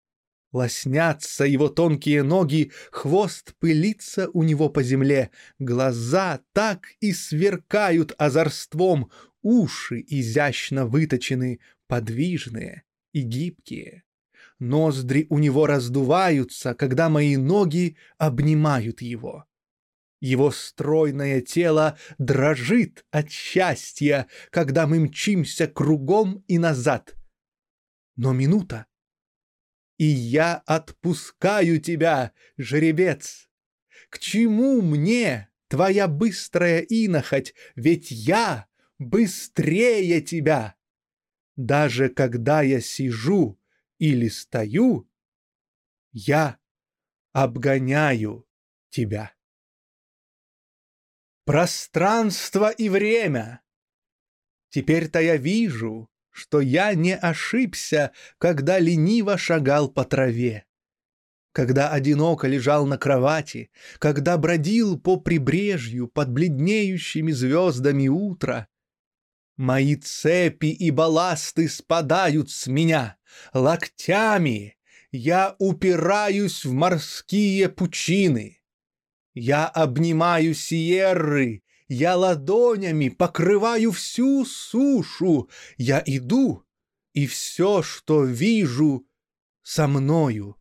[0.52, 5.30] Лоснятся его тонкие ноги, хвост пылится у него по земле,
[5.60, 9.12] глаза так и сверкают озорством,
[9.42, 14.04] уши изящно выточены, подвижные и гибкие.
[14.60, 19.46] Ноздри у него раздуваются, когда мои ноги обнимают его.
[20.20, 27.16] Его стройное тело дрожит от счастья, когда мы мчимся кругом и назад.
[28.16, 28.88] Но минута,
[29.98, 33.50] и я отпускаю тебя, жеребец.
[34.10, 38.68] К чему мне твоя быстрая инохоть, ведь я
[39.00, 40.76] быстрее тебя?
[41.56, 43.57] Даже когда я сижу
[44.00, 45.10] или стою,
[46.12, 46.58] я
[47.34, 48.48] обгоняю
[48.90, 49.34] тебя.
[51.46, 53.62] Пространство и время.
[54.70, 60.66] Теперь-то я вижу, что я не ошибся, когда лениво шагал по траве.
[61.52, 68.68] Когда одиноко лежал на кровати, когда бродил по прибрежью под бледнеющими звездами утра,
[69.58, 73.18] Мои цепи и балласты спадают с меня.
[73.54, 74.78] Локтями
[75.12, 78.62] я упираюсь в морские пучины.
[79.34, 85.50] Я обнимаю сиерры, я ладонями покрываю всю сушу.
[85.78, 86.64] Я иду,
[87.14, 89.08] и все, что вижу,
[89.64, 90.56] со мною.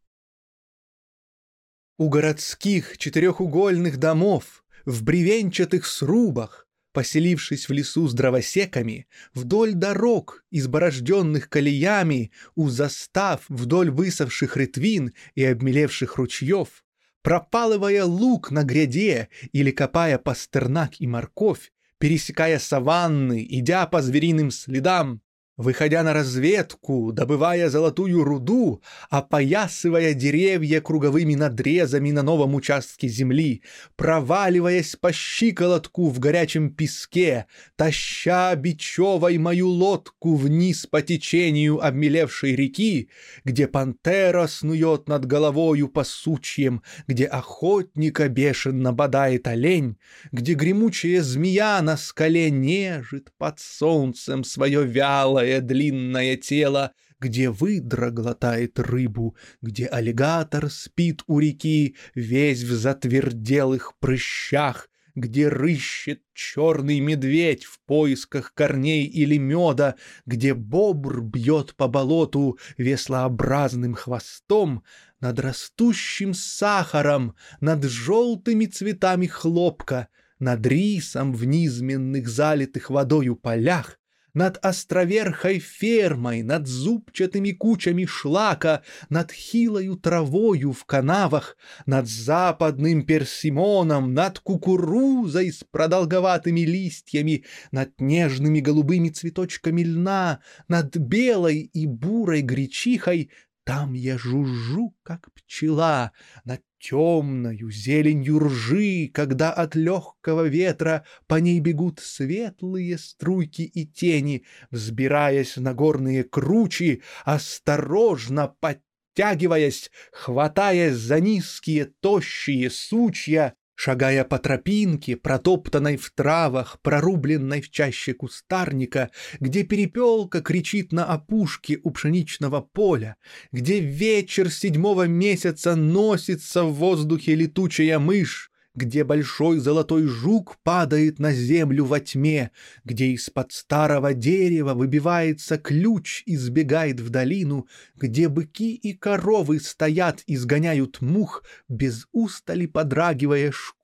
[1.99, 6.66] У городских четырехугольных домов, в бревенчатых срубах,
[6.97, 15.45] поселившись в лесу с дровосеками, вдоль дорог, изборожденных колеями, у застав вдоль высохших ретвин и
[15.45, 16.87] обмелевших ручьев,
[17.21, 25.21] пропалывая лук на гряде или копая пастернак и морковь, пересекая саванны, идя по звериным следам,
[25.57, 33.63] Выходя на разведку, добывая золотую руду, опоясывая деревья круговыми надрезами на новом участке земли,
[33.97, 43.09] проваливаясь по щиколотку в горячем песке, таща бичевой мою лодку вниз по течению обмелевшей реки,
[43.47, 49.97] где пантера снует над головою по сучьям, где охотника бешено бодает олень,
[50.33, 58.11] где гремучая змея на скале нежит под солнцем свое вялое узкое длинное тело, где выдра
[58.11, 67.65] глотает рыбу, где аллигатор спит у реки, весь в затверделых прыщах, где рыщет черный медведь
[67.65, 69.95] в поисках корней или меда,
[70.27, 74.83] где бобр бьет по болоту веслообразным хвостом,
[75.21, 80.09] над растущим сахаром, над желтыми цветами хлопка,
[80.39, 83.99] над рисом в низменных залитых водою полях,
[84.37, 91.57] над островерхой фермой, над зубчатыми кучами шлака, над хилою травою в канавах,
[91.87, 101.71] над западным персимоном, над кукурузой с продолговатыми листьями, над нежными голубыми цветочками льна, над белой
[101.73, 103.31] и бурой гречихой,
[103.65, 106.13] там я жужжу, как пчела,
[106.45, 114.45] над темною зеленью ржи, когда от легкого ветра по ней бегут светлые струйки и тени,
[114.71, 125.99] взбираясь на горные кручи, осторожно подтягиваясь, хватаясь за низкие тощие сучья, Шагая по тропинке, протоптанной
[125.99, 133.17] в травах, прорубленной в чаще кустарника, где перепелка кричит на опушке у пшеничного поля,
[133.53, 141.33] где вечер седьмого месяца носится в воздухе летучая мышь, где большой золотой жук падает на
[141.33, 142.51] землю во тьме,
[142.85, 147.67] где из-под старого дерева выбивается ключ и сбегает в долину,
[147.97, 153.76] где быки и коровы стоят и сгоняют мух, без устали подрагивая шкурой,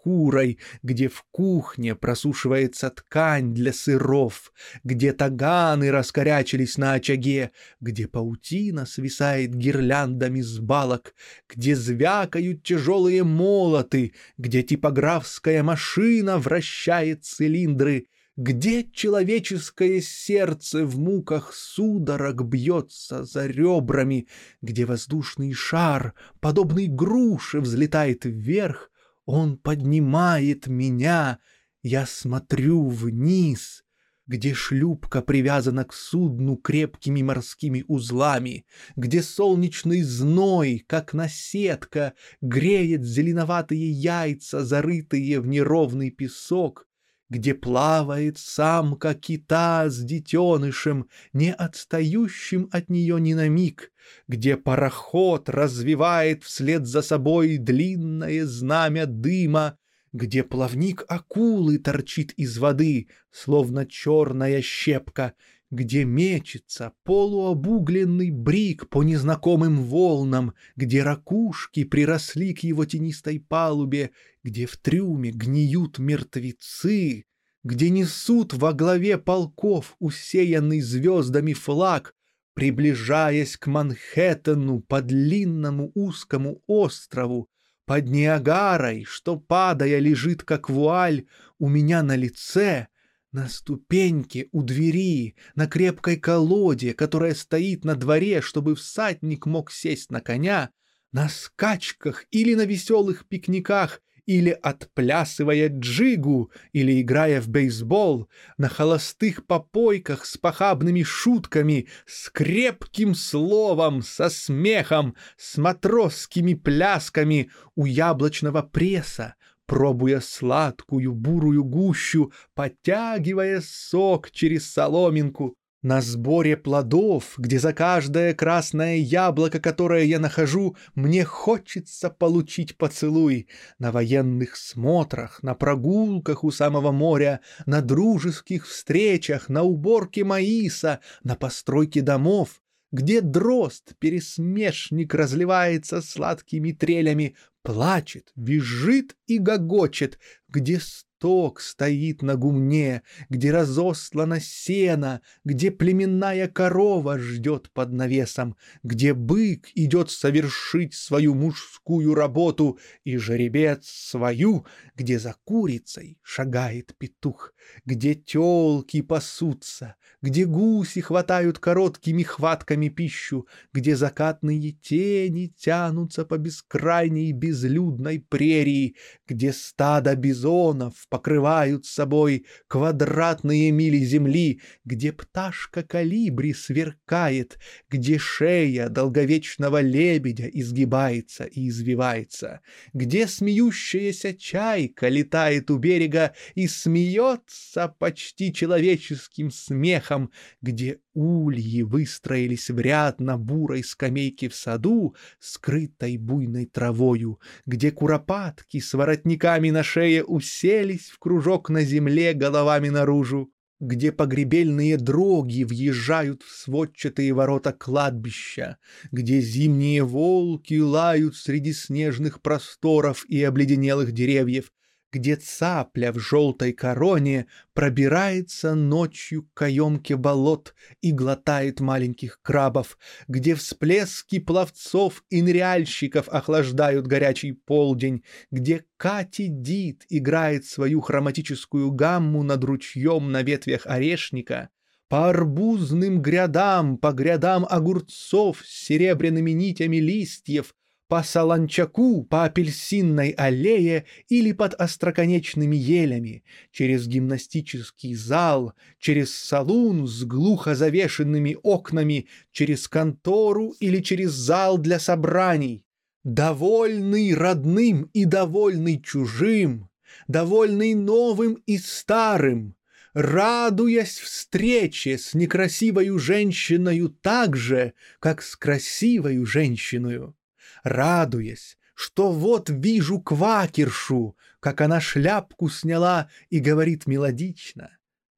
[0.82, 4.52] где в кухне просушивается ткань для сыров,
[4.84, 11.14] где таганы раскорячились на очаге, где паутина свисает гирляндами с балок,
[11.48, 18.06] где звякают тяжелые молоты, где типографская машина вращает цилиндры,
[18.36, 24.26] где человеческое сердце в муках судорог бьется за ребрами,
[24.62, 28.91] где воздушный шар, подобный груше, взлетает вверх,
[29.24, 31.38] он поднимает меня,
[31.82, 33.84] я смотрю вниз,
[34.26, 38.66] где шлюпка привязана к судну крепкими морскими узлами,
[38.96, 46.86] где солнечный зной, как наседка, греет зеленоватые яйца, зарытые в неровный песок,
[47.32, 53.90] где плавает самка кита с детенышем, не отстающим от нее ни на миг,
[54.28, 59.78] где пароход развивает вслед за собой длинное знамя дыма,
[60.12, 65.32] где плавник акулы торчит из воды, словно черная щепка,
[65.70, 74.10] где мечется полуобугленный брик по незнакомым волнам, где ракушки приросли к его тенистой палубе,
[74.42, 77.24] где в трюме гниют мертвецы,
[77.64, 82.14] где несут во главе полков усеянный звездами флаг,
[82.54, 87.48] приближаясь к Манхэттену по длинному узкому острову,
[87.86, 91.26] под Ниагарой, что, падая, лежит как вуаль
[91.58, 92.88] у меня на лице,
[93.32, 100.10] на ступеньке у двери, на крепкой колоде, которая стоит на дворе, чтобы всадник мог сесть
[100.10, 100.70] на коня,
[101.12, 109.46] на скачках или на веселых пикниках, или отплясывая джигу, или играя в бейсбол, на холостых
[109.46, 119.34] попойках с похабными шутками, с крепким словом, со смехом, с матросскими плясками у яблочного пресса,
[119.66, 128.96] пробуя сладкую бурую гущу, подтягивая сок через соломинку, на сборе плодов, где за каждое красное
[128.96, 133.48] яблоко, которое я нахожу, мне хочется получить поцелуй,
[133.78, 141.34] на военных смотрах, на прогулках у самого моря, на дружеских встречах, на уборке маиса, на
[141.34, 150.18] постройке домов, где дрозд, пересмешник, разливается сладкими трелями, плачет, визжит и гогочет,
[150.48, 150.78] где
[151.22, 159.68] сток стоит на гумне, где разослана сено, где племенная корова ждет под навесом, где бык
[159.76, 164.66] идет совершить свою мужскую работу и жеребец свою,
[164.96, 167.54] где за курицей шагает петух,
[167.84, 177.30] где телки пасутся, где гуси хватают короткими хватками пищу, где закатные тени тянутся по бескрайней
[177.30, 178.96] безлюдной прерии,
[179.28, 187.58] где стадо бизонов покрывают собой квадратные мили земли, где пташка калибри сверкает,
[187.90, 192.62] где шея долговечного лебедя изгибается и извивается,
[192.94, 200.30] где смеющаяся чайка летает у берега и смеется почти человеческим смехом,
[200.62, 208.80] где ульи выстроились в ряд на бурой скамейке в саду, скрытой буйной травою, где куропатки
[208.80, 216.42] с воротниками на шее уселись в кружок на земле головами наружу, где погребельные дроги въезжают
[216.42, 218.78] в сводчатые ворота кладбища,
[219.10, 224.70] где зимние волки лают среди снежных просторов и обледенелых деревьев,
[225.12, 232.98] где цапля в желтой короне пробирается ночью к каемке болот и глотает маленьких крабов,
[233.28, 242.42] где всплески пловцов и ныряльщиков охлаждают горячий полдень, где Кати Дит играет свою хроматическую гамму
[242.42, 244.70] над ручьем на ветвях орешника,
[245.08, 250.74] по арбузным грядам, по грядам огурцов с серебряными нитями листьев,
[251.12, 260.24] по Солончаку, по апельсинной аллее или под остроконечными елями, через гимнастический зал, через салун с
[260.24, 265.84] глухо завешенными окнами, через контору или через зал для собраний,
[266.24, 269.90] Довольный родным и довольный чужим,
[270.28, 272.74] Довольный новым и старым,
[273.12, 280.34] Радуясь встрече с некрасивою женщиною так же, как с красивою женщиною,
[280.82, 287.90] радуясь, что вот вижу квакершу, как она шляпку сняла и говорит мелодично,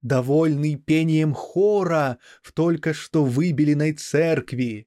[0.03, 4.87] довольный пением хора в только что выбеленной церкви,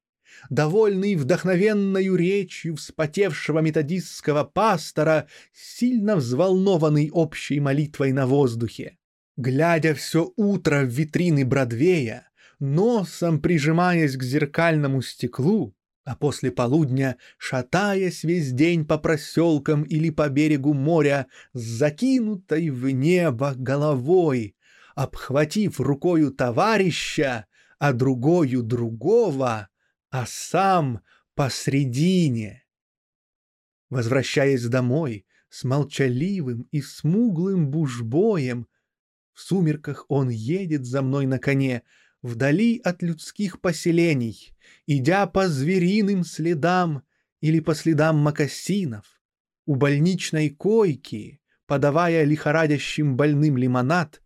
[0.50, 8.98] довольный вдохновенною речью вспотевшего методистского пастора, сильно взволнованный общей молитвой на воздухе.
[9.36, 12.30] Глядя все утро в витрины Бродвея,
[12.60, 15.76] носом прижимаясь к зеркальному стеклу,
[16.08, 22.90] а после полудня, шатаясь весь день по проселкам или по берегу моря, с закинутой в
[22.92, 24.56] небо головой,
[24.96, 27.46] обхватив рукою товарища,
[27.78, 29.68] а другою другого,
[30.10, 31.02] а сам
[31.36, 32.64] посредине.
[33.90, 38.70] Возвращаясь домой с молчаливым и смуглым бужбоем,
[39.34, 41.84] в сумерках он едет за мной на коне,
[42.22, 47.04] вдали от людских поселений, идя по звериным следам
[47.42, 49.22] или по следам мокасинов,
[49.66, 54.22] у больничной койки, подавая лихорадящим больным лимонад,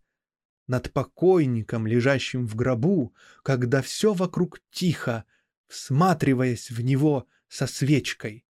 [0.66, 5.24] над покойником, лежащим в гробу, когда все вокруг тихо,
[5.66, 8.46] всматриваясь в него со свечкой.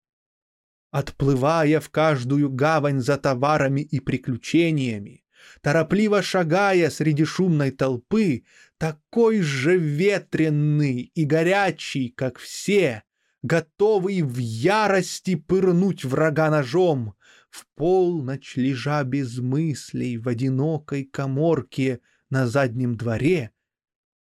[0.91, 5.25] Отплывая в каждую гавань за товарами и приключениями,
[5.63, 8.45] торопливо шагая среди шумной толпы,
[8.83, 13.05] такой же ветренный и горячий, как все,
[13.41, 17.15] готовый в ярости пырнуть врага ножом,
[17.49, 23.53] в полночь лежа без мыслей в одинокой коморке на заднем дворе,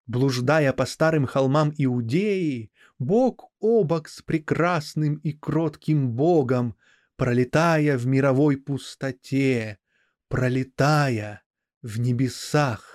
[0.06, 6.76] блуждая по старым холмам Иудеи, бок о бок с прекрасным и кротким Богом,
[7.16, 9.80] пролетая в мировой пустоте,
[10.28, 11.42] пролетая
[11.82, 12.93] в небесах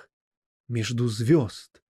[0.69, 1.81] между звезд,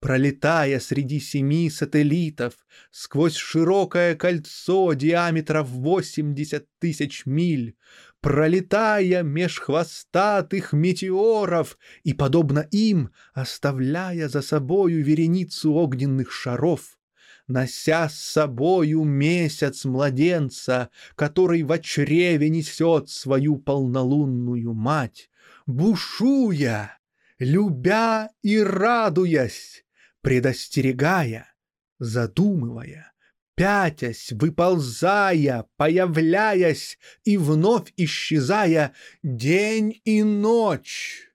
[0.00, 2.54] пролетая среди семи сателлитов
[2.90, 7.76] сквозь широкое кольцо диаметром восемьдесят тысяч миль,
[8.20, 16.98] пролетая меж хвостатых метеоров и, подобно им, оставляя за собою вереницу огненных шаров,
[17.46, 25.30] нося с собою месяц младенца, который в чреве несет свою полнолунную мать,
[25.66, 26.98] бушуя,
[27.42, 29.84] любя и радуясь,
[30.20, 31.52] предостерегая,
[31.98, 33.12] задумывая,
[33.56, 41.32] пятясь, выползая, появляясь и вновь исчезая день и ночь.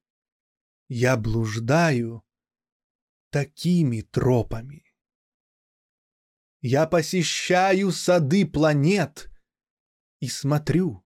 [0.87, 2.23] Я блуждаю
[3.29, 4.85] такими тропами.
[6.61, 9.29] Я посещаю сады планет
[10.21, 11.05] и смотрю,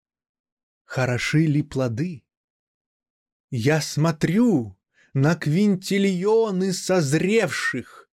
[0.84, 2.26] хороши ли плоды.
[3.49, 4.78] Я смотрю
[5.22, 8.10] на квинтильоны созревших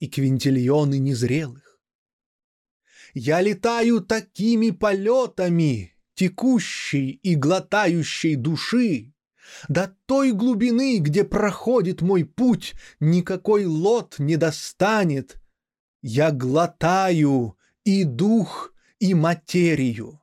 [0.00, 1.80] и квинтильоны незрелых.
[3.14, 9.12] Я летаю такими полетами текущей и глотающей души,
[9.68, 15.36] до той глубины, где проходит мой путь, никакой лот не достанет—
[16.06, 20.20] я глотаю и дух, и материю.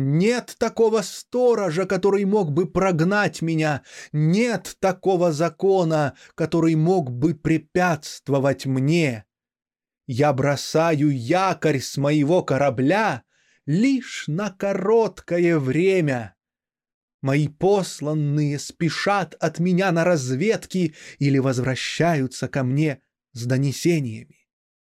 [0.00, 8.64] Нет такого сторожа, который мог бы прогнать меня, нет такого закона, который мог бы препятствовать
[8.64, 9.24] мне.
[10.06, 13.24] Я бросаю якорь с моего корабля
[13.66, 16.36] лишь на короткое время.
[17.20, 23.02] Мои посланные спешат от меня на разведки или возвращаются ко мне
[23.32, 24.37] с донесениями.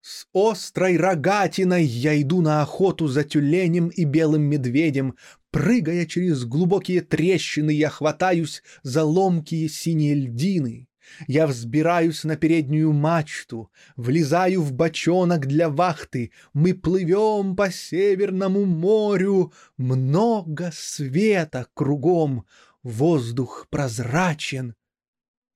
[0.02, 5.16] С острой рогатиной я иду на охоту за тюленем и белым медведем.
[5.52, 10.88] Прыгая через глубокие трещины, я хватаюсь за ломкие синие льдины.
[11.28, 16.32] Я взбираюсь на переднюю мачту, влезаю в бочонок для вахты.
[16.54, 22.46] Мы плывем по Северному морю, много света кругом,
[22.82, 24.74] воздух прозрачен.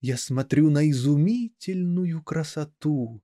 [0.02, 3.24] Я смотрю на изумительную красоту.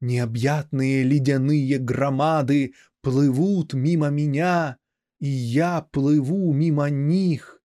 [0.00, 4.78] Необъятные ледяные громады плывут мимо меня,
[5.18, 7.60] и я плыву мимо них.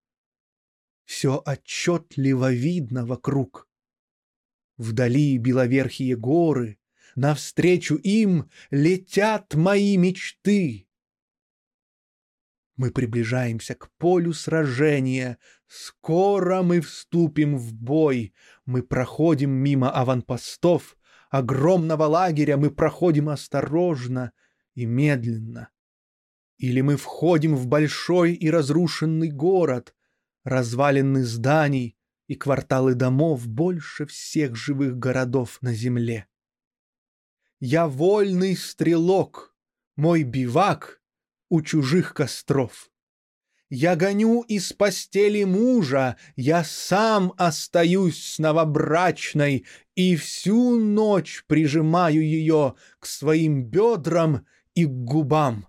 [1.04, 3.68] Все отчетливо видно вокруг.
[4.78, 6.78] Вдали беловерхие горы,
[7.16, 10.88] навстречу им летят мои мечты.
[12.76, 15.38] Мы приближаемся к полю сражения.
[15.66, 18.34] Скоро мы вступим в бой.
[18.64, 20.96] Мы проходим мимо аванпостов,
[21.32, 24.32] огромного лагеря мы проходим осторожно,
[24.74, 25.70] и медленно.
[26.58, 29.94] Или мы входим в большой и разрушенный город,
[30.44, 31.96] развалины зданий
[32.26, 36.26] и кварталы домов больше всех живых городов на земле.
[37.60, 39.56] Я вольный стрелок,
[39.96, 41.02] мой бивак
[41.48, 42.91] у чужих костров.
[43.74, 52.74] Я гоню из постели мужа, я сам остаюсь с новобрачной и всю ночь прижимаю ее
[52.98, 55.66] к своим бедрам и к губам.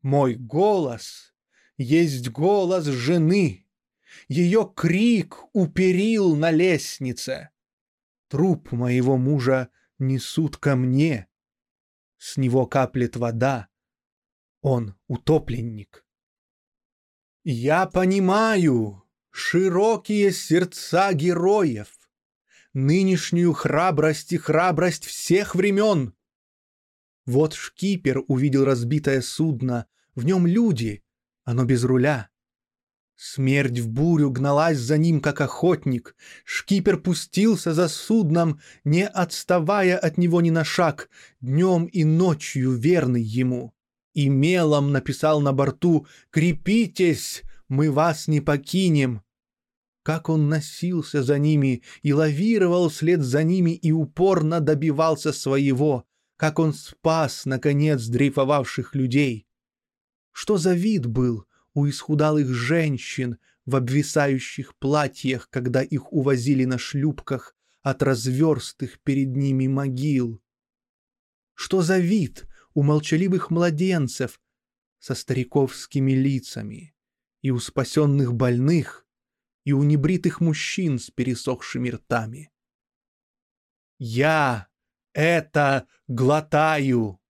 [0.00, 1.34] Мой голос
[1.76, 3.66] есть голос жены,
[4.26, 7.50] ее крик уперил на лестнице.
[8.28, 9.68] Труп моего мужа
[9.98, 11.28] несут ко мне,
[12.16, 13.68] с него каплет вода,
[14.62, 16.03] он утопленник.
[17.46, 21.88] Я понимаю широкие сердца героев,
[22.72, 26.14] нынешнюю храбрость и храбрость всех времен.
[27.26, 29.84] Вот шкипер увидел разбитое судно,
[30.14, 31.04] в нем люди,
[31.44, 32.30] оно без руля.
[33.14, 36.16] Смерть в бурю гналась за ним, как охотник.
[36.46, 41.10] Шкипер пустился за судном, не отставая от него ни на шаг,
[41.42, 43.74] днем и ночью верный ему
[44.14, 49.22] и мелом написал на борту «Крепитесь, мы вас не покинем».
[50.02, 56.04] Как он носился за ними и лавировал вслед за ними и упорно добивался своего,
[56.36, 59.46] как он спас, наконец, дрейфовавших людей.
[60.30, 67.56] Что за вид был у исхудалых женщин в обвисающих платьях, когда их увозили на шлюпках
[67.82, 70.42] от разверстых перед ними могил?
[71.54, 74.40] Что за вид у молчаливых младенцев
[74.98, 76.94] со стариковскими лицами,
[77.40, 79.06] и у спасенных больных,
[79.64, 82.50] и у небритых мужчин с пересохшими ртами.
[83.98, 84.68] Я
[85.12, 87.20] это глотаю.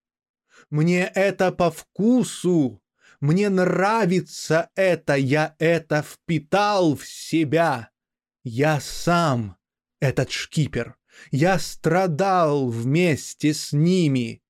[0.70, 2.82] Мне это по вкусу.
[3.20, 7.90] Мне нравится это, я это впитал в себя.
[8.42, 9.56] Я сам
[10.00, 10.96] этот шкипер.
[11.30, 14.43] Я страдал вместе с ними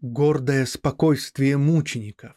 [0.00, 2.34] гордое спокойствие мучеников.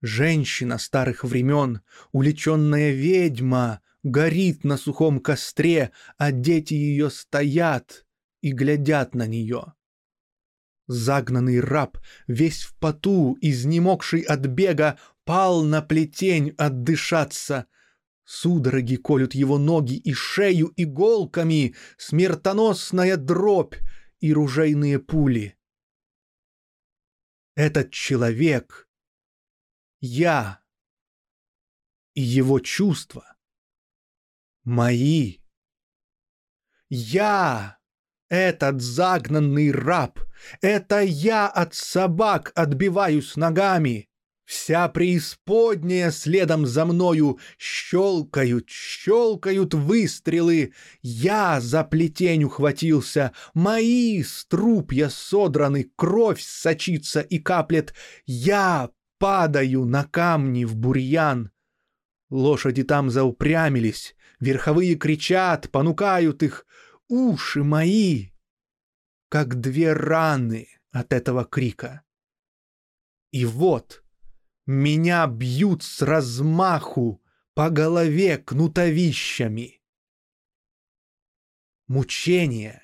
[0.00, 1.80] Женщина старых времен,
[2.12, 8.06] уличенная ведьма, горит на сухом костре, а дети ее стоят
[8.42, 9.74] и глядят на нее.
[10.86, 17.66] Загнанный раб, весь в поту, изнемогший от бега, пал на плетень отдышаться.
[18.24, 23.74] Судороги колют его ноги и шею иголками, смертоносная дробь
[24.20, 25.54] и ружейные пули—
[27.58, 28.88] этот человек—
[30.00, 30.62] я.
[32.14, 33.36] И его чувства—
[34.62, 35.40] мои.
[36.88, 37.80] Я—
[38.28, 40.20] этот загнанный раб,
[40.60, 44.08] это я от собак отбиваюсь ногами.
[44.48, 50.72] Вся преисподняя следом за мною щелкают, щелкают выстрелы.
[51.02, 57.92] Я за плетень ухватился, мои струпья содраны, кровь сочится и каплет.
[58.24, 58.88] Я
[59.18, 61.50] падаю на камни в бурьян.
[62.30, 66.64] Лошади там заупрямились, верховые кричат, понукают их.
[67.06, 68.30] Уши мои,
[69.28, 72.02] как две раны от этого крика.
[73.30, 74.02] И вот—
[74.68, 77.22] меня бьют с размаху
[77.54, 79.80] по голове кнутовищами.
[81.86, 82.82] Мучение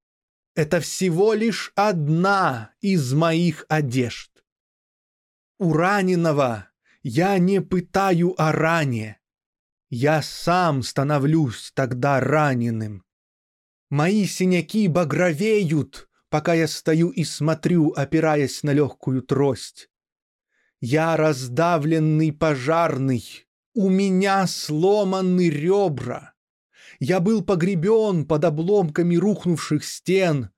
[0.54, 4.30] —это всего лишь одна из моих одежд.
[5.58, 6.70] У раненого
[7.02, 9.20] я не пытаю о ране.
[9.90, 13.04] Я сам становлюсь тогда раненым.
[13.90, 19.90] Мои синяки багровеют, пока я стою и смотрю, опираясь на легкую трость.
[20.80, 23.24] Я раздавленный пожарный,
[23.74, 26.34] у меня сломаны ребра.
[26.98, 30.50] Я был погребен под обломками рухнувших стен.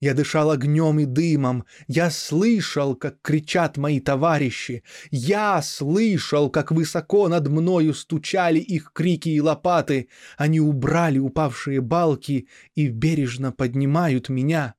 [0.00, 1.64] Я дышал огнем и дымом.
[1.86, 4.82] Я слышал, как кричат мои товарищи.
[5.10, 10.08] Я слышал, как высоко над мною стучали их крики и лопаты.
[10.38, 14.74] Они убрали упавшие балки и бережно поднимают меня.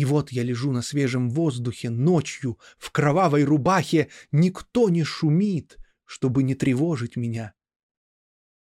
[0.00, 6.42] И вот я лежу на свежем воздухе ночью в кровавой рубахе, никто не шумит, чтобы
[6.42, 7.52] не тревожить меня.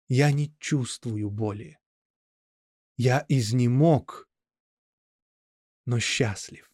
[0.09, 1.79] Я не чувствую боли.
[2.97, 4.31] Я изнемог,
[5.85, 6.73] но счастлив.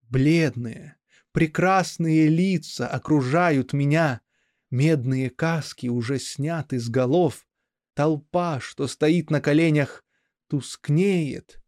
[0.00, 0.96] Бледные,
[1.32, 4.22] прекрасные лица окружают меня,
[4.70, 7.46] медные каски уже сняты с голов,
[7.92, 10.06] толпа, что стоит на коленях,
[10.48, 11.60] тускнеет—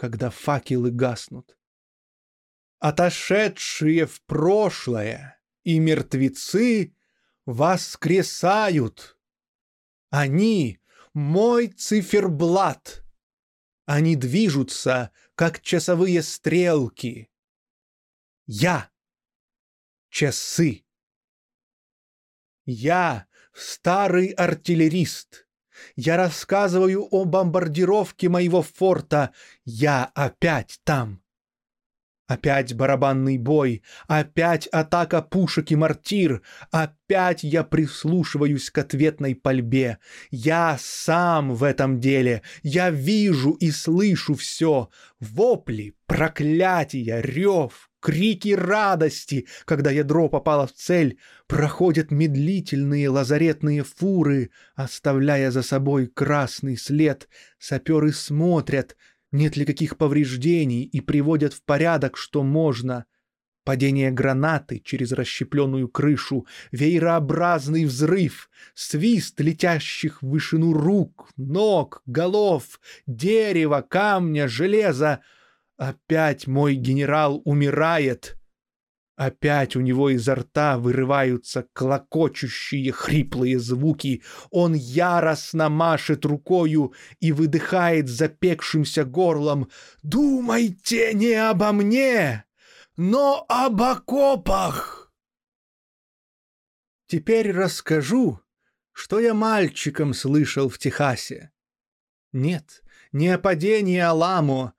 [0.00, 1.58] когда факелы гаснут.
[2.78, 6.96] Отошедшие в прошлое и мертвецы
[7.44, 9.18] воскресают.
[10.08, 10.80] Они—
[11.12, 13.04] мой циферблат.
[13.84, 17.30] Они движутся, как часовые стрелки.
[18.46, 18.90] Я—
[20.08, 20.86] часы.
[22.64, 25.46] Я— старый артиллерист.
[25.96, 29.30] Я рассказываю о бомбардировке моего форта.
[29.64, 31.20] Я опять там.
[32.30, 39.98] Опять барабанный бой, опять атака пушек и мортир, опять я прислушиваюсь к ответной пальбе.
[40.30, 44.90] Я сам в этом деле, я вижу и слышу все.
[45.18, 55.50] Вопли, проклятия, рев, крики радости, когда ядро попало в цель, проходят медлительные лазаретные фуры, оставляя
[55.50, 57.28] за собой красный след.
[57.58, 58.96] Саперы смотрят—
[59.32, 63.06] нет ли каких повреждений и приводят в порядок, что можно.
[63.64, 73.84] Падение гранаты через расщепленную крышу, веерообразный взрыв, свист летящих в вышину рук, ног, голов, дерева,
[73.86, 75.20] камня, железа.
[75.80, 78.36] Опять мой генерал умирает—
[79.20, 84.22] Опять у него изо рта вырываются клокочущие хриплые звуки.
[84.50, 89.68] Он яростно машет рукою и выдыхает запекшимся горлом
[90.02, 92.46] «Думайте не обо мне,
[92.96, 95.12] но об окопах!»
[97.06, 98.40] Теперь расскажу,
[98.92, 101.52] что я мальчиком слышал в Техасе.
[102.32, 102.82] Нет,
[103.12, 104.72] не о падении Аламо,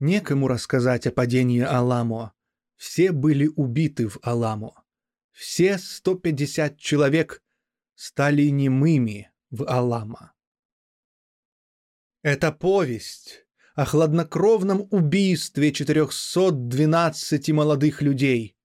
[0.00, 2.32] некому рассказать о падении Аламо.
[2.76, 4.84] Все были убиты в Аламо.
[5.32, 7.42] Все 150 человек
[7.94, 10.32] стали немыми в Алама.
[12.22, 18.56] Это повесть о хладнокровном убийстве 412 молодых людей.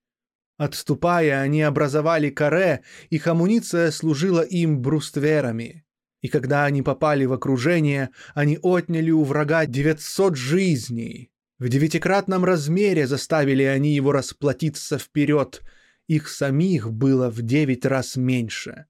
[0.58, 5.83] Отступая, они образовали каре, их амуниция служила им брустверами.
[6.24, 11.30] И когда они попали в окружение, они отняли у врага 900 жизней,
[11.60, 15.62] в девятикратном размере заставили они его расплатиться вперед.
[16.08, 18.86] Их самих было в девять раз меньше.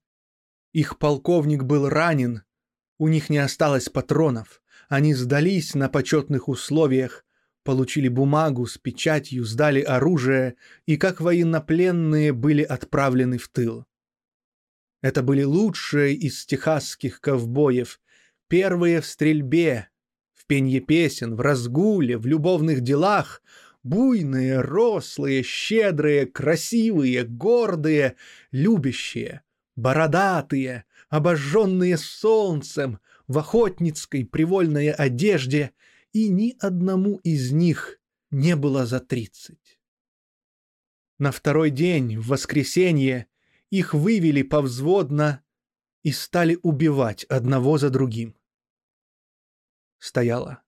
[0.72, 2.42] Их полковник был ранен,
[2.98, 4.62] у них не осталось патронов.
[4.88, 7.24] Они сдались на почетных условиях,
[7.64, 10.54] получили бумагу с печатью, сдали оружие
[10.86, 13.86] и как военнопленные были отправлены в тыл.
[15.04, 18.00] Это были лучшие из техасских ковбоев,
[18.48, 19.90] первые в стрельбе,
[20.32, 23.42] в пенье песен, в разгуле, в любовных делах,
[23.82, 28.16] буйные, рослые, щедрые, красивые, гордые,
[28.50, 29.42] любящие,
[29.76, 32.98] бородатые, обожженные солнцем,
[33.28, 35.72] в охотницкой привольной одежде,
[36.14, 38.00] и ни одному из них
[38.30, 39.78] не было за тридцать.
[41.18, 43.26] На второй день, в воскресенье,
[43.78, 45.44] их вывели повзводно
[46.02, 48.36] и стали убивать одного за другим
[50.04, 50.62] стояло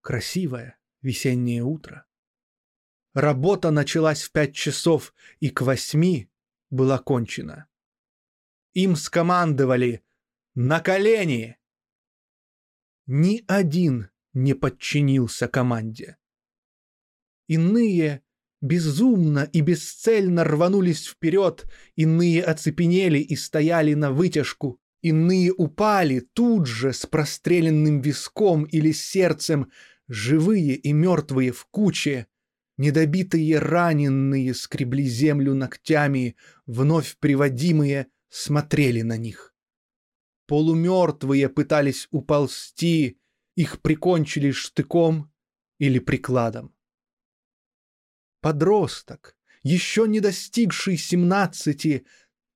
[0.00, 2.06] красивое весеннее утро.
[3.12, 6.30] Работа началась в пять часов и к восьми
[6.70, 7.66] была кончена.
[8.72, 10.02] Им скомандовали
[10.54, 11.58] «На колени!»
[13.04, 16.16] Ни один не подчинился команде.
[17.48, 18.22] Иные
[18.60, 21.66] безумно и бесцельно рванулись вперед,
[21.96, 29.70] иные оцепенели и стояли на вытяжку, Иные упали тут же с простреленным виском или сердцем,
[30.08, 32.26] живые и мертвые в куче.
[32.76, 39.54] Недобитые раненые скребли землю ногтями, вновь приводимые смотрели на них.
[40.46, 43.18] Полумертвые пытались уползти,
[43.54, 45.32] их прикончили штыком
[45.78, 46.74] или прикладом.
[48.40, 52.06] Подросток, еще не достигший семнадцати,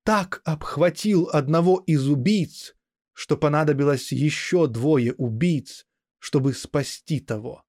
[0.03, 2.75] так обхватил одного из убийц,
[3.13, 5.85] что понадобилось еще двое убийц,
[6.19, 7.63] чтобы спасти того.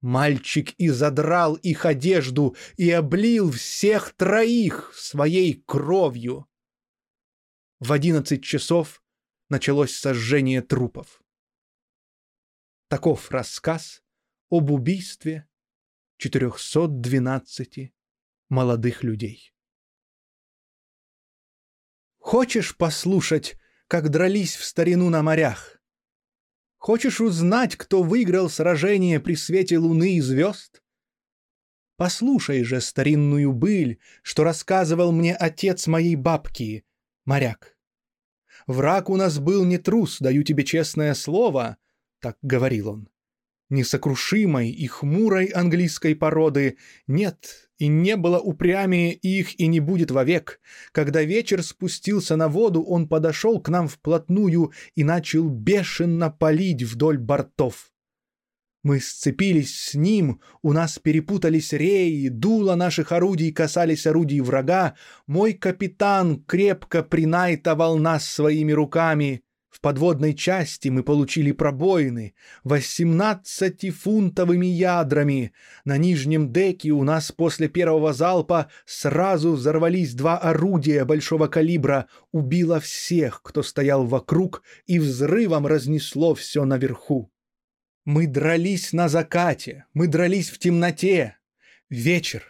[0.00, 6.48] Мальчик и задрал их одежду и облил всех троих своей кровью.
[7.80, 9.02] В одиннадцать часов
[9.48, 11.20] началось сожжение трупов.
[12.88, 14.02] Таков рассказ
[14.50, 15.48] об убийстве
[16.18, 17.92] 412
[18.48, 19.54] молодых людей.
[22.18, 25.80] Хочешь послушать, как дрались в старину на морях?
[26.76, 30.82] Хочешь узнать, кто выиграл сражение при свете луны и звезд?
[31.96, 36.84] Послушай же старинную быль, что рассказывал мне отец моей бабки,
[37.24, 37.78] моряк.
[38.66, 41.76] Враг у нас был не трус, даю тебе честное слово,
[42.18, 43.08] так говорил он.
[43.70, 50.60] Несокрушимой и хмурой английской породы нет и не было упрямее их и не будет вовек.
[50.92, 57.18] Когда вечер спустился на воду, он подошел к нам вплотную и начал бешено палить вдоль
[57.18, 57.92] бортов.
[58.82, 64.94] Мы сцепились с ним, у нас перепутались реи, дула наших орудий касались орудий врага,
[65.26, 69.42] мой капитан крепко принайтовал нас своими руками.
[69.78, 72.34] В подводной части мы получили пробоины
[72.64, 75.52] восемнадцатифунтовыми ядрами.
[75.84, 82.80] На нижнем деке у нас после первого залпа сразу взорвались два орудия большого калибра, убило
[82.80, 87.30] всех, кто стоял вокруг, и взрывом разнесло все наверху.
[88.04, 91.36] Мы дрались на закате, мы дрались в темноте.
[91.88, 92.42] Вечер.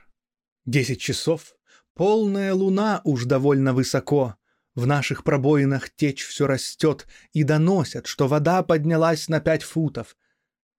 [0.65, 1.59] Десять часов.
[1.93, 4.37] Полная луна уж довольно высоко.
[4.79, 10.17] В наших пробоинах течь все растет и доносят, что вода поднялась на пять футов.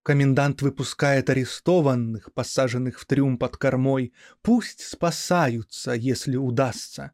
[0.02, 4.14] Комендант выпускает арестованных, посаженных в трюм под кормой.
[4.40, 7.12] Пусть спасаются, если удастся.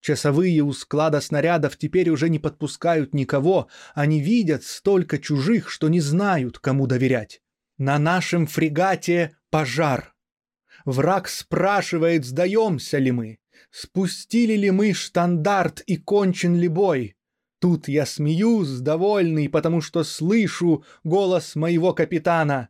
[0.00, 6.00] Часовые у склада снарядов теперь уже не подпускают никого, они видят столько чужих, что не
[6.00, 7.42] знают, кому доверять.
[7.78, 10.16] На нашем фрегате пожар.
[10.84, 13.38] Враг спрашивает, сдаемся ли мы,
[13.72, 17.16] спустили ли мы штандарт и кончен ли бой.
[17.58, 22.68] Тут я смеюсь, довольный, потому что слышу голос моего капитана.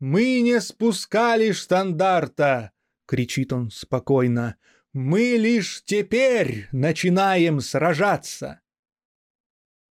[0.00, 2.72] «Мы не спускали штандарта!»—
[3.06, 4.56] кричит он спокойно.
[4.92, 8.60] Мы лишь теперь начинаем сражаться.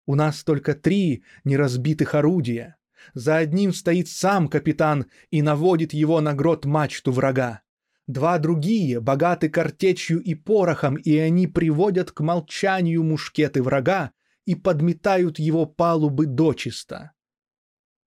[0.05, 2.77] У нас только три неразбитых орудия.
[3.15, 7.63] За одним стоит сам капитан и наводит его на грот мачту врага.
[8.11, 14.11] Два другие богаты картечью и порохом, и они приводят к молчанию мушкеты врага
[14.47, 17.13] и подметают его палубы дочисто.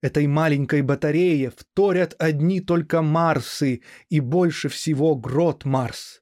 [0.02, 6.20] Этой маленькой батарее вторят одни только Марсы и больше всего грот Марс.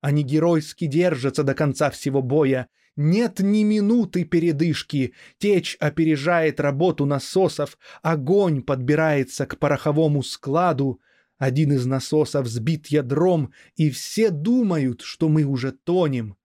[0.00, 2.68] Они геройски держатся до конца всего боя.
[2.94, 5.14] Нет ни минуты передышки.
[5.38, 7.76] Течь опережает работу насосов.
[8.02, 11.00] Огонь подбирается к пороховому складу.
[11.40, 16.36] Один из насосов сбит ядром, и все думают, что мы уже тонем.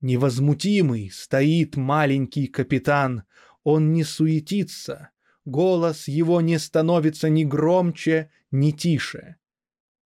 [0.00, 3.24] Невозмутимый стоит маленький капитан.
[3.64, 5.10] Он не суетится.
[5.44, 9.38] Голос его не становится ни громче, ни тише.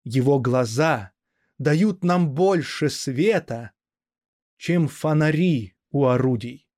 [0.05, 1.13] Его глаза
[1.57, 3.71] дают нам больше света,
[4.59, 6.69] чем фонари у орудий.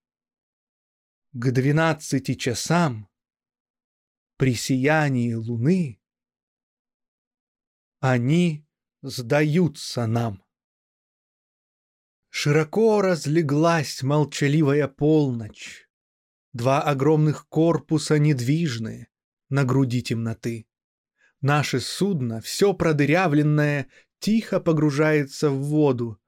[1.33, 3.09] К двенадцати часам
[4.37, 5.99] при сиянии луны
[8.05, 8.67] они
[9.01, 10.45] сдаются нам.
[12.29, 15.89] Широко разлеглась молчаливая полночь.
[16.53, 19.09] Два огромных корпуса недвижные
[19.49, 20.67] на груди темноты.
[21.41, 26.21] Наше судно, все продырявленное, тихо погружается в воду.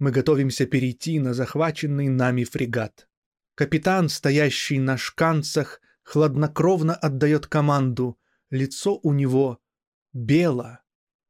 [0.00, 3.08] Мы готовимся перейти на захваченный нами фрегат.
[3.54, 8.18] Капитан, стоящий на шканцах, хладнокровно отдает команду.
[8.50, 9.60] Лицо у него
[10.12, 10.81] бело,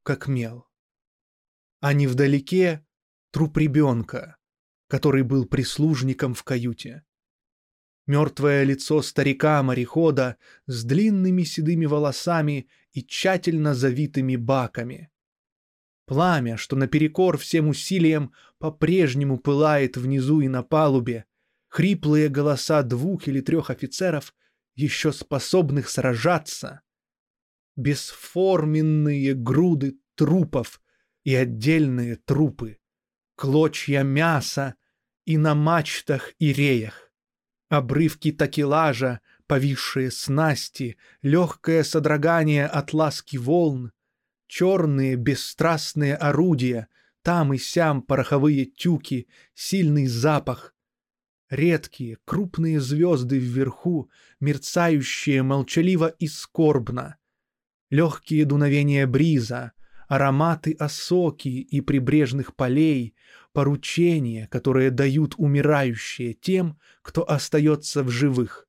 [0.03, 0.67] как мел.
[1.81, 2.85] А невдалеке
[3.31, 4.37] труп ребенка,
[4.89, 7.05] который был прислужником в каюте.
[8.07, 15.11] Мертвое лицо старика-морехода с длинными седыми волосами и тщательно завитыми баками.
[16.07, 21.27] Пламя, что наперекор всем усилиям по-прежнему пылает внизу и на палубе,
[21.69, 24.35] хриплые голоса двух или трех офицеров,
[24.75, 26.83] еще способных сражаться,
[27.77, 30.81] бесформенные груды трупов
[31.25, 32.79] и отдельные трупы,
[33.37, 34.75] клочья мяса
[35.25, 37.13] и на мачтах и реях,
[37.69, 43.93] обрывки такелажа, повисшие снасти, легкое содрогание от ласки волн,
[44.47, 46.89] черные бесстрастные орудия,
[47.23, 50.75] там и сям пороховые тюки, сильный запах.
[51.49, 57.17] Редкие, крупные звезды вверху, мерцающие молчаливо и скорбно.
[57.93, 59.71] Легкие дуновения бриза,
[60.09, 63.15] ароматы осоки и прибрежных полей,
[63.53, 68.67] поручения, которые дают умирающие тем, кто остается в живых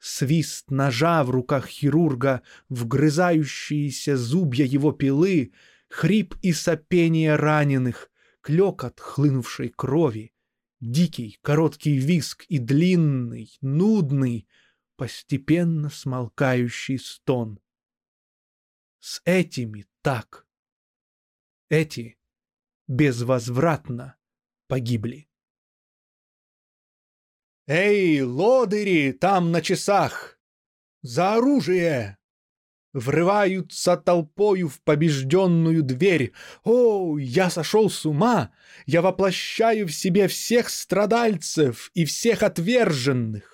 [0.00, 5.52] свист ножа в руках хирурга, вгрызающиеся зубья его пилы,
[5.88, 8.10] хрип и сопение раненых,
[8.40, 10.32] клёкот хлынувшей крови,
[10.80, 14.48] дикий короткий виск и длинный, нудный,
[14.96, 17.60] постепенно смолкающий стон.
[19.00, 20.46] С этими так.
[21.68, 22.18] Эти
[22.86, 24.16] безвозвратно
[24.68, 25.28] погибли.
[27.66, 30.38] «Эй, лодыри, там на часах!
[31.02, 32.20] За оружие!»
[32.92, 36.32] врываются толпою в побежденную дверь.
[36.64, 38.52] О, я сошел с ума!
[38.86, 43.49] Я воплощаю в себе всех страдальцев и всех отверженных.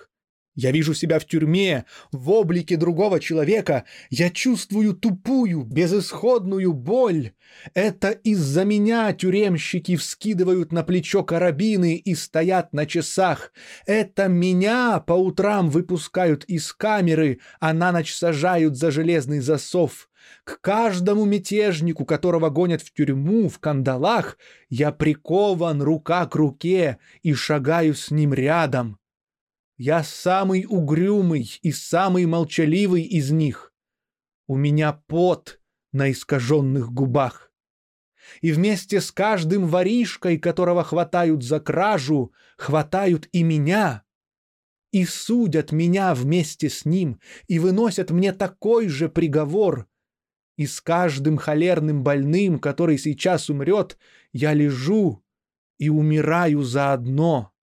[0.57, 3.83] Я вижу себя в тюрьме, в облике другого человека.
[4.09, 7.33] Я чувствую тупую, безысходную боль.
[7.75, 13.53] Это из-за меня тюремщики вскидывают на плечо карабины и стоят на часах.
[13.85, 20.09] Это меня по утрам выпускают из камеры, а на ночь сажают за железный засов.
[20.43, 24.39] К каждому мятежнику, которого гонят в тюрьму в кандалах,
[24.69, 28.97] я прикован рука к руке и шагаю с ним рядом.
[29.77, 33.73] Я самый угрюмый и самый молчаливый из них.
[34.47, 35.59] У меня пот
[35.91, 37.51] на искаженных губах.
[38.41, 44.03] И вместе с каждым воришкой, которого хватают за кражу, хватают и меня.
[44.91, 49.87] И судят меня вместе с ним, и выносят мне такой же приговор.
[50.55, 53.97] И с каждым холерным больным, который сейчас умрет,
[54.33, 55.23] я лежу
[55.77, 57.53] и умираю заодно.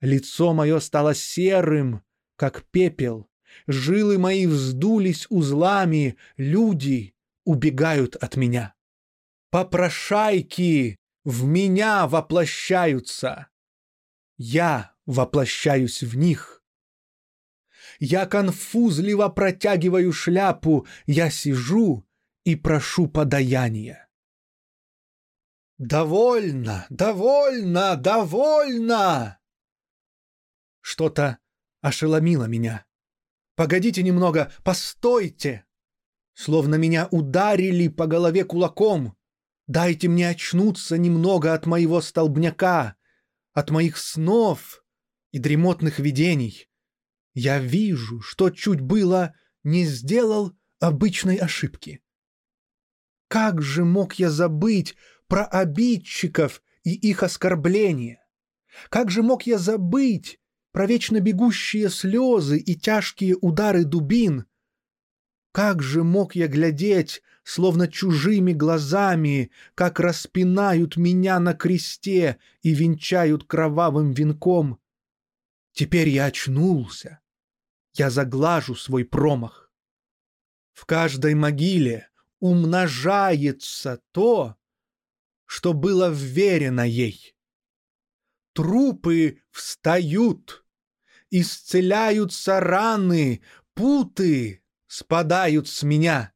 [0.00, 2.02] Лицо мое стало серым,
[2.36, 3.28] как пепел.
[3.66, 7.14] Жилы мои вздулись узлами, люди
[7.44, 8.74] убегают от меня.
[9.50, 13.48] Попрошайки в меня воплощаются.
[14.36, 16.62] Я воплощаюсь в них.
[17.98, 22.06] Я конфузливо протягиваю шляпу, я сижу
[22.44, 24.08] и прошу подаяния.
[25.78, 29.35] «Довольно, довольно, довольно!»
[30.88, 31.38] Что-то
[31.80, 32.86] ошеломило меня.
[33.56, 35.64] «Погодите немного, постойте!»
[36.32, 39.16] Словно меня ударили по голове кулаком.
[39.66, 42.94] Дайте мне очнуться немного от моего столбняка,
[43.52, 44.84] от моих снов
[45.32, 46.70] и дремотных видений.
[47.34, 49.34] Я вижу, что чуть было
[49.64, 52.00] не сделал обычной ошибки.
[53.26, 54.94] Как же мог я забыть
[55.26, 58.24] про обидчиков и их оскорбления?
[58.88, 60.38] Как же мог я забыть
[60.76, 64.44] про вечно бегущие слезы и тяжкие удары дубин.
[65.50, 73.44] Как же мог я глядеть, словно чужими глазами, как распинают меня на кресте и венчают
[73.44, 74.78] кровавым венком?
[75.72, 77.20] Теперь я очнулся.
[77.94, 79.72] Я заглажу свой промах.
[80.74, 84.56] В каждой могиле умножается то,
[85.46, 87.34] что было вверено ей.
[88.52, 90.65] Трупы встают,
[91.30, 93.42] исцеляются раны,
[93.74, 96.32] путы спадают с меня.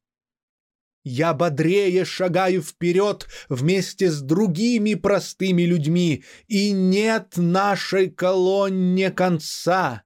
[1.02, 10.04] Я бодрее шагаю вперед вместе с другими простыми людьми, и нет нашей колонне конца.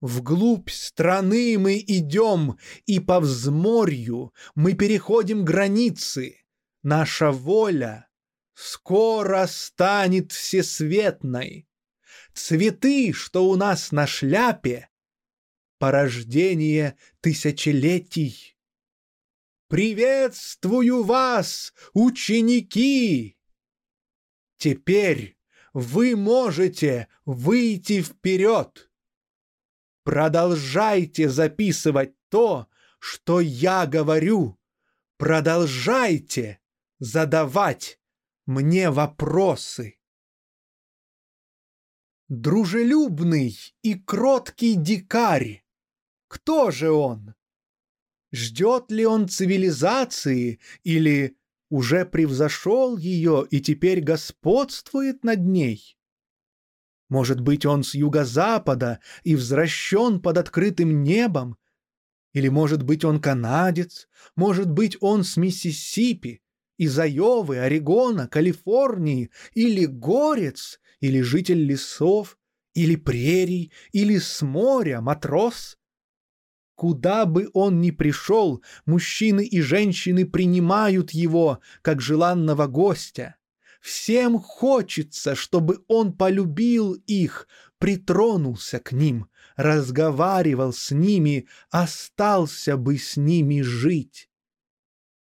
[0.00, 6.38] Вглубь страны мы идем, и по взморью мы переходим границы.
[6.82, 8.08] Наша воля
[8.54, 11.68] скоро станет всесветной.
[12.34, 14.88] Цветы, что у нас на шляпе,
[15.78, 18.56] порождение тысячелетий.
[19.68, 23.38] Приветствую вас, ученики!
[24.56, 25.38] Теперь
[25.72, 28.90] вы можете выйти вперед.
[30.04, 32.68] Продолжайте записывать то,
[32.98, 34.58] что я говорю.
[35.16, 36.60] Продолжайте
[36.98, 37.98] задавать
[38.46, 39.98] мне вопросы
[42.40, 45.62] дружелюбный и кроткий дикарь.
[46.28, 47.34] Кто же он?
[48.32, 51.36] Ждет ли он цивилизации или
[51.68, 55.98] уже превзошел ее и теперь господствует над ней?
[57.10, 61.58] Может быть, он с юго-запада и возвращен под открытым небом?
[62.32, 64.08] Или, может быть, он канадец?
[64.36, 66.40] Может быть, он с Миссисипи,
[66.78, 69.30] из Айовы, Орегона, Калифорнии?
[69.52, 72.38] Или горец, или житель лесов,
[72.74, 75.76] или прерий, или с моря, матрос.
[76.76, 83.36] Куда бы он ни пришел, мужчины и женщины принимают его, как желанного гостя.
[83.80, 87.48] Всем хочется, чтобы он полюбил их,
[87.78, 89.26] притронулся к ним,
[89.56, 94.30] разговаривал с ними, остался бы с ними жить.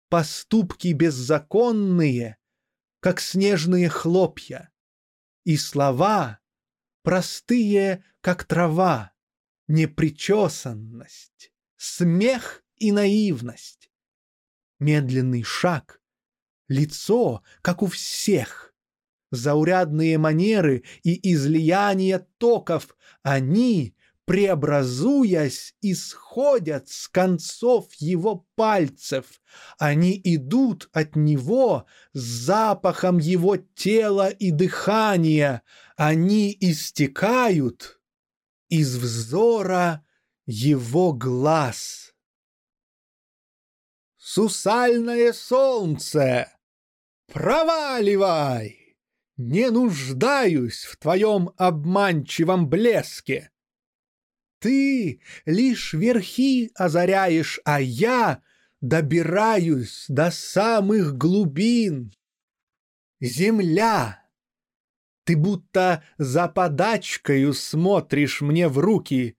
[0.09, 2.35] Поступки беззаконные,
[2.99, 4.72] как снежные хлопья,
[5.43, 6.39] и слова
[7.03, 9.13] простые, как трава,
[9.67, 13.91] непричесанность, смех и наивность.
[14.79, 16.01] Медленный шаг,
[16.67, 18.73] лицо, как у всех,
[19.31, 23.95] заурядные манеры и излияния токов, они
[24.25, 29.41] преобразуясь, исходят с концов его пальцев.
[29.77, 35.63] Они идут от него с запахом его тела и дыхания.
[35.97, 37.99] Они истекают
[38.69, 40.05] из взора
[40.45, 42.13] его глаз.
[44.17, 46.51] Сусальное солнце,
[47.27, 48.97] проваливай!
[49.35, 53.52] Не нуждаюсь в твоем обманчивом блеске.
[54.63, 58.41] Ты лишь верхи озаряешь, а я
[58.79, 62.13] добираюсь до самых глубин.
[63.19, 64.23] Земля!
[65.25, 69.35] Ты будто за подачкою смотришь мне в руки.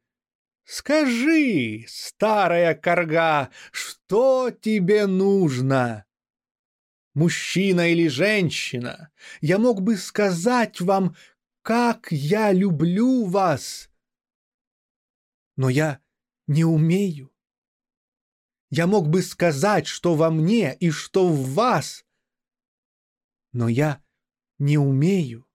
[0.66, 6.04] Скажи, старая корга, что тебе нужно?
[7.14, 9.10] мужчина или женщина,
[9.40, 11.16] я мог бы сказать вам,
[11.62, 13.88] как я люблю вас.
[15.56, 16.00] Но я
[16.46, 17.32] не умею.
[18.70, 22.04] Я мог бы сказать, что во мне и что в вас,
[23.52, 24.02] но я
[24.58, 25.46] не умею.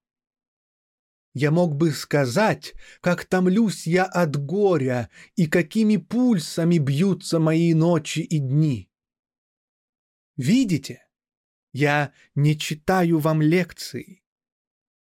[1.33, 8.19] Я мог бы сказать, как томлюсь я от горя и какими пульсами бьются мои ночи
[8.19, 8.89] и дни.
[10.37, 11.05] Видите?
[11.71, 14.23] Я не читаю вам лекции.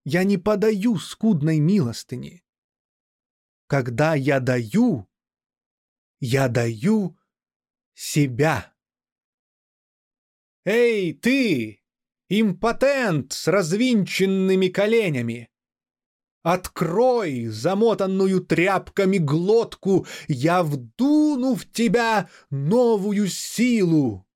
[0.05, 2.42] Я не подаю скудной милостыни.
[3.73, 5.09] Когда я даю,
[6.19, 7.17] я даю
[7.95, 8.71] себя.
[10.63, 11.81] Эй, ты,
[12.29, 15.49] импотент с развинченными коленями!
[16.43, 24.27] Открой замотанную тряпками глотку, я вдуну в тебя новую силу.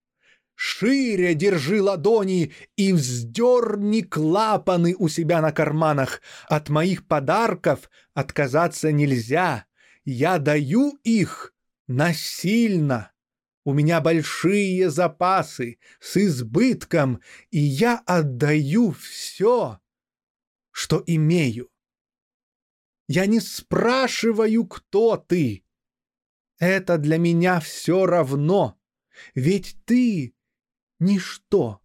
[0.60, 6.20] Шире держи ладони и вздерни клапаны у себя на карманах.
[6.50, 9.68] От моих подарков отказаться нельзя.
[10.04, 11.54] Я даю их
[11.86, 13.12] насильно.
[13.66, 19.80] У меня большие запасы с избытком, и я отдаю все,
[20.72, 21.70] что имею.
[23.08, 25.64] Я не спрашиваю, кто ты.
[26.58, 28.80] Это для меня все равно,
[29.36, 30.34] ведь ты
[31.00, 31.82] ничто.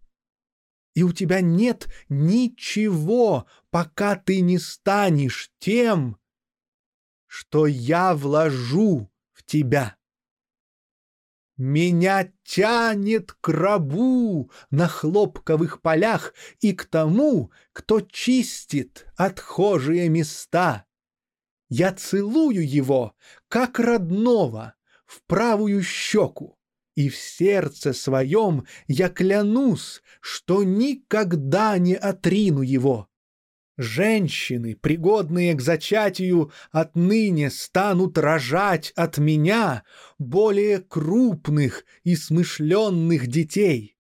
[0.95, 6.19] И у тебя нет ничего, пока ты не станешь тем,
[7.27, 9.97] что я вложу в тебя.
[11.57, 20.87] Меня тянет к рабу на хлопковых полях и к тому, кто чистит отхожие места.
[21.69, 23.15] Я целую его,
[23.49, 24.75] как родного,
[25.07, 26.59] в правую щеку.
[26.95, 33.09] И в сердце своем я клянусь, что никогда не отрину его.
[33.79, 39.85] Женщины, пригодные к зачатию, отныне станут рожать от меня
[40.19, 43.97] более крупных и смышленных детей.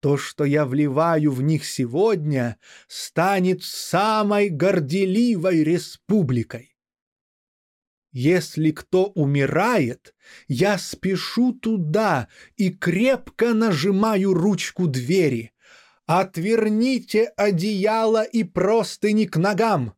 [0.00, 6.75] То, что я вливаю в них сегодня, станет самой горделивой республикой.
[8.18, 10.14] Если кто умирает,
[10.48, 15.52] я спешу туда и крепко нажимаю ручку двери.
[16.06, 19.92] Отверните одеяло и простыни к ногам,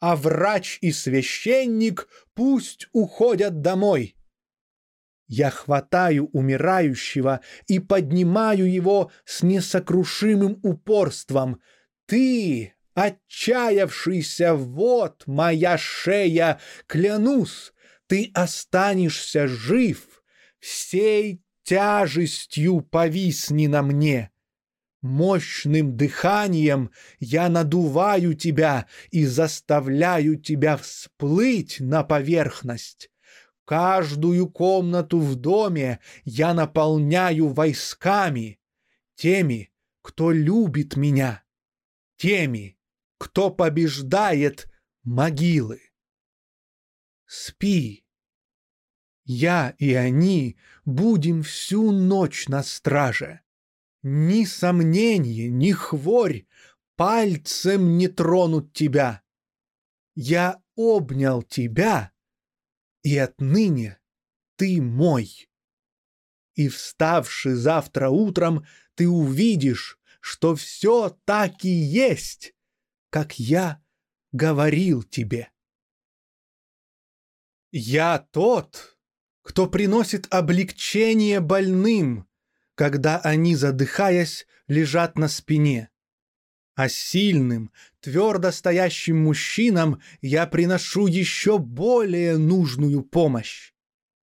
[0.00, 4.16] а врач и священник пусть уходят домой.
[5.26, 11.58] Я хватаю умирающего и поднимаю его с несокрушимым упорством.
[12.04, 17.72] Ты Отчаявшийся, вот моя шея, клянусь,
[18.06, 20.22] ты останешься жив,
[20.58, 24.30] всей тяжестью повисни на мне.
[25.00, 33.10] Мощным дыханием я надуваю тебя и заставляю тебя всплыть на поверхность.
[33.64, 38.60] Каждую комнату в доме я наполняю войсками,
[39.16, 39.72] теми,
[40.02, 41.42] кто любит меня,
[42.16, 42.76] теми,
[43.22, 44.68] кто побеждает
[45.04, 45.80] могилы.
[47.24, 48.04] Спи.
[49.22, 53.42] Я и они будем всю ночь на страже.
[54.02, 56.48] Ни сомнения, ни хворь
[56.96, 59.22] пальцем не тронут тебя.
[60.16, 62.10] Я обнял тебя,
[63.04, 64.00] и отныне
[64.56, 65.48] ты мой.
[66.54, 72.52] И вставши завтра утром, ты увидишь, что все так и есть,
[73.12, 73.78] как я
[74.32, 75.50] говорил тебе.
[77.70, 78.96] Я тот,
[79.42, 82.26] кто приносит облегчение больным,
[82.74, 85.90] когда они, задыхаясь, лежат на спине.
[86.74, 93.74] А сильным, твердо стоящим мужчинам я приношу еще более нужную помощь.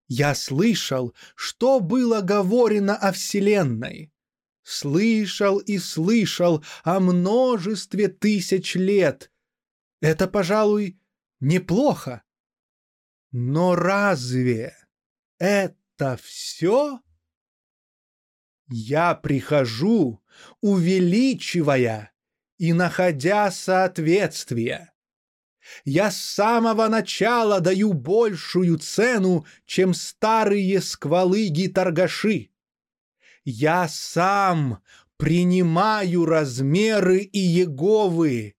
[0.07, 4.12] Я слышал, что было говорено о Вселенной.
[4.63, 9.31] Слышал и слышал о множестве тысяч лет.
[10.01, 10.99] Это, пожалуй,
[11.39, 12.23] неплохо.
[13.31, 14.75] Но разве
[15.37, 17.01] это все?
[18.67, 20.23] Я прихожу,
[20.61, 22.13] увеличивая
[22.57, 24.93] и находя соответствие.
[25.85, 32.52] Я с самого начала даю большую цену, чем старые сквалыги-торгаши.
[33.43, 34.79] Я сам
[35.17, 38.55] принимаю размеры и Еговы.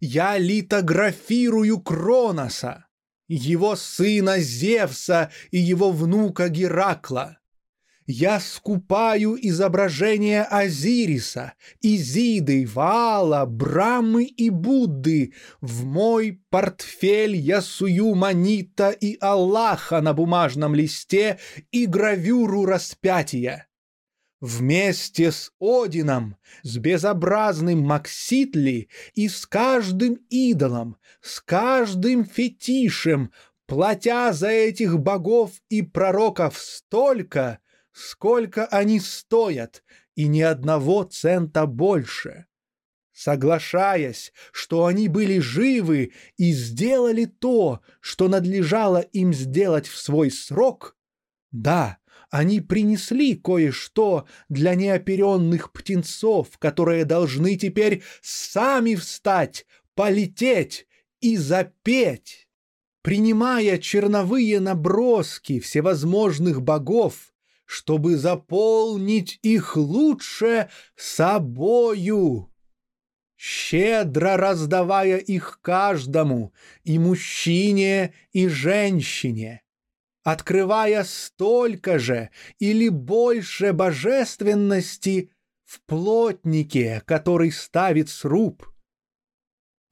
[0.00, 2.86] Я литографирую Кроноса,
[3.28, 7.38] его сына Зевса и его внука Геракла
[8.06, 15.34] я скупаю изображения Азириса, Изиды, Ваала, Брамы и Будды.
[15.60, 21.38] В мой портфель я сую Манита и Аллаха на бумажном листе
[21.70, 23.68] и гравюру распятия.
[24.42, 33.32] Вместе с Одином, с безобразным Макситли и с каждым идолом, с каждым фетишем,
[33.66, 37.60] платя за этих богов и пророков столько,
[37.92, 39.84] сколько они стоят,
[40.16, 42.46] и ни одного цента больше.
[43.12, 50.96] Соглашаясь, что они были живы и сделали то, что надлежало им сделать в свой срок,
[51.52, 51.98] да,
[52.32, 60.86] они принесли кое-что для неоперенных птенцов, которые должны теперь сами встать, полететь
[61.20, 62.48] и запеть.
[63.02, 67.34] Принимая черновые наброски всевозможных богов,
[67.66, 72.50] чтобы заполнить их лучше собою,
[73.36, 79.62] щедро раздавая их каждому, и мужчине, и женщине,
[80.22, 85.30] открывая столько же или больше божественности
[85.64, 88.66] в плотнике, который ставит сруб,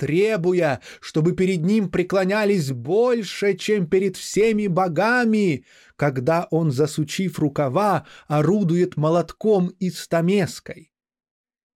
[0.01, 8.97] требуя, чтобы перед ним преклонялись больше, чем перед всеми богами, когда он, засучив рукава, орудует
[8.97, 10.93] молотком и стамеской.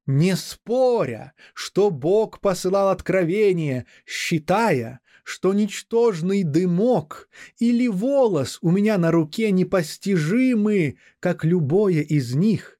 [0.06, 7.28] Не споря, что Бог посылал откровение, считая, что ничтожный дымок
[7.58, 12.78] или волос у меня на руке непостижимы, как любое из них,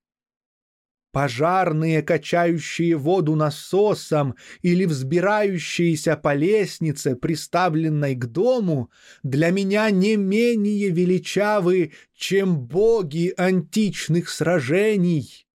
[1.15, 8.91] Пожарные, качающие воду насосом или взбирающиеся по лестнице, приставленной к дому,
[9.23, 15.47] для меня не менее величавы, чем боги античных сражений.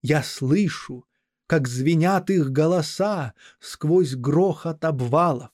[0.00, 1.04] Я слышу,
[1.46, 5.50] как звенят их голоса сквозь грохот обвалов.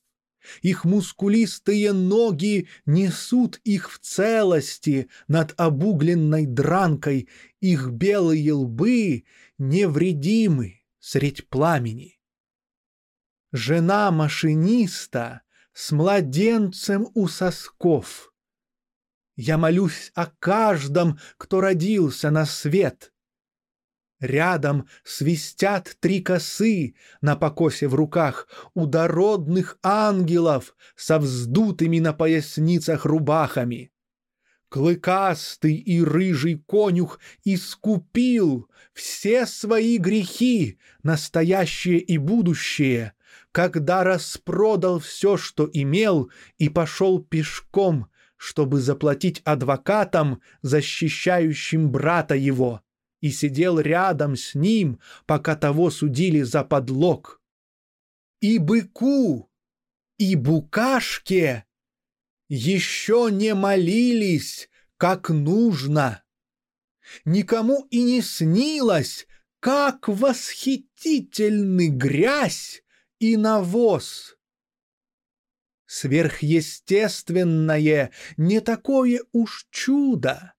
[0.62, 7.28] Их мускулистые ноги несут их в целости над обугленной дранкой,
[7.60, 9.24] их белые лбы
[9.58, 12.18] невредимы средь пламени.
[13.52, 18.32] Жена машиниста с младенцем у сосков.
[19.36, 23.12] Я молюсь о каждом, кто родился на свет—
[24.20, 33.04] Рядом свистят три косы на покосе в руках у дородных ангелов со вздутыми на поясницах
[33.04, 33.92] рубахами.
[34.70, 43.14] Клыкастый и рыжий конюх искупил все свои грехи, настоящие и будущее,
[43.52, 52.82] когда распродал все, что имел, и пошел пешком, чтобы заплатить адвокатам, защищающим брата его
[53.20, 57.42] и сидел рядом с ним, пока того судили за подлог.
[58.40, 59.50] И быку,
[60.18, 61.64] и букашке
[62.48, 66.24] еще не молились, как нужно.
[67.24, 69.28] Никому и не снилось,
[69.60, 72.82] как восхитительны грязь
[73.18, 74.36] и навоз.
[75.86, 80.54] Сверхъестественное не такое уж чудо.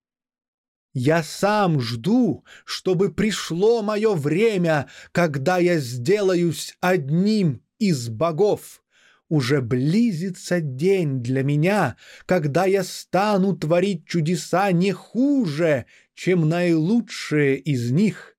[0.94, 8.84] Я сам жду, чтобы пришло мое время, когда я сделаюсь одним из богов.
[9.28, 11.96] Уже близится день для меня,
[12.26, 15.86] когда я стану творить чудеса не хуже,
[16.16, 18.36] чем наилучшие из них.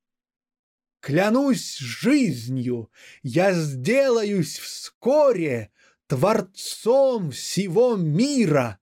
[1.00, 2.90] Клянусь жизнью,
[3.22, 5.70] я сделаюсь вскоре
[6.08, 8.80] творцом всего мира.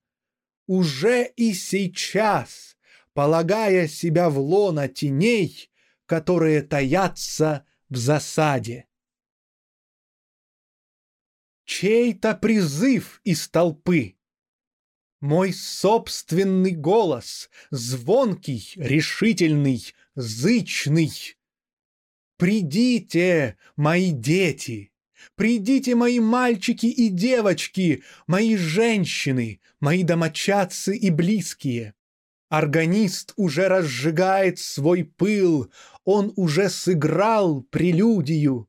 [0.67, 2.77] Уже и сейчас—
[3.19, 5.73] полагая себя в лона теней,
[6.07, 8.87] которые таятся в засаде.
[11.65, 14.15] Чей-то призыв из толпы.
[15.19, 19.83] Мой собственный голос, звонкий, решительный,
[20.15, 21.11] зычный.
[22.37, 24.93] Придите, мои дети,
[25.35, 31.97] придите, мои мальчики и девочки, мои женщины, мои домочадцы и близкие.
[32.49, 35.71] Органист уже разжигает свой пыл,
[36.05, 38.69] он уже сыграл прелюдию.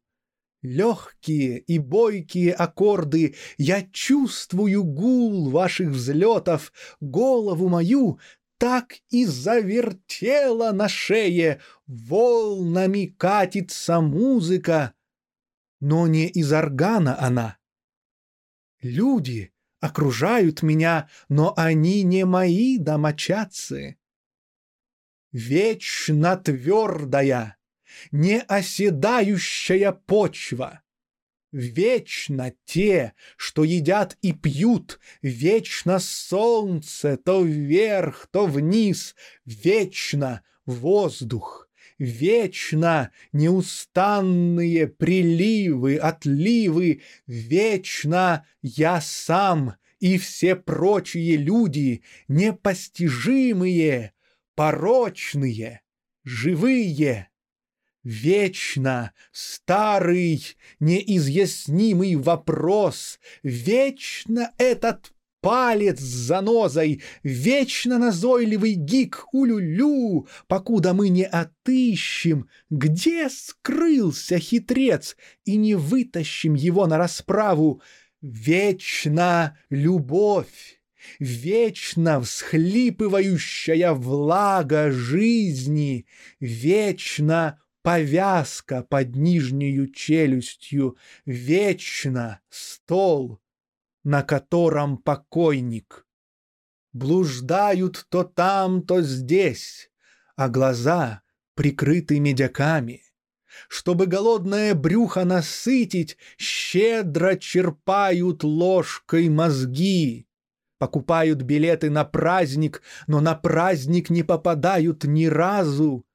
[0.62, 8.20] Легкие и бойкие аккорды, я чувствую гул ваших взлетов, голову мою
[8.58, 14.94] так и завертела на шее, волнами катится музыка,
[15.80, 17.58] но не из органа она.
[18.82, 23.98] Люди окружают меня, но они не мои домочадцы.
[25.32, 27.58] Вечно твердая,
[28.12, 30.82] не оседающая почва.
[31.52, 41.69] Вечно те, что едят и пьют, Вечно солнце то вверх, то вниз, Вечно воздух,
[42.00, 54.14] Вечно неустанные приливы, отливы, Вечно я сам и все прочие люди, Непостижимые,
[54.56, 55.82] порочные,
[56.24, 57.28] живые,
[58.04, 65.12] Вечно старый, неизъяснимый вопрос, Вечно этот
[65.42, 75.56] палец с занозой, Вечно назойливый гик улюлю, Покуда мы не отыщем, где скрылся хитрец, И
[75.56, 77.82] не вытащим его на расправу.
[78.22, 80.82] Вечно любовь,
[81.20, 86.06] Вечно всхлипывающая влага жизни,
[86.40, 93.40] Вечно повязка под нижнею челюстью, вечно стол,
[94.04, 96.06] на котором покойник.
[96.94, 99.92] Блуждают то там, то здесь,
[100.36, 101.22] а глаза
[101.54, 103.04] прикрыты медяками.
[103.68, 110.28] Чтобы голодное брюхо насытить, щедро черпают ложкой мозги.
[110.78, 116.06] Покупают билеты на праздник, но на праздник не попадают ни разу.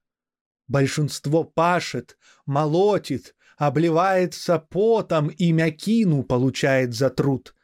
[0.66, 7.54] Большинство пашет, молотит, обливается потом и мякину получает за труд.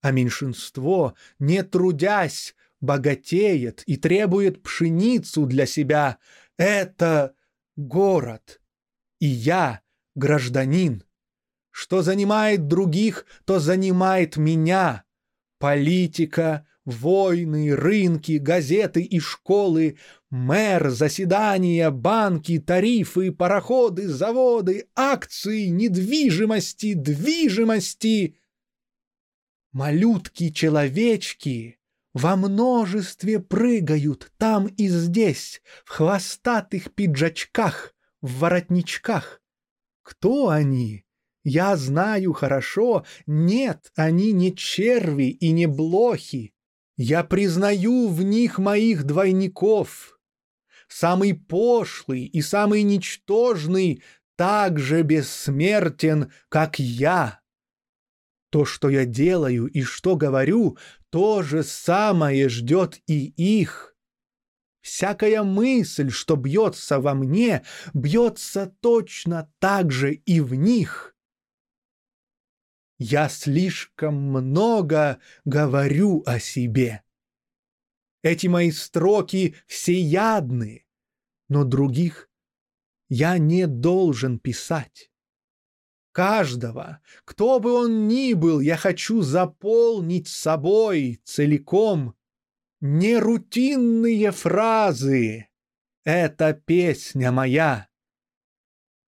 [0.00, 6.18] А меньшинство, не трудясь, богатеет и требует пшеницу для себя.
[6.56, 7.34] Это
[7.76, 8.60] город.
[9.18, 9.80] И я
[10.14, 11.02] гражданин.
[11.70, 15.04] Что занимает других, то занимает меня.
[15.58, 19.98] Политика, Войны, рынки, газеты и школы,
[20.30, 28.37] мэр, заседания, банки, тарифы, пароходы, заводы, акции, недвижимости, движимости.
[29.78, 31.78] Малютки-человечки
[32.12, 39.40] во множестве прыгают там и здесь, в хвостатых пиджачках, в воротничках.
[40.02, 41.04] Кто они?
[41.44, 46.52] Я знаю хорошо, нет, они не черви и не блохи.
[46.96, 50.18] Я признаю в них моих двойников.
[50.88, 54.02] Самый пошлый и самый ничтожный
[54.34, 57.38] так же бессмертен, как я.
[58.50, 60.78] То, что я делаю и что говорю,
[61.10, 63.96] то же самое ждет и их.
[64.80, 67.62] Всякая мысль, что бьется во мне,
[67.92, 71.14] бьется точно так же и в них.
[72.98, 77.02] Я слишком много говорю о себе.
[78.22, 80.86] Эти мои строки всеядны,
[81.48, 82.28] но других
[83.08, 85.07] я не должен писать.
[86.18, 92.16] Каждого, кто бы он ни был, я хочу заполнить собой целиком.
[92.80, 95.46] Не рутинные фразы—
[96.04, 97.86] это песня моя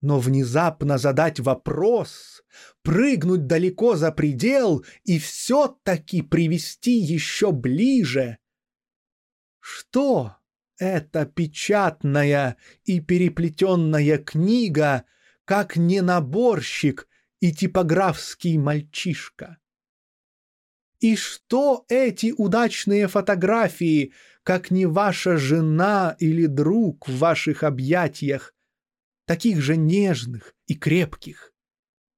[0.03, 2.43] но внезапно задать вопрос,
[2.83, 8.39] прыгнуть далеко за предел и все-таки привести еще ближе.
[9.59, 10.37] Что
[10.79, 15.05] это печатная и переплетенная книга,
[15.51, 17.09] как не наборщик
[17.41, 19.59] и типографский мальчишка?
[21.01, 24.13] И что эти удачные фотографии,
[24.45, 28.55] как не ваша жена или друг в ваших объятиях,
[29.27, 31.53] таких же нежных и крепких.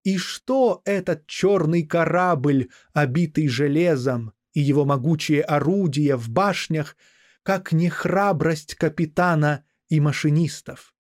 [0.05, 6.99] И что этот черный корабль, обитый железом, и его могучие орудия в башнях,
[7.43, 10.95] как не храбрость капитана и машинистов?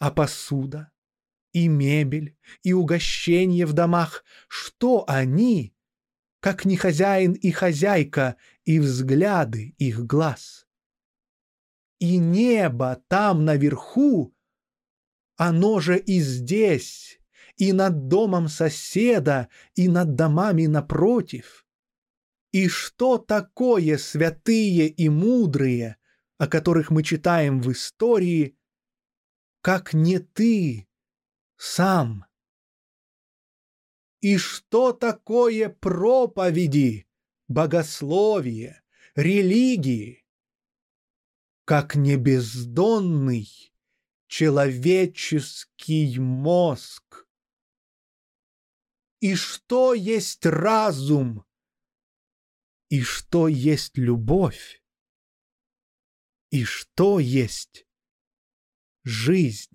[0.00, 0.91] А посуда,
[1.52, 5.74] И мебель, и угощение в домах, что они,
[6.40, 10.66] как не хозяин и хозяйка, и взгляды их глаз.
[11.98, 14.34] И небо там наверху,
[15.36, 17.20] оно же и здесь,
[17.56, 21.66] и над домом соседа, и над домами напротив.
[22.50, 25.96] И что такое святые и мудрые,
[26.38, 28.56] о которых мы читаем в истории,
[29.60, 30.88] как не ты
[31.62, 32.26] сам?
[34.20, 37.08] И что такое проповеди,
[37.46, 38.82] богословие,
[39.14, 40.26] религии,
[41.64, 43.48] как не бездонный
[44.26, 47.28] человеческий мозг?
[49.20, 51.46] И что есть разум?
[52.88, 54.82] И что есть любовь?
[56.50, 57.86] И что есть
[59.04, 59.71] жизнь?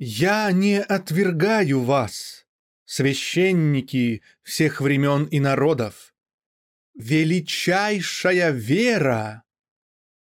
[0.00, 2.46] Я не отвергаю вас,
[2.84, 6.14] священники всех времен и народов.
[6.94, 9.42] Величайшая вера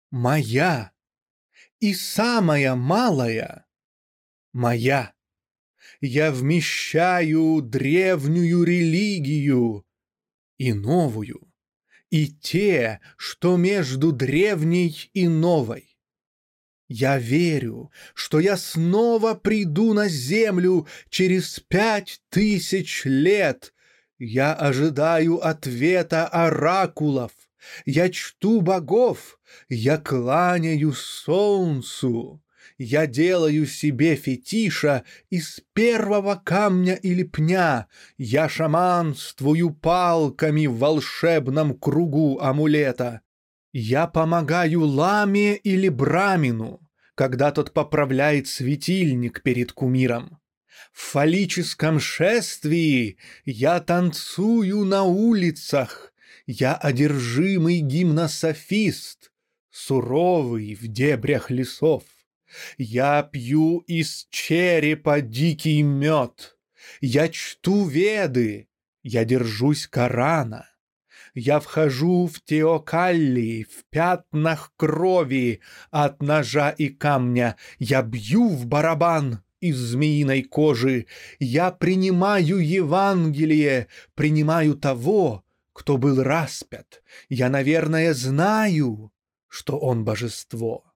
[0.09, 0.91] моя
[1.79, 3.67] и самая малая
[4.51, 5.13] моя
[6.01, 9.85] я вмещаю древнюю религию
[10.57, 11.53] и новую,
[12.09, 15.86] и те, что между древней и новой.
[16.87, 23.73] Я верю, что я снова приду на землю через пять тысяч лет.
[24.17, 27.31] Я ожидаю ответа оракулов.
[27.85, 29.39] Я чту богов.
[29.67, 32.41] Я кланяю солнцу
[32.77, 42.39] я делаю себе фетиша из первого камня или пня, я шаманствую палками в волшебном кругу
[42.39, 43.21] амулета.
[43.71, 46.81] Я помогаю ламе или брамину,
[47.15, 50.39] когда тот поправляет светильник перед кумиром.
[50.93, 56.13] В фаллическом шествии я танцую на улицах,
[56.45, 59.31] я одержимый гимнософист,
[59.69, 62.03] суровый в дебрях лесов.
[62.77, 66.57] Я пью из черепа дикий мед.
[67.01, 68.69] Я чту веды.
[69.03, 70.69] Я держусь Корана.
[71.39, 77.57] Я вхожу в теокалли, в пятнах крови от ножа и камня.
[77.77, 81.05] Я бью в барабан из змеиной кожи.
[81.37, 83.85] Я принимаю Евангелие,
[84.15, 85.43] принимаю того,
[85.73, 87.03] кто был распят.
[87.29, 89.11] Я, наверное, знаю,
[89.47, 90.91] что он божество.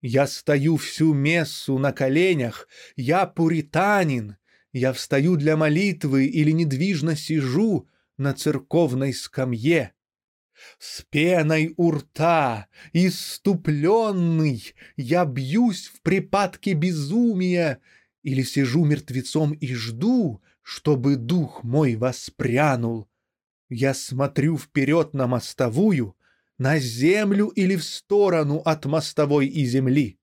[0.00, 4.36] Я стою всю мессу на коленях, я пуританин,
[4.72, 9.92] я встаю для молитвы или недвижно сижу на церковной скамье.
[10.78, 17.80] С пеной у рта, иступленный, я бьюсь в припадке безумия
[18.22, 23.08] или сижу мертвецом и жду, чтобы дух мой воспрянул.
[23.68, 26.16] Я смотрю вперед на мостовую,
[26.58, 30.18] на землю или в сторону от мостовой и земли.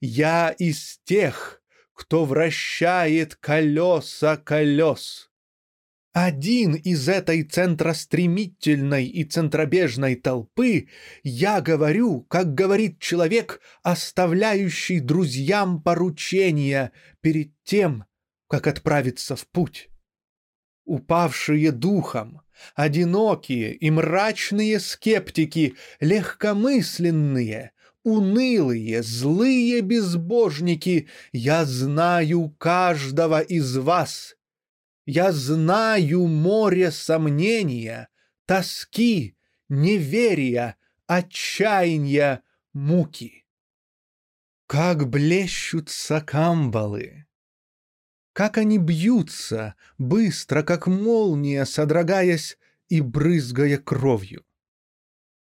[0.00, 5.30] Я из тех, кто вращает колеса колес.
[6.14, 10.86] Один из этой центростремительной и центробежной толпы
[11.24, 18.04] я говорю, как говорит человек, оставляющий друзьям поручения перед тем,
[18.46, 19.88] как отправиться в путь.
[20.84, 22.42] Упавшие духом,
[22.76, 27.72] одинокие и мрачные скептики, легкомысленные,
[28.04, 34.36] унылые, злые безбожники, я знаю каждого из вас.
[35.06, 38.08] Я знаю море сомнения,
[38.46, 39.36] тоски,
[39.68, 40.76] неверия,
[41.06, 42.42] отчаяния,
[42.72, 43.44] муки.
[44.66, 47.26] Как блещутся камбалы,
[48.32, 52.58] как они бьются, быстро, как молния, содрогаясь
[52.88, 54.44] и брызгая кровью.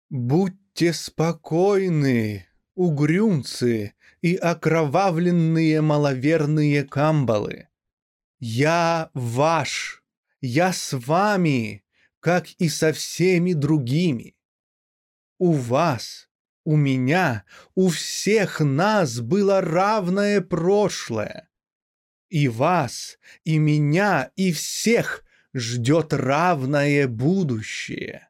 [0.09, 7.69] Будьте спокойны, угрюмцы и окровавленные маловерные камбалы.
[8.43, 10.03] Я ваш,
[10.41, 11.83] я с вами,
[12.19, 14.35] как и со всеми другими.
[15.37, 16.27] У вас,
[16.63, 17.45] у меня,
[17.75, 21.51] у всех нас было равное прошлое.
[22.29, 28.27] И вас, и меня, и всех ждет равное будущее.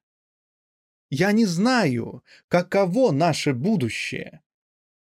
[1.10, 4.42] Я не знаю, каково наше будущее,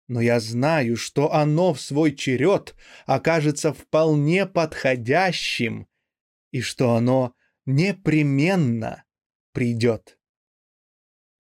[0.08, 2.76] но я знаю, что оно в свой черед
[3.06, 5.88] окажется вполне подходящим
[6.52, 7.36] и что оно
[7.66, 9.04] непременно
[9.52, 10.20] придет.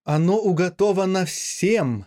[0.03, 2.05] Оно уготовано всем,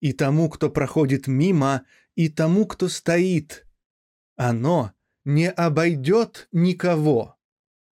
[0.00, 1.86] и тому, кто проходит мимо
[2.16, 3.66] и тому, кто стоит.
[4.36, 4.92] Оно
[5.24, 7.36] не обойдет никого.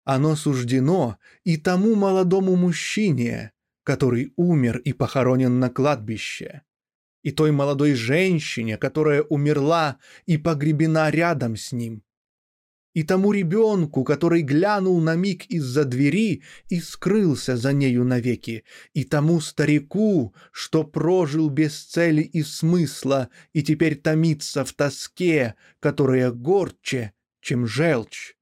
[0.05, 3.53] Оно суждено и тому молодому мужчине,
[3.83, 6.63] который умер и похоронен на кладбище,
[7.23, 12.03] и той молодой женщине, которая умерла и погребена рядом с ним,
[12.95, 18.65] и тому ребенку, который глянул на миг из-за двери и скрылся за нею навеки,
[18.95, 26.33] и тому старику, что прожил без цели и смысла и теперь томится в тоске, которая
[26.33, 28.38] горче, чем желчь,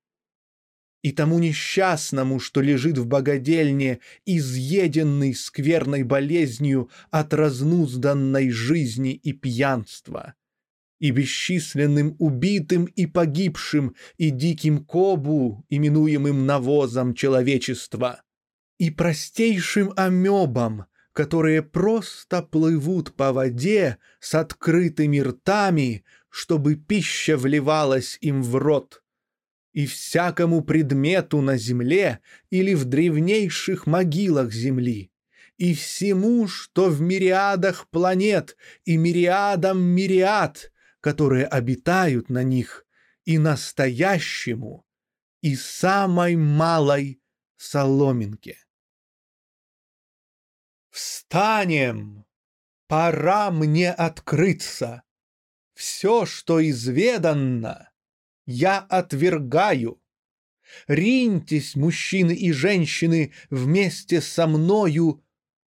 [1.07, 10.35] и тому несчастному, что лежит в богадельне, изъеденный скверной болезнью от разнузданной жизни и пьянства—
[10.99, 18.23] и бесчисленным убитым и погибшим, и диким кобу, именуемым навозом человечества,
[18.79, 28.43] и простейшим амебам, которые просто плывут по воде с открытыми ртами, чтобы пища вливалась им
[28.43, 29.05] в рот,
[29.77, 32.19] и всякому предмету на земле
[32.51, 35.13] или в древнейших могилах земли,
[35.57, 40.73] и всему, что в мириадах планет и мириадам мириад—
[41.07, 42.85] которые обитают на них,
[43.25, 44.85] и настоящему,
[45.41, 47.23] и самой малой
[47.59, 48.59] соломинке.
[50.91, 52.27] Встанем!
[52.89, 55.05] Пора мне открыться.
[55.75, 57.86] Все, что изведанно,
[58.47, 60.01] я отвергаю.
[60.89, 65.25] Риньтесь, мужчины и женщины, вместе со мною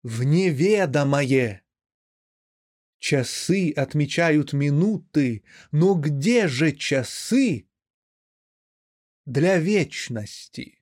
[0.03, 1.63] в неведомое.
[2.99, 7.67] Часы отмечают минуты, но где же часы
[9.25, 10.80] для вечности?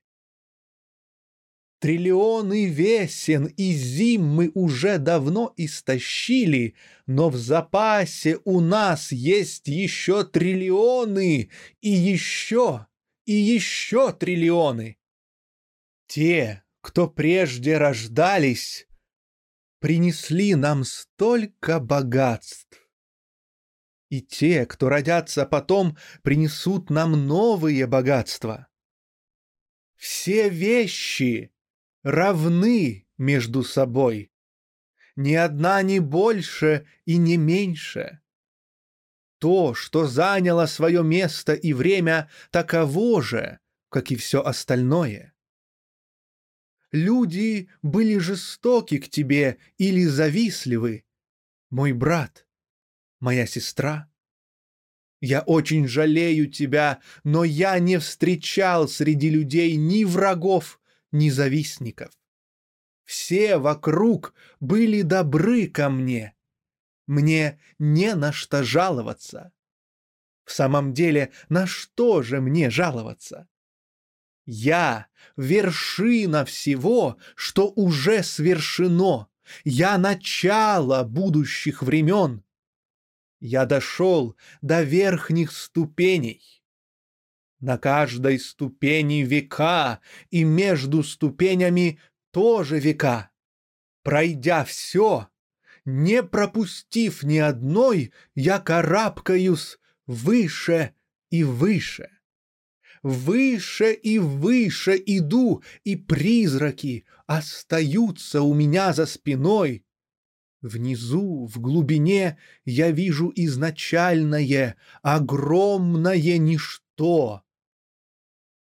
[1.79, 6.75] Триллионы весен и зим мы уже давно истощили,
[7.07, 11.49] но в запасе у нас есть еще триллионы
[11.79, 12.87] и еще
[13.25, 14.97] и еще триллионы.
[16.07, 18.85] Те, кто прежде рождались,
[19.79, 22.89] принесли нам столько богатств.
[24.09, 28.67] И те, кто родятся потом, принесут нам новые богатства.
[29.95, 31.53] Все вещи
[32.03, 34.31] равны между собой.
[35.15, 38.21] Ни одна не больше и не меньше.
[39.39, 45.33] То, что заняло свое место и время, таково же, как и все остальное
[46.91, 51.05] люди были жестоки к тебе или завистливы.
[51.69, 52.47] Мой брат,
[53.19, 54.09] моя сестра.
[55.21, 60.78] Я очень жалею тебя, но я не встречал среди людей ни врагов,
[61.11, 62.11] ни завистников.
[63.05, 66.35] Все вокруг были добры ко мне.
[67.07, 69.51] Мне не на что жаловаться.
[70.45, 73.47] В самом деле, на что же мне жаловаться?
[74.45, 75.07] Я—
[75.37, 79.27] вершина всего, что уже свершено.
[79.63, 82.43] Я— начало будущих времен.
[83.39, 86.58] Я дошел до верхних ступеней.
[87.59, 89.99] На каждой ступени века,
[90.31, 91.99] и между ступенями
[92.31, 93.31] тоже века.
[94.01, 95.27] Пройдя все,
[95.83, 100.93] не пропустив ни одной, я карабкаюсь выше
[101.29, 102.09] и выше.
[103.03, 109.85] Выше и выше иду, и призраки остаются у меня за спиной.
[110.61, 117.43] Внизу, в глубине, я вижу изначальное, огромное ничто.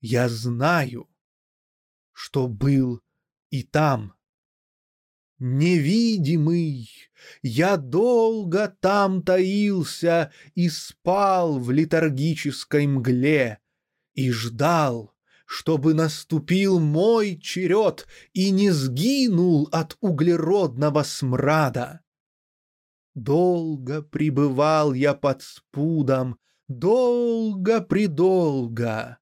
[0.01, 1.09] Я знаю,
[2.13, 3.01] что был
[3.49, 4.13] и там.
[5.39, 6.89] Невидимый,
[7.41, 13.59] я долго там таился и спал в летаргической мгле,
[14.13, 15.13] и ждал,
[15.45, 22.01] чтобы наступил мой черед и не сгинул от углеродного смрада.
[23.15, 26.37] Долго пребывал я под спудом,
[26.67, 29.19] долго-предолго.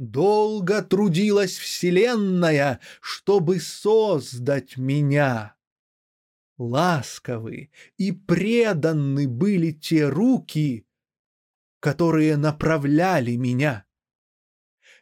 [0.00, 5.56] Долго трудилась Вселенная, чтобы создать меня.
[6.56, 10.86] Ласковы и преданны были те руки,
[11.80, 13.84] которые направляли меня.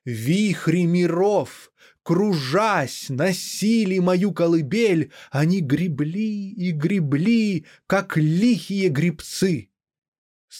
[0.05, 9.71] Вихри миров, кружась, носили мою колыбель, они гребли и гребли, как лихие гребцы.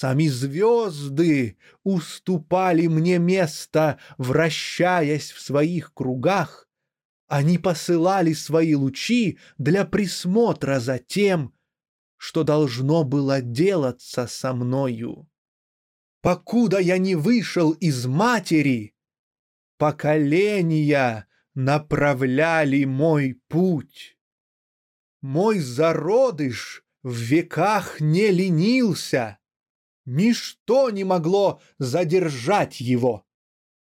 [0.01, 6.69] Сами звезды уступали мне место, вращаясь в своих кругах.
[7.27, 11.53] Они посылали свои лучи для присмотра за тем,
[12.17, 15.29] что должно было делаться со мною.
[16.21, 18.95] Покуда я не вышел из матери,
[19.79, 24.17] поколения направляли мой путь.
[25.23, 29.39] Мой зародыш в веках не ленился,
[30.09, 33.27] ничто не могло задержать его.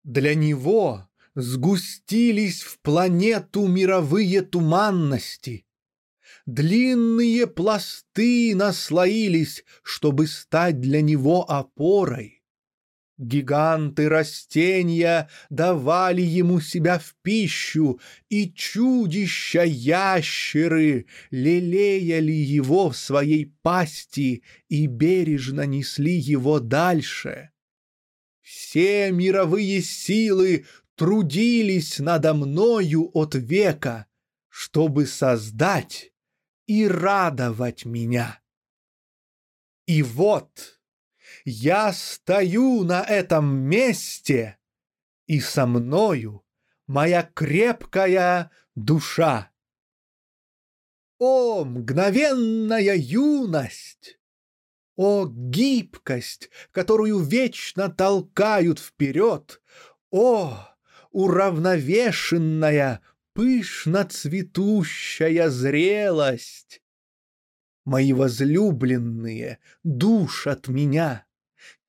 [0.03, 5.66] Для него сгустились в планету мировые туманности.
[6.45, 12.43] Длинные пласты наслоились, чтобы стать для него опорой.
[13.24, 24.88] Гиганты растения давали ему себя в пищу, и чудища-ящеры лелеяли его в своей пасти и
[24.88, 27.52] бережно несли его дальше.
[28.42, 34.08] Все мировые силы трудились надо мною от века,
[34.50, 36.11] чтобы создать
[36.68, 38.42] и радовать меня.
[39.85, 40.83] И вот
[41.46, 44.58] я стою на этом месте,
[45.28, 46.44] и со мною
[46.88, 49.52] моя крепкая душа.
[51.20, 54.20] О, мгновенная юность!
[54.96, 59.62] О, гибкость, которую вечно толкают вперед!
[60.12, 60.68] О,
[61.12, 63.02] уравновешенная,
[63.34, 66.82] пышно цветущая зрелость!
[67.86, 71.26] Мои возлюбленные душат меня,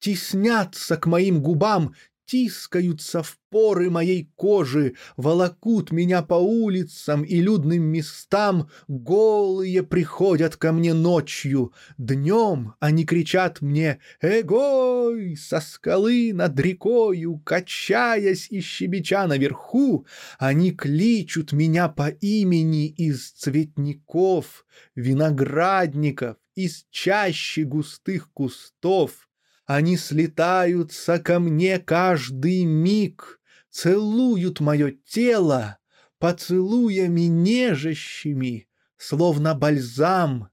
[0.04, 1.94] теснятся к моим губам
[2.26, 10.72] тискаются в поры моей кожи, волокут меня по улицам и людным местам, голые приходят ко
[10.72, 20.06] мне ночью, днем они кричат мне «Эгой!» со скалы над рекою, качаясь и щебеча наверху,
[20.38, 29.28] они кличут меня по имени из цветников, виноградников, из чащи густых кустов,
[29.66, 35.78] они слетаются ко мне каждый миг, Целуют мое тело
[36.18, 40.50] поцелуями нежащими, Словно бальзам,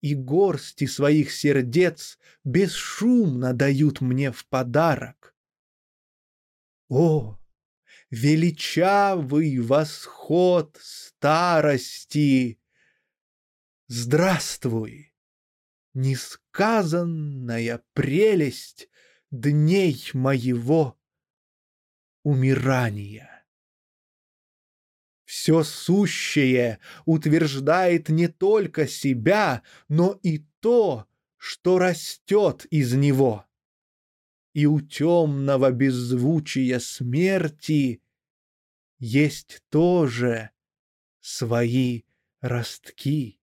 [0.00, 5.34] и горсти своих сердец Бесшумно дают мне в подарок.
[6.88, 7.38] О,
[8.10, 12.58] величавый восход старости!
[13.86, 15.09] Здравствуй!
[15.94, 18.88] Несказанная прелесть
[19.30, 20.98] дней моего
[22.22, 23.44] умирания.
[25.24, 33.46] Все сущее утверждает не только себя, но и то, что растет из него.
[34.52, 38.02] И у темного беззвучия смерти
[38.98, 40.50] есть тоже
[41.20, 42.02] свои
[42.40, 43.39] ростки.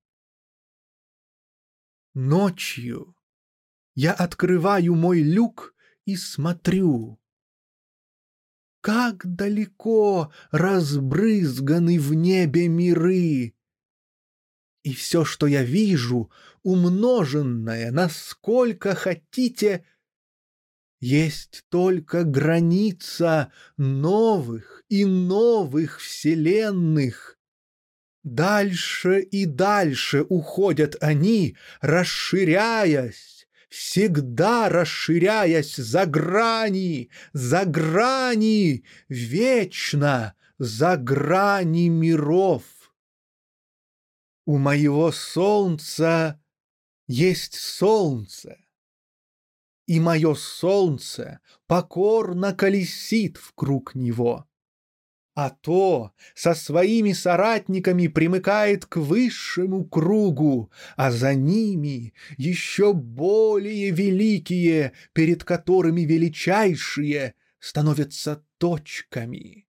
[2.19, 3.15] Ночью
[3.93, 7.21] я открываю мой люк и смотрю.
[8.81, 13.53] Как далеко разбрызганы в небе миры!
[14.81, 16.31] И все, что я вижу,
[16.63, 19.85] умноженное, насколько хотите,
[20.99, 27.36] есть только граница новых и новых вселенных,
[28.27, 41.87] Дальше и дальше уходят они, расширяясь, всегда расширяясь за грани, за грани, вечно за грани
[41.87, 42.63] миров.
[44.45, 46.37] У моего солнца
[47.07, 48.57] есть солнце,
[49.85, 54.46] и мое солнце покорно колесит в круг него
[55.37, 64.93] а то со своими соратниками примыкает к высшему кругу, а за ними еще более великие,
[65.13, 69.67] перед которыми величайшие становятся точками.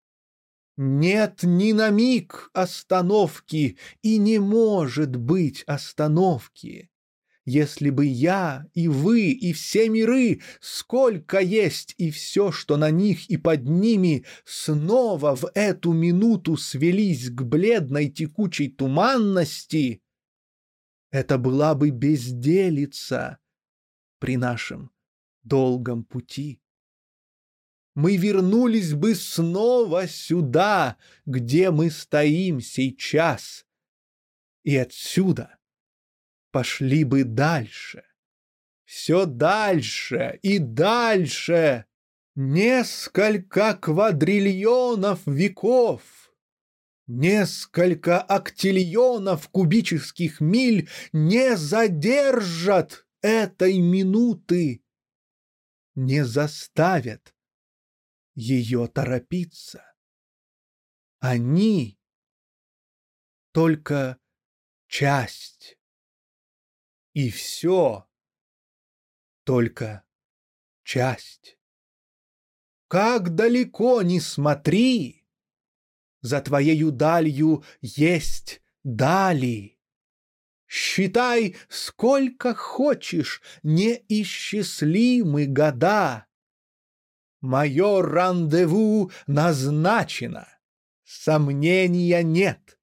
[0.77, 6.89] Нет ни на миг остановки, и не может быть остановки.
[7.45, 13.29] Если бы я и вы и все миры, сколько есть и все, что на них
[13.31, 20.03] и под ними, снова в эту минуту свелись к бледной текучей туманности,
[21.09, 23.39] это была бы безделица
[24.19, 24.91] при нашем
[25.41, 26.61] долгом пути.
[27.95, 33.65] Мы вернулись бы снова сюда, где мы стоим сейчас,
[34.63, 35.57] и отсюда—
[36.51, 38.03] пошли бы дальше.
[38.85, 41.85] Все дальше и дальше.
[42.35, 46.01] Несколько квадриллионов веков.
[47.07, 54.83] Несколько актильонов кубических миль не задержат этой минуты,
[55.95, 57.35] не заставят
[58.33, 59.83] ее торопиться.
[61.19, 61.99] Они
[63.51, 64.17] только
[64.87, 65.77] часть.
[67.13, 68.07] И все
[69.43, 70.03] только
[70.83, 71.57] часть.
[72.87, 75.25] Как далеко не смотри,
[76.21, 79.79] за твоею далью есть дали.
[80.67, 86.27] Считай, сколько хочешь, неисчислимы года.
[87.41, 90.47] Мое рандеву назначено,
[91.03, 92.79] сомнения нет.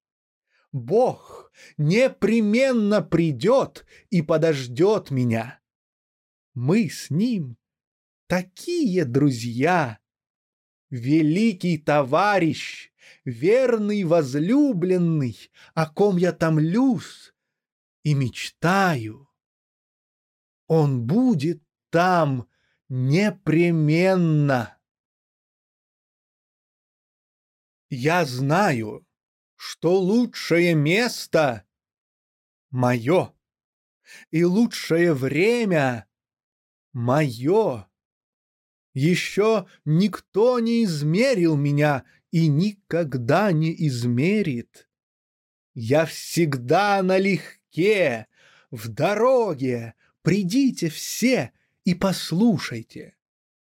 [0.71, 1.38] Бог
[1.77, 5.59] непременно придет и подождет меня.
[6.53, 7.57] Мы с ним
[8.27, 9.99] такие друзья.
[10.89, 12.91] Великий товарищ,
[13.23, 15.37] верный возлюбленный,
[15.75, 17.33] о ком я томлюсь
[18.03, 19.29] и мечтаю.
[20.67, 22.47] Он будет там
[22.89, 24.77] непременно.
[27.89, 29.07] Я знаю,
[29.59, 31.65] что лучшее место—
[32.69, 33.33] мое,
[34.31, 36.07] и лучшее время—
[36.93, 37.89] мое.
[38.93, 44.89] Еще никто не измерил меня и никогда не измерит.
[45.73, 48.27] Я всегда налегке,
[48.71, 51.51] в дороге, придите все
[51.83, 53.17] и послушайте.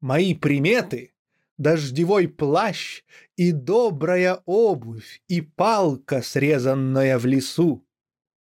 [0.02, 1.14] Мои приметы—
[1.58, 3.04] дождевой плащ
[3.36, 7.86] и добрая обувь, и палка, срезанная в лесу.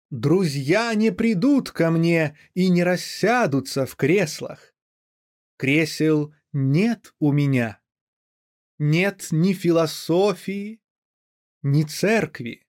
[0.10, 4.74] Друзья не придут ко мне и не рассядутся в креслах.
[5.58, 7.80] Кресел нет у меня.
[8.80, 10.80] Нет ни философии,
[11.64, 12.68] ни церкви.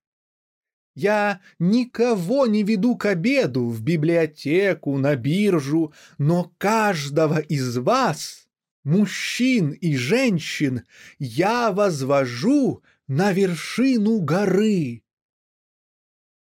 [0.97, 8.48] Я никого не веду к обеду в библиотеку, на биржу, но каждого из вас,
[8.85, 10.83] мужчин и женщин,
[11.19, 15.03] я возвожу на вершину горы.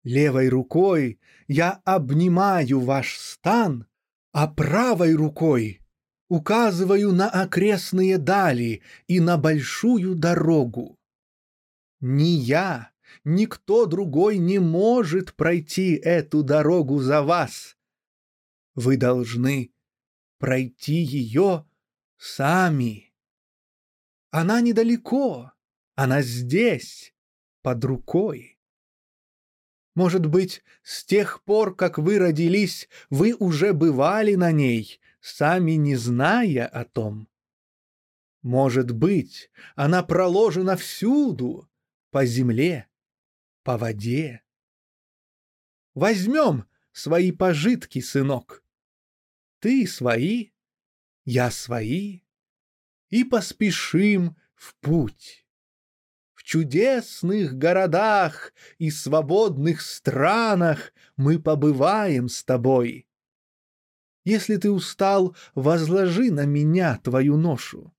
[0.04, 3.88] Левой рукой я обнимаю ваш стан,
[4.32, 5.82] а правой рукой
[6.28, 10.98] указываю на окрестные дали и на большую дорогу.
[12.02, 12.92] Ни я,
[13.24, 17.78] Никто другой не может пройти эту дорогу за вас.
[18.76, 19.72] Вы должны
[20.38, 21.66] пройти ее
[22.18, 23.14] сами.
[24.32, 25.52] Она недалеко,
[25.95, 27.14] она здесь,
[27.61, 28.60] под рукой.
[29.95, 35.95] Может быть, с тех пор, как вы родились, вы уже бывали на ней, сами не
[35.95, 37.30] зная о том.
[38.42, 41.69] Может быть, она проложена всюду,
[42.11, 42.88] по земле,
[43.64, 44.44] по воде.
[45.95, 48.64] Возьмем свои пожитки, сынок.
[49.60, 50.52] Ты свои,
[51.26, 52.22] я свои,
[53.10, 55.45] и поспешим в путь.
[56.34, 63.08] В чудесных городах и свободных странах мы побываем с тобой.
[64.24, 67.94] Если ты устал, возложи на меня твою ношу.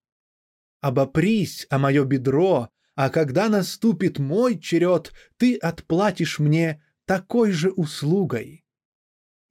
[0.81, 8.65] Обопрись о мое бедро а когда наступит мой черед, ты отплатишь мне такой же услугой.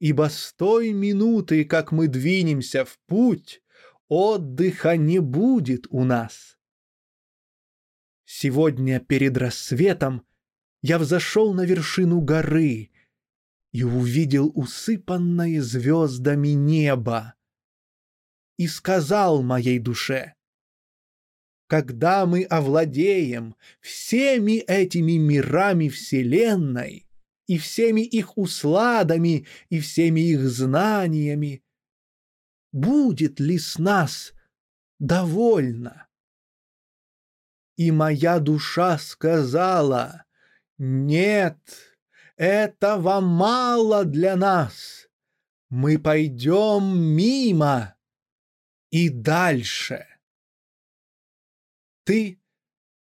[0.00, 3.62] Ибо с той минуты, как мы двинемся в путь,
[4.08, 6.58] отдыха не будет у нас.
[8.24, 10.26] Сегодня перед рассветом
[10.82, 12.90] я взошел на вершину горы
[13.72, 17.34] и увидел усыпанное звездами небо
[18.56, 20.34] и сказал моей душе,
[21.66, 27.06] когда мы овладеем всеми этими мирами Вселенной
[27.46, 31.62] и всеми их усладами и всеми их знаниями,
[32.76, 34.34] будет ли с нас
[34.98, 36.08] довольно?
[37.76, 40.24] И моя душа сказала,
[40.76, 41.58] нет,
[42.36, 45.08] этого мало для нас,
[45.70, 47.96] мы пойдем мимо
[48.90, 50.06] и дальше.
[52.04, 52.40] Ты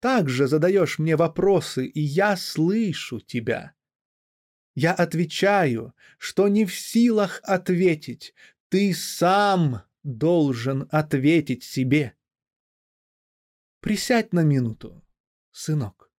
[0.01, 3.75] также задаешь мне вопросы, и я слышу тебя.
[4.75, 8.35] Я отвечаю, что не в силах ответить.
[8.73, 12.17] Ты сам должен ответить себе.
[13.81, 15.05] Присядь на минуту,
[15.51, 16.11] сынок.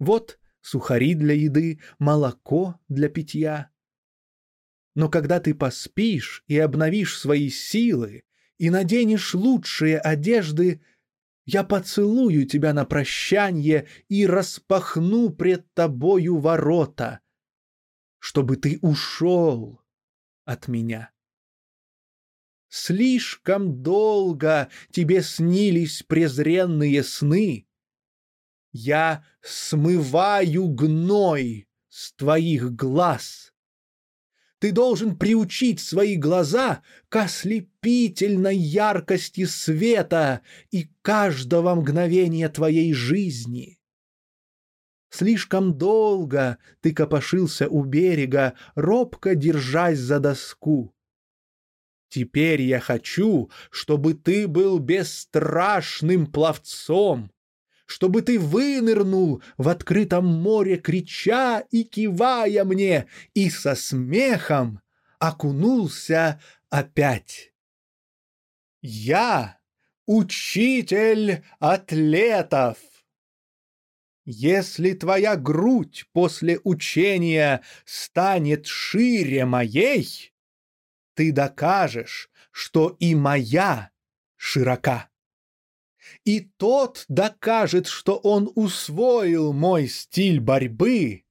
[0.00, 3.70] Вот сухари для еды, молоко для питья.
[4.96, 8.24] Но когда ты поспишь и обновишь свои силы,
[8.56, 10.82] и наденешь лучшие одежды,
[11.44, 17.20] Я поцелую тебя на прощанье и распахну пред тобою ворота,
[18.18, 19.80] чтобы ты ушел
[20.44, 21.12] от меня.
[22.68, 27.66] Слишком долго тебе снились презренные сны.
[28.72, 33.54] Я смываю гной с твоих глаз.
[34.58, 43.78] Ты должен приучить свои глаза к ослепительной яркости света и каждого мгновения твоей жизни.
[45.10, 50.94] Слишком долго ты копошился у берега, робко держась за доску.
[52.08, 57.30] Теперь я хочу, чтобы ты был бесстрашным пловцом,
[57.84, 64.80] чтобы ты вынырнул в открытом море, крича и кивая мне, и со смехом
[65.18, 67.52] окунулся опять.
[68.80, 69.58] Я
[70.06, 72.78] учитель атлетов.
[74.24, 80.32] Если твоя грудь после учения станет шире моей,
[81.18, 83.90] ты докажешь, что и моя
[84.36, 85.10] широка
[86.24, 91.24] и тот докажет, что он усвоил мой стиль борьбы,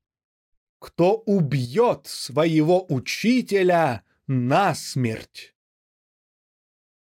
[0.80, 5.56] кто убьет своего учителя насмерть.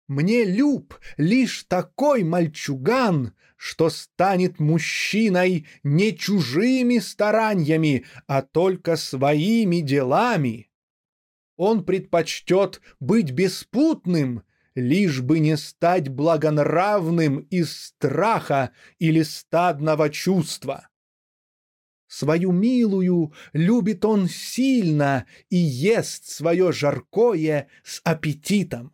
[0.09, 10.72] Мне люб лишь такой мальчуган, что станет мужчиной не чужими стараниями, а только своими делами.
[11.65, 14.43] Он предпочтет быть беспутным,
[14.75, 20.89] лишь бы не стать благонравным из страха или стадного чувства.
[22.09, 28.93] Свою милую любит он сильно и ест свое жаркое с аппетитом.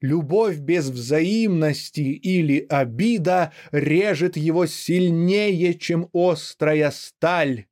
[0.00, 7.66] Любовь без взаимности или обида режет его сильнее, чем острая сталь.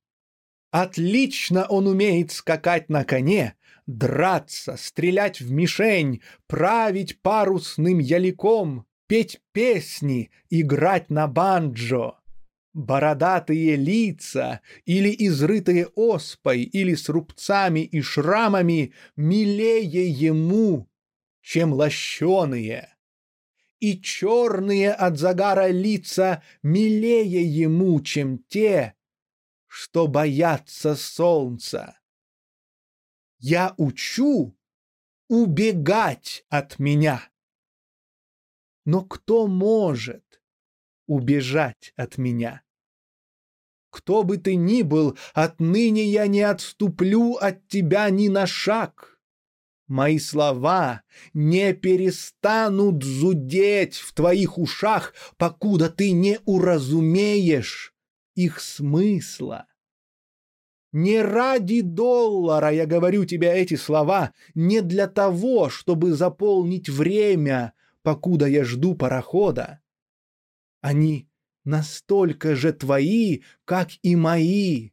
[0.71, 3.57] Отлично он умеет скакать на коне,
[3.99, 12.17] драться, стрелять в мишень, править парусным яликом, петь песни, играть на банджо.
[12.73, 20.89] Бородатые лица или изрытые оспой, или с рубцами и шрамами милее ему,
[21.41, 22.95] чем лощеные.
[23.81, 28.95] И черные от загара лица милее ему, чем те,
[29.67, 32.00] что боятся солнца.
[33.43, 34.55] Я учу
[35.29, 37.23] убегать от меня.
[38.85, 40.43] Но кто может
[41.07, 42.63] убежать от меня?
[43.89, 49.19] Кто бы ты ни был, отныне я не отступлю от тебя ни на шаг.
[49.87, 51.03] Мои слова
[51.33, 57.95] не перестанут зудеть в твоих ушах, покуда ты не уразумеешь
[58.35, 59.67] их смысла.
[60.93, 68.47] Не ради доллара я говорю тебе эти слова, не для того, чтобы заполнить время, покуда
[68.47, 69.81] я жду парохода.
[70.81, 71.29] Они
[71.65, 74.91] настолько же твои, как и мои.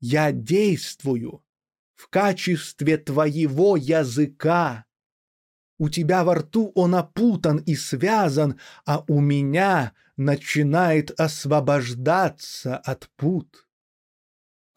[0.00, 1.42] Я действую
[1.96, 4.84] в качестве твоего языка.
[5.78, 13.67] У тебя во рту он опутан и связан, а у меня начинает освобождаться от пут.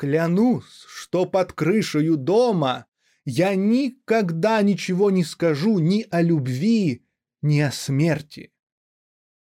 [0.01, 2.87] Клянусь, что под крышею дома
[3.23, 7.05] я никогда ничего не скажу ни о любви,
[7.43, 8.51] ни о смерти.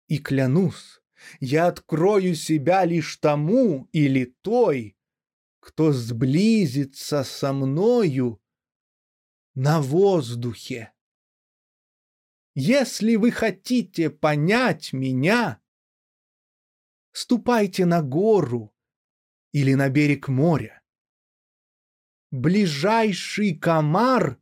[0.06, 1.00] И клянусь,
[1.40, 4.98] я открою себя лишь тому или той,
[5.60, 8.38] кто сблизится со мною
[9.54, 10.92] на воздухе.
[12.54, 15.62] Если вы хотите понять меня,
[17.12, 18.74] ступайте на гору
[19.52, 20.82] или на берег моря.
[22.30, 24.38] Ближайший комар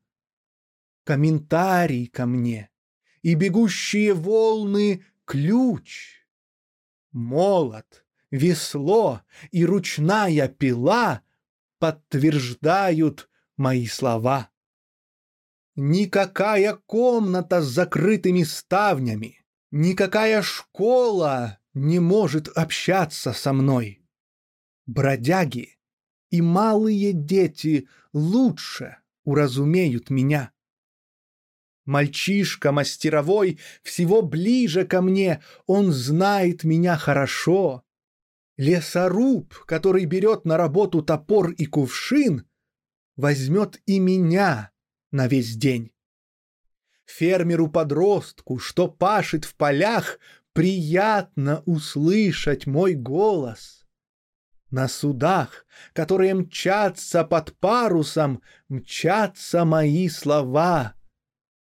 [1.04, 2.70] —комментарий ко мне,
[3.22, 6.26] и бегущие волны— ключ.
[7.12, 11.22] Молот, весло и ручная пила
[11.78, 14.50] подтверждают мои слова.
[15.74, 23.97] Никакая комната с закрытыми ставнями, никакая школа не может общаться со мной
[24.88, 25.78] бродяги
[26.30, 30.52] и малые дети лучше уразумеют меня.
[31.84, 37.84] Мальчишка мастеровой всего ближе ко мне, он знает меня хорошо.
[38.56, 42.46] Лесоруб, который берет на работу топор и кувшин,
[43.16, 44.70] возьмет и меня
[45.12, 45.92] на весь день.
[47.06, 50.18] Фермеру-подростку, что пашет в полях,
[50.52, 53.77] приятно услышать мой голос.
[54.70, 60.94] На судах, которые мчатся под парусом, мчатся мои слова.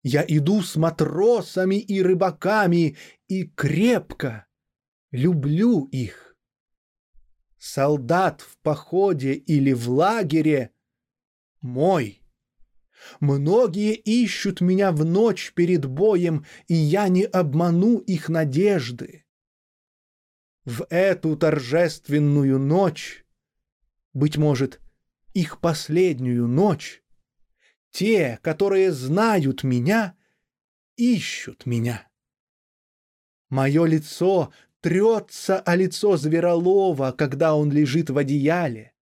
[0.02, 2.96] Я иду с матросами и рыбаками
[3.26, 4.46] и крепко
[5.10, 6.36] люблю их.
[7.58, 10.72] Солдат в походе или в лагере
[11.60, 12.22] мой.
[13.18, 19.24] Многие ищут меня в ночь перед боем, и я не обману их надежды.
[20.70, 23.24] В эту торжественную ночь,
[24.12, 24.80] быть может,
[25.34, 27.02] их последнюю ночь,
[27.90, 30.14] те, которые знают меня,
[30.94, 32.08] ищут меня.
[33.48, 38.92] Мое лицо трется о лицо Зверолова, когда он лежит в одеяле.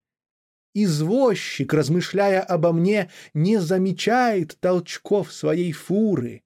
[0.73, 6.41] Извозчик, размышляя обо мне, не замечает толчков своей фуры.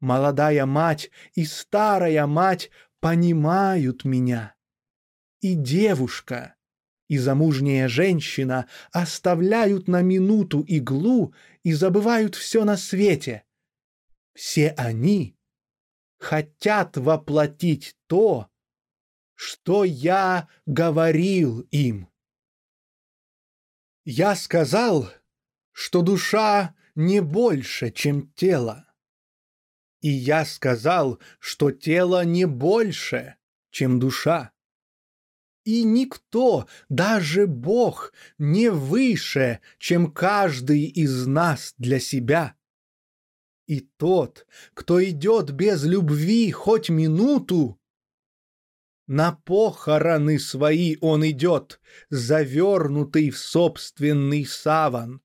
[0.00, 2.70] Молодая мать и старая мать
[3.00, 4.54] понимают меня.
[5.40, 6.56] И девушка,
[7.08, 13.44] и замужняя женщина оставляют на минуту иглу и забывают все на свете.
[14.34, 15.36] Все они
[16.18, 18.48] хотят воплотить то,
[19.34, 22.08] что я говорил им.
[24.04, 25.08] Я сказал,
[25.70, 28.87] что душа не больше, чем тело.
[30.00, 33.36] И я сказал, что тело не больше,
[33.70, 34.52] чем душа.
[35.64, 42.54] И никто, даже Бог, не выше, чем каждый из нас для себя.
[43.66, 47.78] И тот, кто идет без любви хоть минуту,
[49.06, 55.22] на похороны свои он идет, завернутый в собственный саван.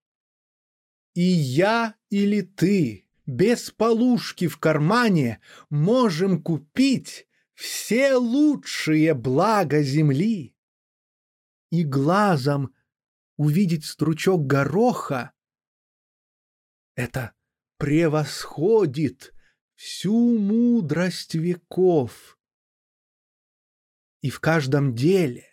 [1.14, 10.56] И я или ты, без полушки в кармане, можем купить все лучшие блага земли.
[11.70, 12.74] И глазом
[13.38, 15.32] увидеть стручок гороха—
[16.96, 17.34] это
[17.78, 19.34] превосходит
[19.76, 22.38] всю мудрость веков
[24.24, 25.46] и в каждом деле,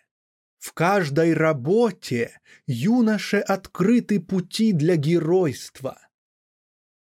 [0.57, 5.99] в каждой работе юноше открыты пути для геройства.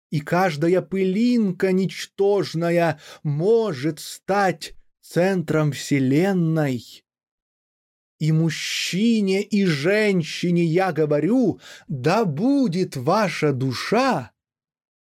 [0.10, 7.03] И каждая пылинка ничтожная может стать центром Вселенной.
[8.19, 14.32] И мужчине, и женщине я говорю, да будет ваша душа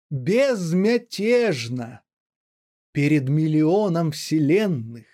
[0.10, 2.02] безмятежна
[2.92, 5.06] перед миллионом вселенных.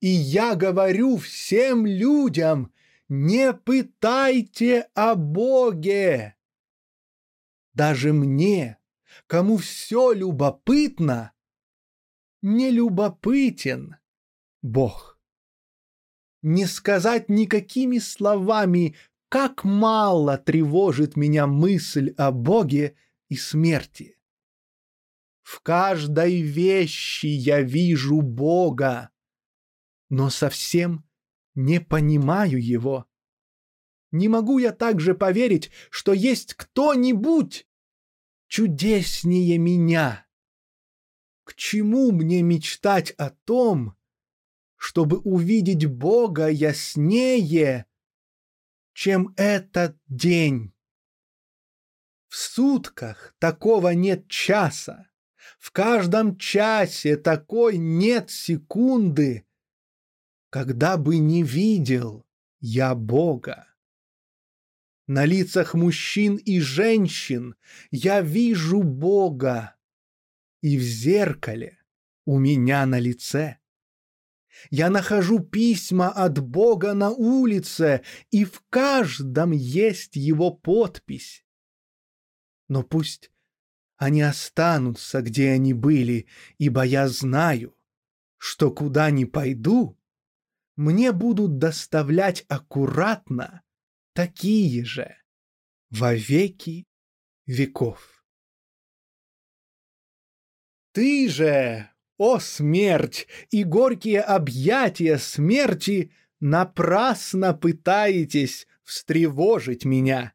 [0.00, 2.72] И я говорю всем людям,
[3.08, 6.37] не пытайте о Боге.
[7.78, 8.76] Даже мне,
[9.28, 11.32] кому все любопытно,
[12.42, 13.98] не любопытен
[14.62, 15.16] Бог.
[16.42, 18.96] Не сказать никакими словами,
[19.28, 22.96] как мало тревожит меня мысль о Боге
[23.28, 24.18] и смерти.
[25.42, 29.10] В каждой вещи я вижу Бога,
[30.10, 31.04] но совсем
[31.54, 33.06] не понимаю его.
[34.10, 37.67] Не могу я также поверить, что есть кто-нибудь
[38.48, 40.26] чудеснее меня.
[41.44, 43.96] К чему мне мечтать о том,
[44.76, 47.86] чтобы увидеть Бога яснее,
[48.92, 50.74] чем этот день?
[52.28, 55.08] В сутках такого нет часа,
[55.58, 59.46] в каждом часе такой нет секунды,
[60.50, 62.26] когда бы не видел
[62.60, 63.67] я Бога.
[65.08, 67.54] На лицах мужчин и женщин
[67.90, 69.74] я вижу Бога,
[70.60, 71.78] и в зеркале
[72.26, 73.56] у меня на лице.
[74.68, 81.42] Я нахожу письма от Бога на улице, и в каждом есть его подпись.
[82.68, 83.30] Но пусть
[83.96, 86.26] они останутся, где они были,
[86.58, 87.74] ибо я знаю,
[88.36, 89.98] что куда ни пойду,
[90.76, 93.62] мне будут доставлять аккуратно
[94.18, 95.16] такие же
[95.90, 96.88] во веки
[97.46, 98.24] веков.
[100.90, 110.32] Ты же, о смерть, и горькие объятия смерти напрасно пытаетесь встревожить меня.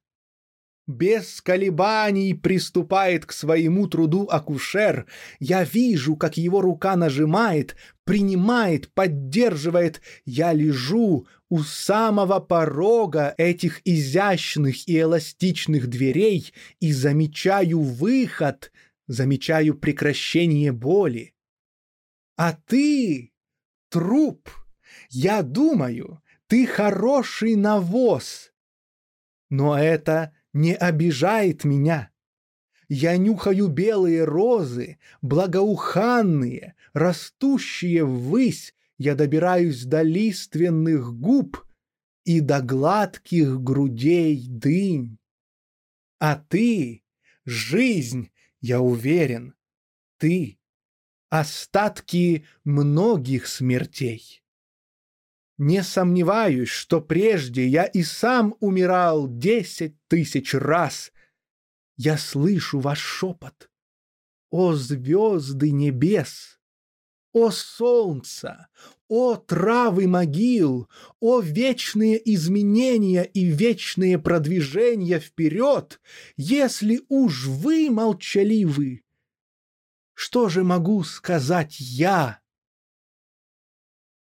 [0.85, 5.05] Без колебаний приступает к своему труду акушер.
[5.39, 10.01] Я вижу, как его рука нажимает, принимает, поддерживает.
[10.25, 18.73] Я лежу у самого порога этих изящных и эластичных дверей и замечаю выход,
[19.07, 21.33] замечаю прекращение боли.
[22.35, 23.31] А ты—
[23.89, 24.49] труп.
[25.09, 28.51] Я думаю, ты хороший навоз.
[29.49, 32.11] Но это не обижает меня.
[32.87, 41.65] Я нюхаю белые розы, благоуханные, растущие ввысь, я добираюсь до лиственных губ
[42.23, 45.17] и до гладких грудей дынь.
[46.19, 47.03] А ты—
[47.45, 49.55] жизнь, я уверен,
[50.17, 50.59] ты—
[51.29, 54.42] остатки многих смертей.
[55.65, 61.13] Не сомневаюсь, что прежде я и сам умирал десять тысяч раз.
[61.95, 63.69] Я слышу ваш шепот.
[64.49, 66.59] О звезды небес!
[67.31, 68.67] О солнце!
[69.07, 70.89] О травы могил!
[71.21, 76.01] О вечные изменения и вечные продвижения вперед!
[76.35, 79.03] Если уж вы молчаливы,
[80.13, 82.42] что же могу сказать я?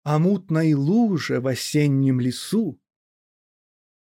[0.09, 2.79] О мутной луже в осеннем лесу,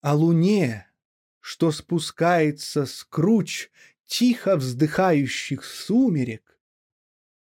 [0.02, 0.92] О луне,
[1.40, 3.70] что спускается с круч
[4.06, 6.60] Тихо вздыхающих сумерек,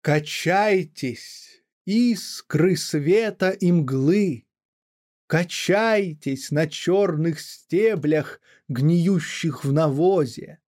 [0.01, 4.47] Качайтесь, искры света и мглы,
[5.27, 10.61] Качайтесь на черных стеблях, гниющих в навозе.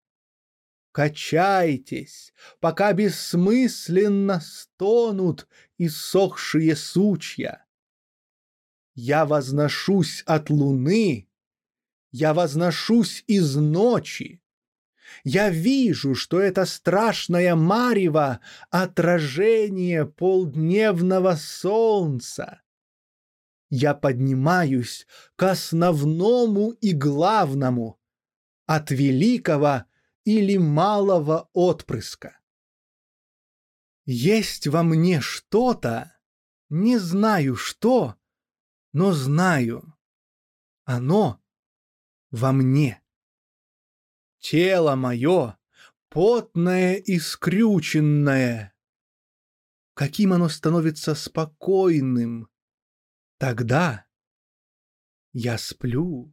[0.91, 5.47] Качайтесь, пока бессмысленно стонут
[5.79, 7.64] иссохшие сучья.
[8.95, 11.29] Я возношусь от луны,
[12.13, 14.41] я возношусь из ночи,
[15.23, 18.41] я вижу, что это страшное марево—
[18.71, 22.63] отражение полдневного солнца.
[23.71, 25.07] Я поднимаюсь
[25.37, 27.99] к основному и главному
[28.67, 29.85] от великого
[30.25, 32.39] или малого отпрыска.
[34.07, 36.17] Есть во мне что-то,
[36.69, 38.17] не знаю что,
[38.95, 39.93] но знаю.
[40.85, 41.43] Оно
[42.31, 43.03] во мне.
[44.39, 45.59] Тело мое,
[46.09, 48.73] потное и скрюченное.
[49.95, 52.49] Каким оно становится спокойным,
[53.39, 54.07] тогда
[55.33, 56.33] я сплю.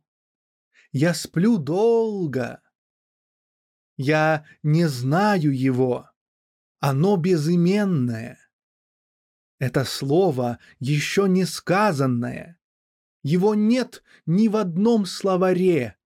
[0.92, 2.62] Я сплю долго.
[3.98, 6.10] Я не знаю его.
[6.80, 8.41] Оно безыменное.
[9.62, 12.60] Это слово еще не сказанное.
[13.22, 15.98] Его нет ни в одном словаре.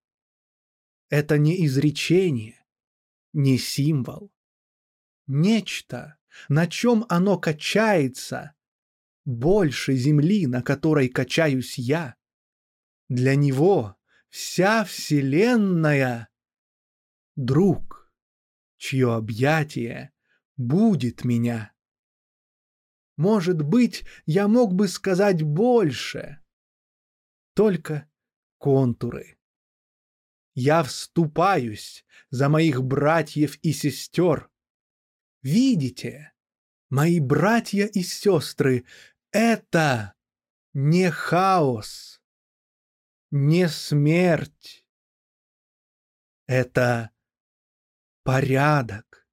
[1.08, 2.66] Это не изречение,
[3.32, 4.30] не символ.
[5.26, 6.18] Нечто,
[6.50, 8.56] на чем оно качается,
[9.24, 12.18] больше земли, на которой качаюсь я.
[13.08, 13.96] Для него
[14.28, 16.28] вся Вселенная—
[17.38, 18.12] друг,
[18.76, 20.12] чье объятие
[20.58, 21.75] будет меня.
[23.18, 26.44] Может быть, я мог бы сказать больше.
[27.54, 28.10] Только
[28.58, 29.38] контуры.
[30.54, 34.50] Я вступаюсь за моих братьев и сестер.
[35.42, 36.34] Видите,
[36.90, 38.86] мои братья и сестры,
[39.32, 40.14] это
[40.74, 42.22] не хаос,
[43.32, 44.86] не смерть.
[46.48, 47.12] Это
[48.24, 49.28] порядок,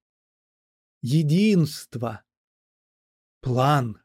[1.01, 2.23] единство,
[3.43, 4.01] план.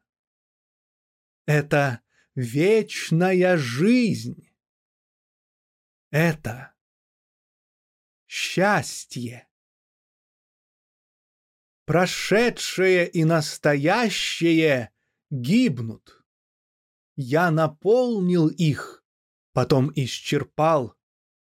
[1.46, 2.02] Это
[2.34, 4.52] вечная жизнь.
[6.10, 6.74] Это
[8.26, 9.48] счастье.
[11.86, 14.92] Прошедшее и настоящее
[15.30, 16.22] гибнут.
[17.16, 19.04] Я наполнил их,
[19.52, 20.94] потом исчерпал,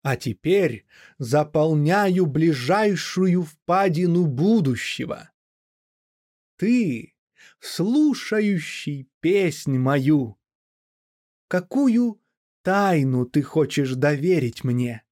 [0.04, 0.86] а теперь
[1.18, 5.32] заполняю ближайшую впадину будущего.
[6.58, 7.17] Ты,
[7.60, 10.40] слушающий песнь мою,
[11.48, 12.22] какую
[12.62, 15.04] тайну ты хочешь доверить мне?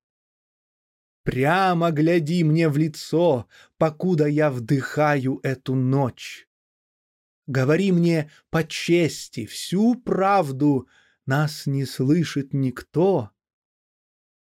[1.23, 3.47] Прямо гляди мне в лицо,
[3.77, 6.47] покуда я вдыхаю эту ночь.
[7.47, 10.87] Говори мне по чести всю правду,
[11.25, 13.31] нас не слышит никто.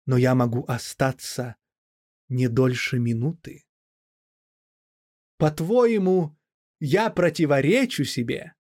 [0.07, 1.57] Но я могу остаться
[2.29, 3.65] не дольше минуты.
[5.37, 6.37] По-твоему,
[6.81, 8.55] я противоречу себе?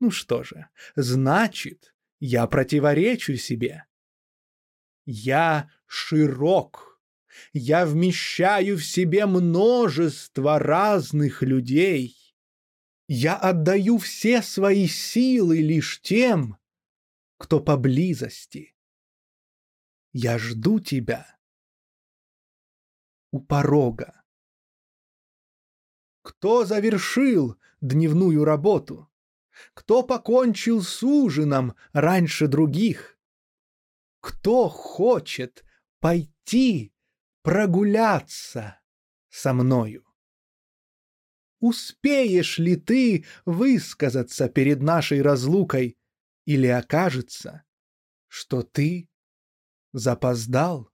[0.00, 3.86] Ну что же, значит, я противоречу себе.
[5.04, 7.00] Я широк.
[7.52, 12.16] Я вмещаю в себе множество разных людей.
[13.08, 16.56] Я отдаю все свои силы лишь тем,
[17.36, 18.74] кто поблизости.
[20.12, 21.36] Я жду тебя
[23.30, 24.23] у порога.
[26.24, 29.10] Кто завершил дневную работу?
[29.74, 33.18] Кто покончил с ужином раньше других?
[34.20, 35.66] Кто хочет
[36.00, 36.94] пойти
[37.42, 38.80] прогуляться
[39.28, 40.06] со мною?
[41.60, 45.98] Успеешь ли ты высказаться перед нашей разлукой,
[46.46, 47.64] или окажется,
[48.28, 49.10] что ты
[49.92, 50.90] запоздал?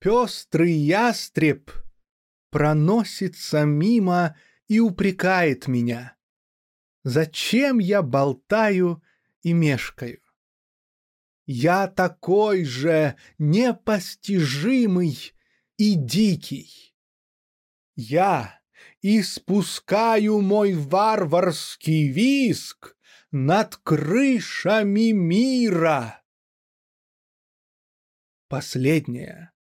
[0.00, 1.81] Пестрый ястреб
[2.52, 4.36] проносится мимо
[4.68, 6.16] и упрекает меня.
[7.02, 9.02] Зачем я болтаю
[9.40, 10.20] и мешкаю?
[11.46, 15.32] Я такой же непостижимый
[15.78, 16.94] и дикий.
[17.96, 18.60] Я
[19.00, 22.96] испускаю мой варварский виск
[23.30, 26.22] над крышами мира.
[28.48, 29.54] Последняя,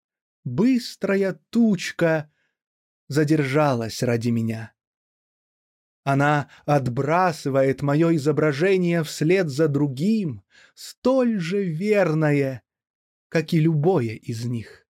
[0.43, 2.31] быстрая тучка
[3.09, 4.73] задержалась ради меня.
[6.03, 12.63] Она отбрасывает мое изображение вслед за другим, столь же верное,
[13.27, 14.87] как и любое из них.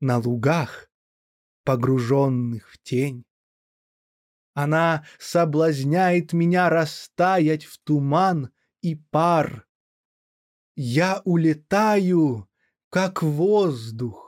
[0.00, 0.90] На лугах,
[1.64, 3.24] погруженных в тень,
[4.54, 9.66] она соблазняет меня растаять в туман и пар.
[10.76, 12.48] Я улетаю,
[12.88, 14.23] как воздух.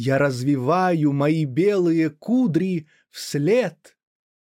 [0.00, 3.98] Я развиваю мои белые кудри вслед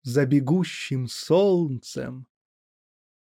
[0.03, 2.29] за бегущим солнцем.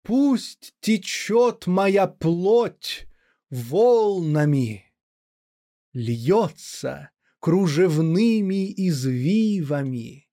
[0.03, 3.09] Пусть течет моя плоть
[3.49, 4.85] волнами,
[5.91, 10.29] льется кружевными извивами.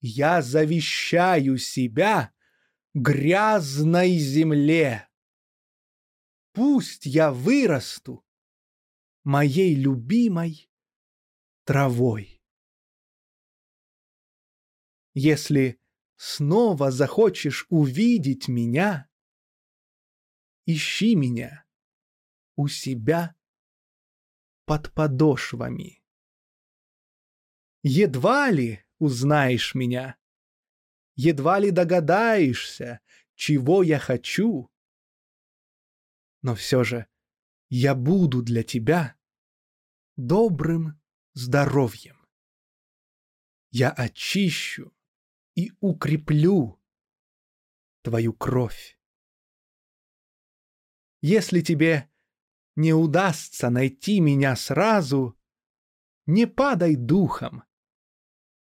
[0.00, 2.32] Я завещаю себя
[2.94, 5.08] грязной земле.
[6.52, 8.24] Пусть я вырасту
[9.24, 10.70] моей любимой
[11.64, 12.42] травой.
[15.14, 15.80] Если
[16.16, 19.08] снова захочешь увидеть меня,
[20.66, 21.64] ищи меня
[22.56, 23.34] у себя
[24.64, 26.02] под подошвами.
[27.82, 30.16] Едва ли узнаешь меня,
[31.14, 33.00] едва ли догадаешься,
[33.34, 34.70] чего я хочу.
[36.42, 37.06] Но все же
[37.68, 39.16] я буду для тебя
[40.16, 41.00] добрым
[41.34, 42.16] здоровьем.
[43.70, 44.94] Я очищу
[45.54, 46.80] и укреплю
[48.02, 48.98] твою кровь.
[51.20, 52.10] Если тебе
[52.76, 55.38] не удастся найти меня сразу,
[56.26, 57.64] не падай духом.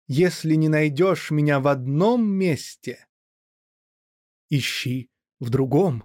[0.06, 3.08] Если не найдешь меня в одном месте,
[4.48, 5.10] ищи
[5.40, 6.04] в другом.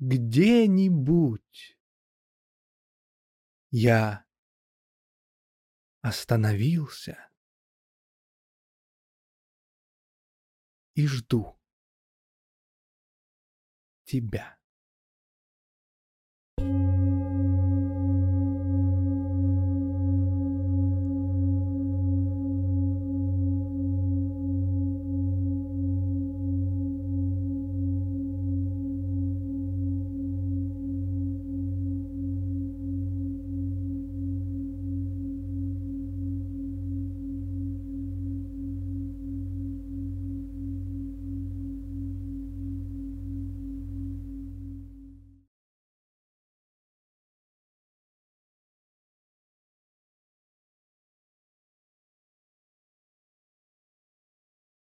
[0.00, 1.78] Где-нибудь.
[3.70, 4.26] Я
[6.02, 7.30] остановился.
[11.00, 11.58] и жду
[14.04, 14.59] тебя.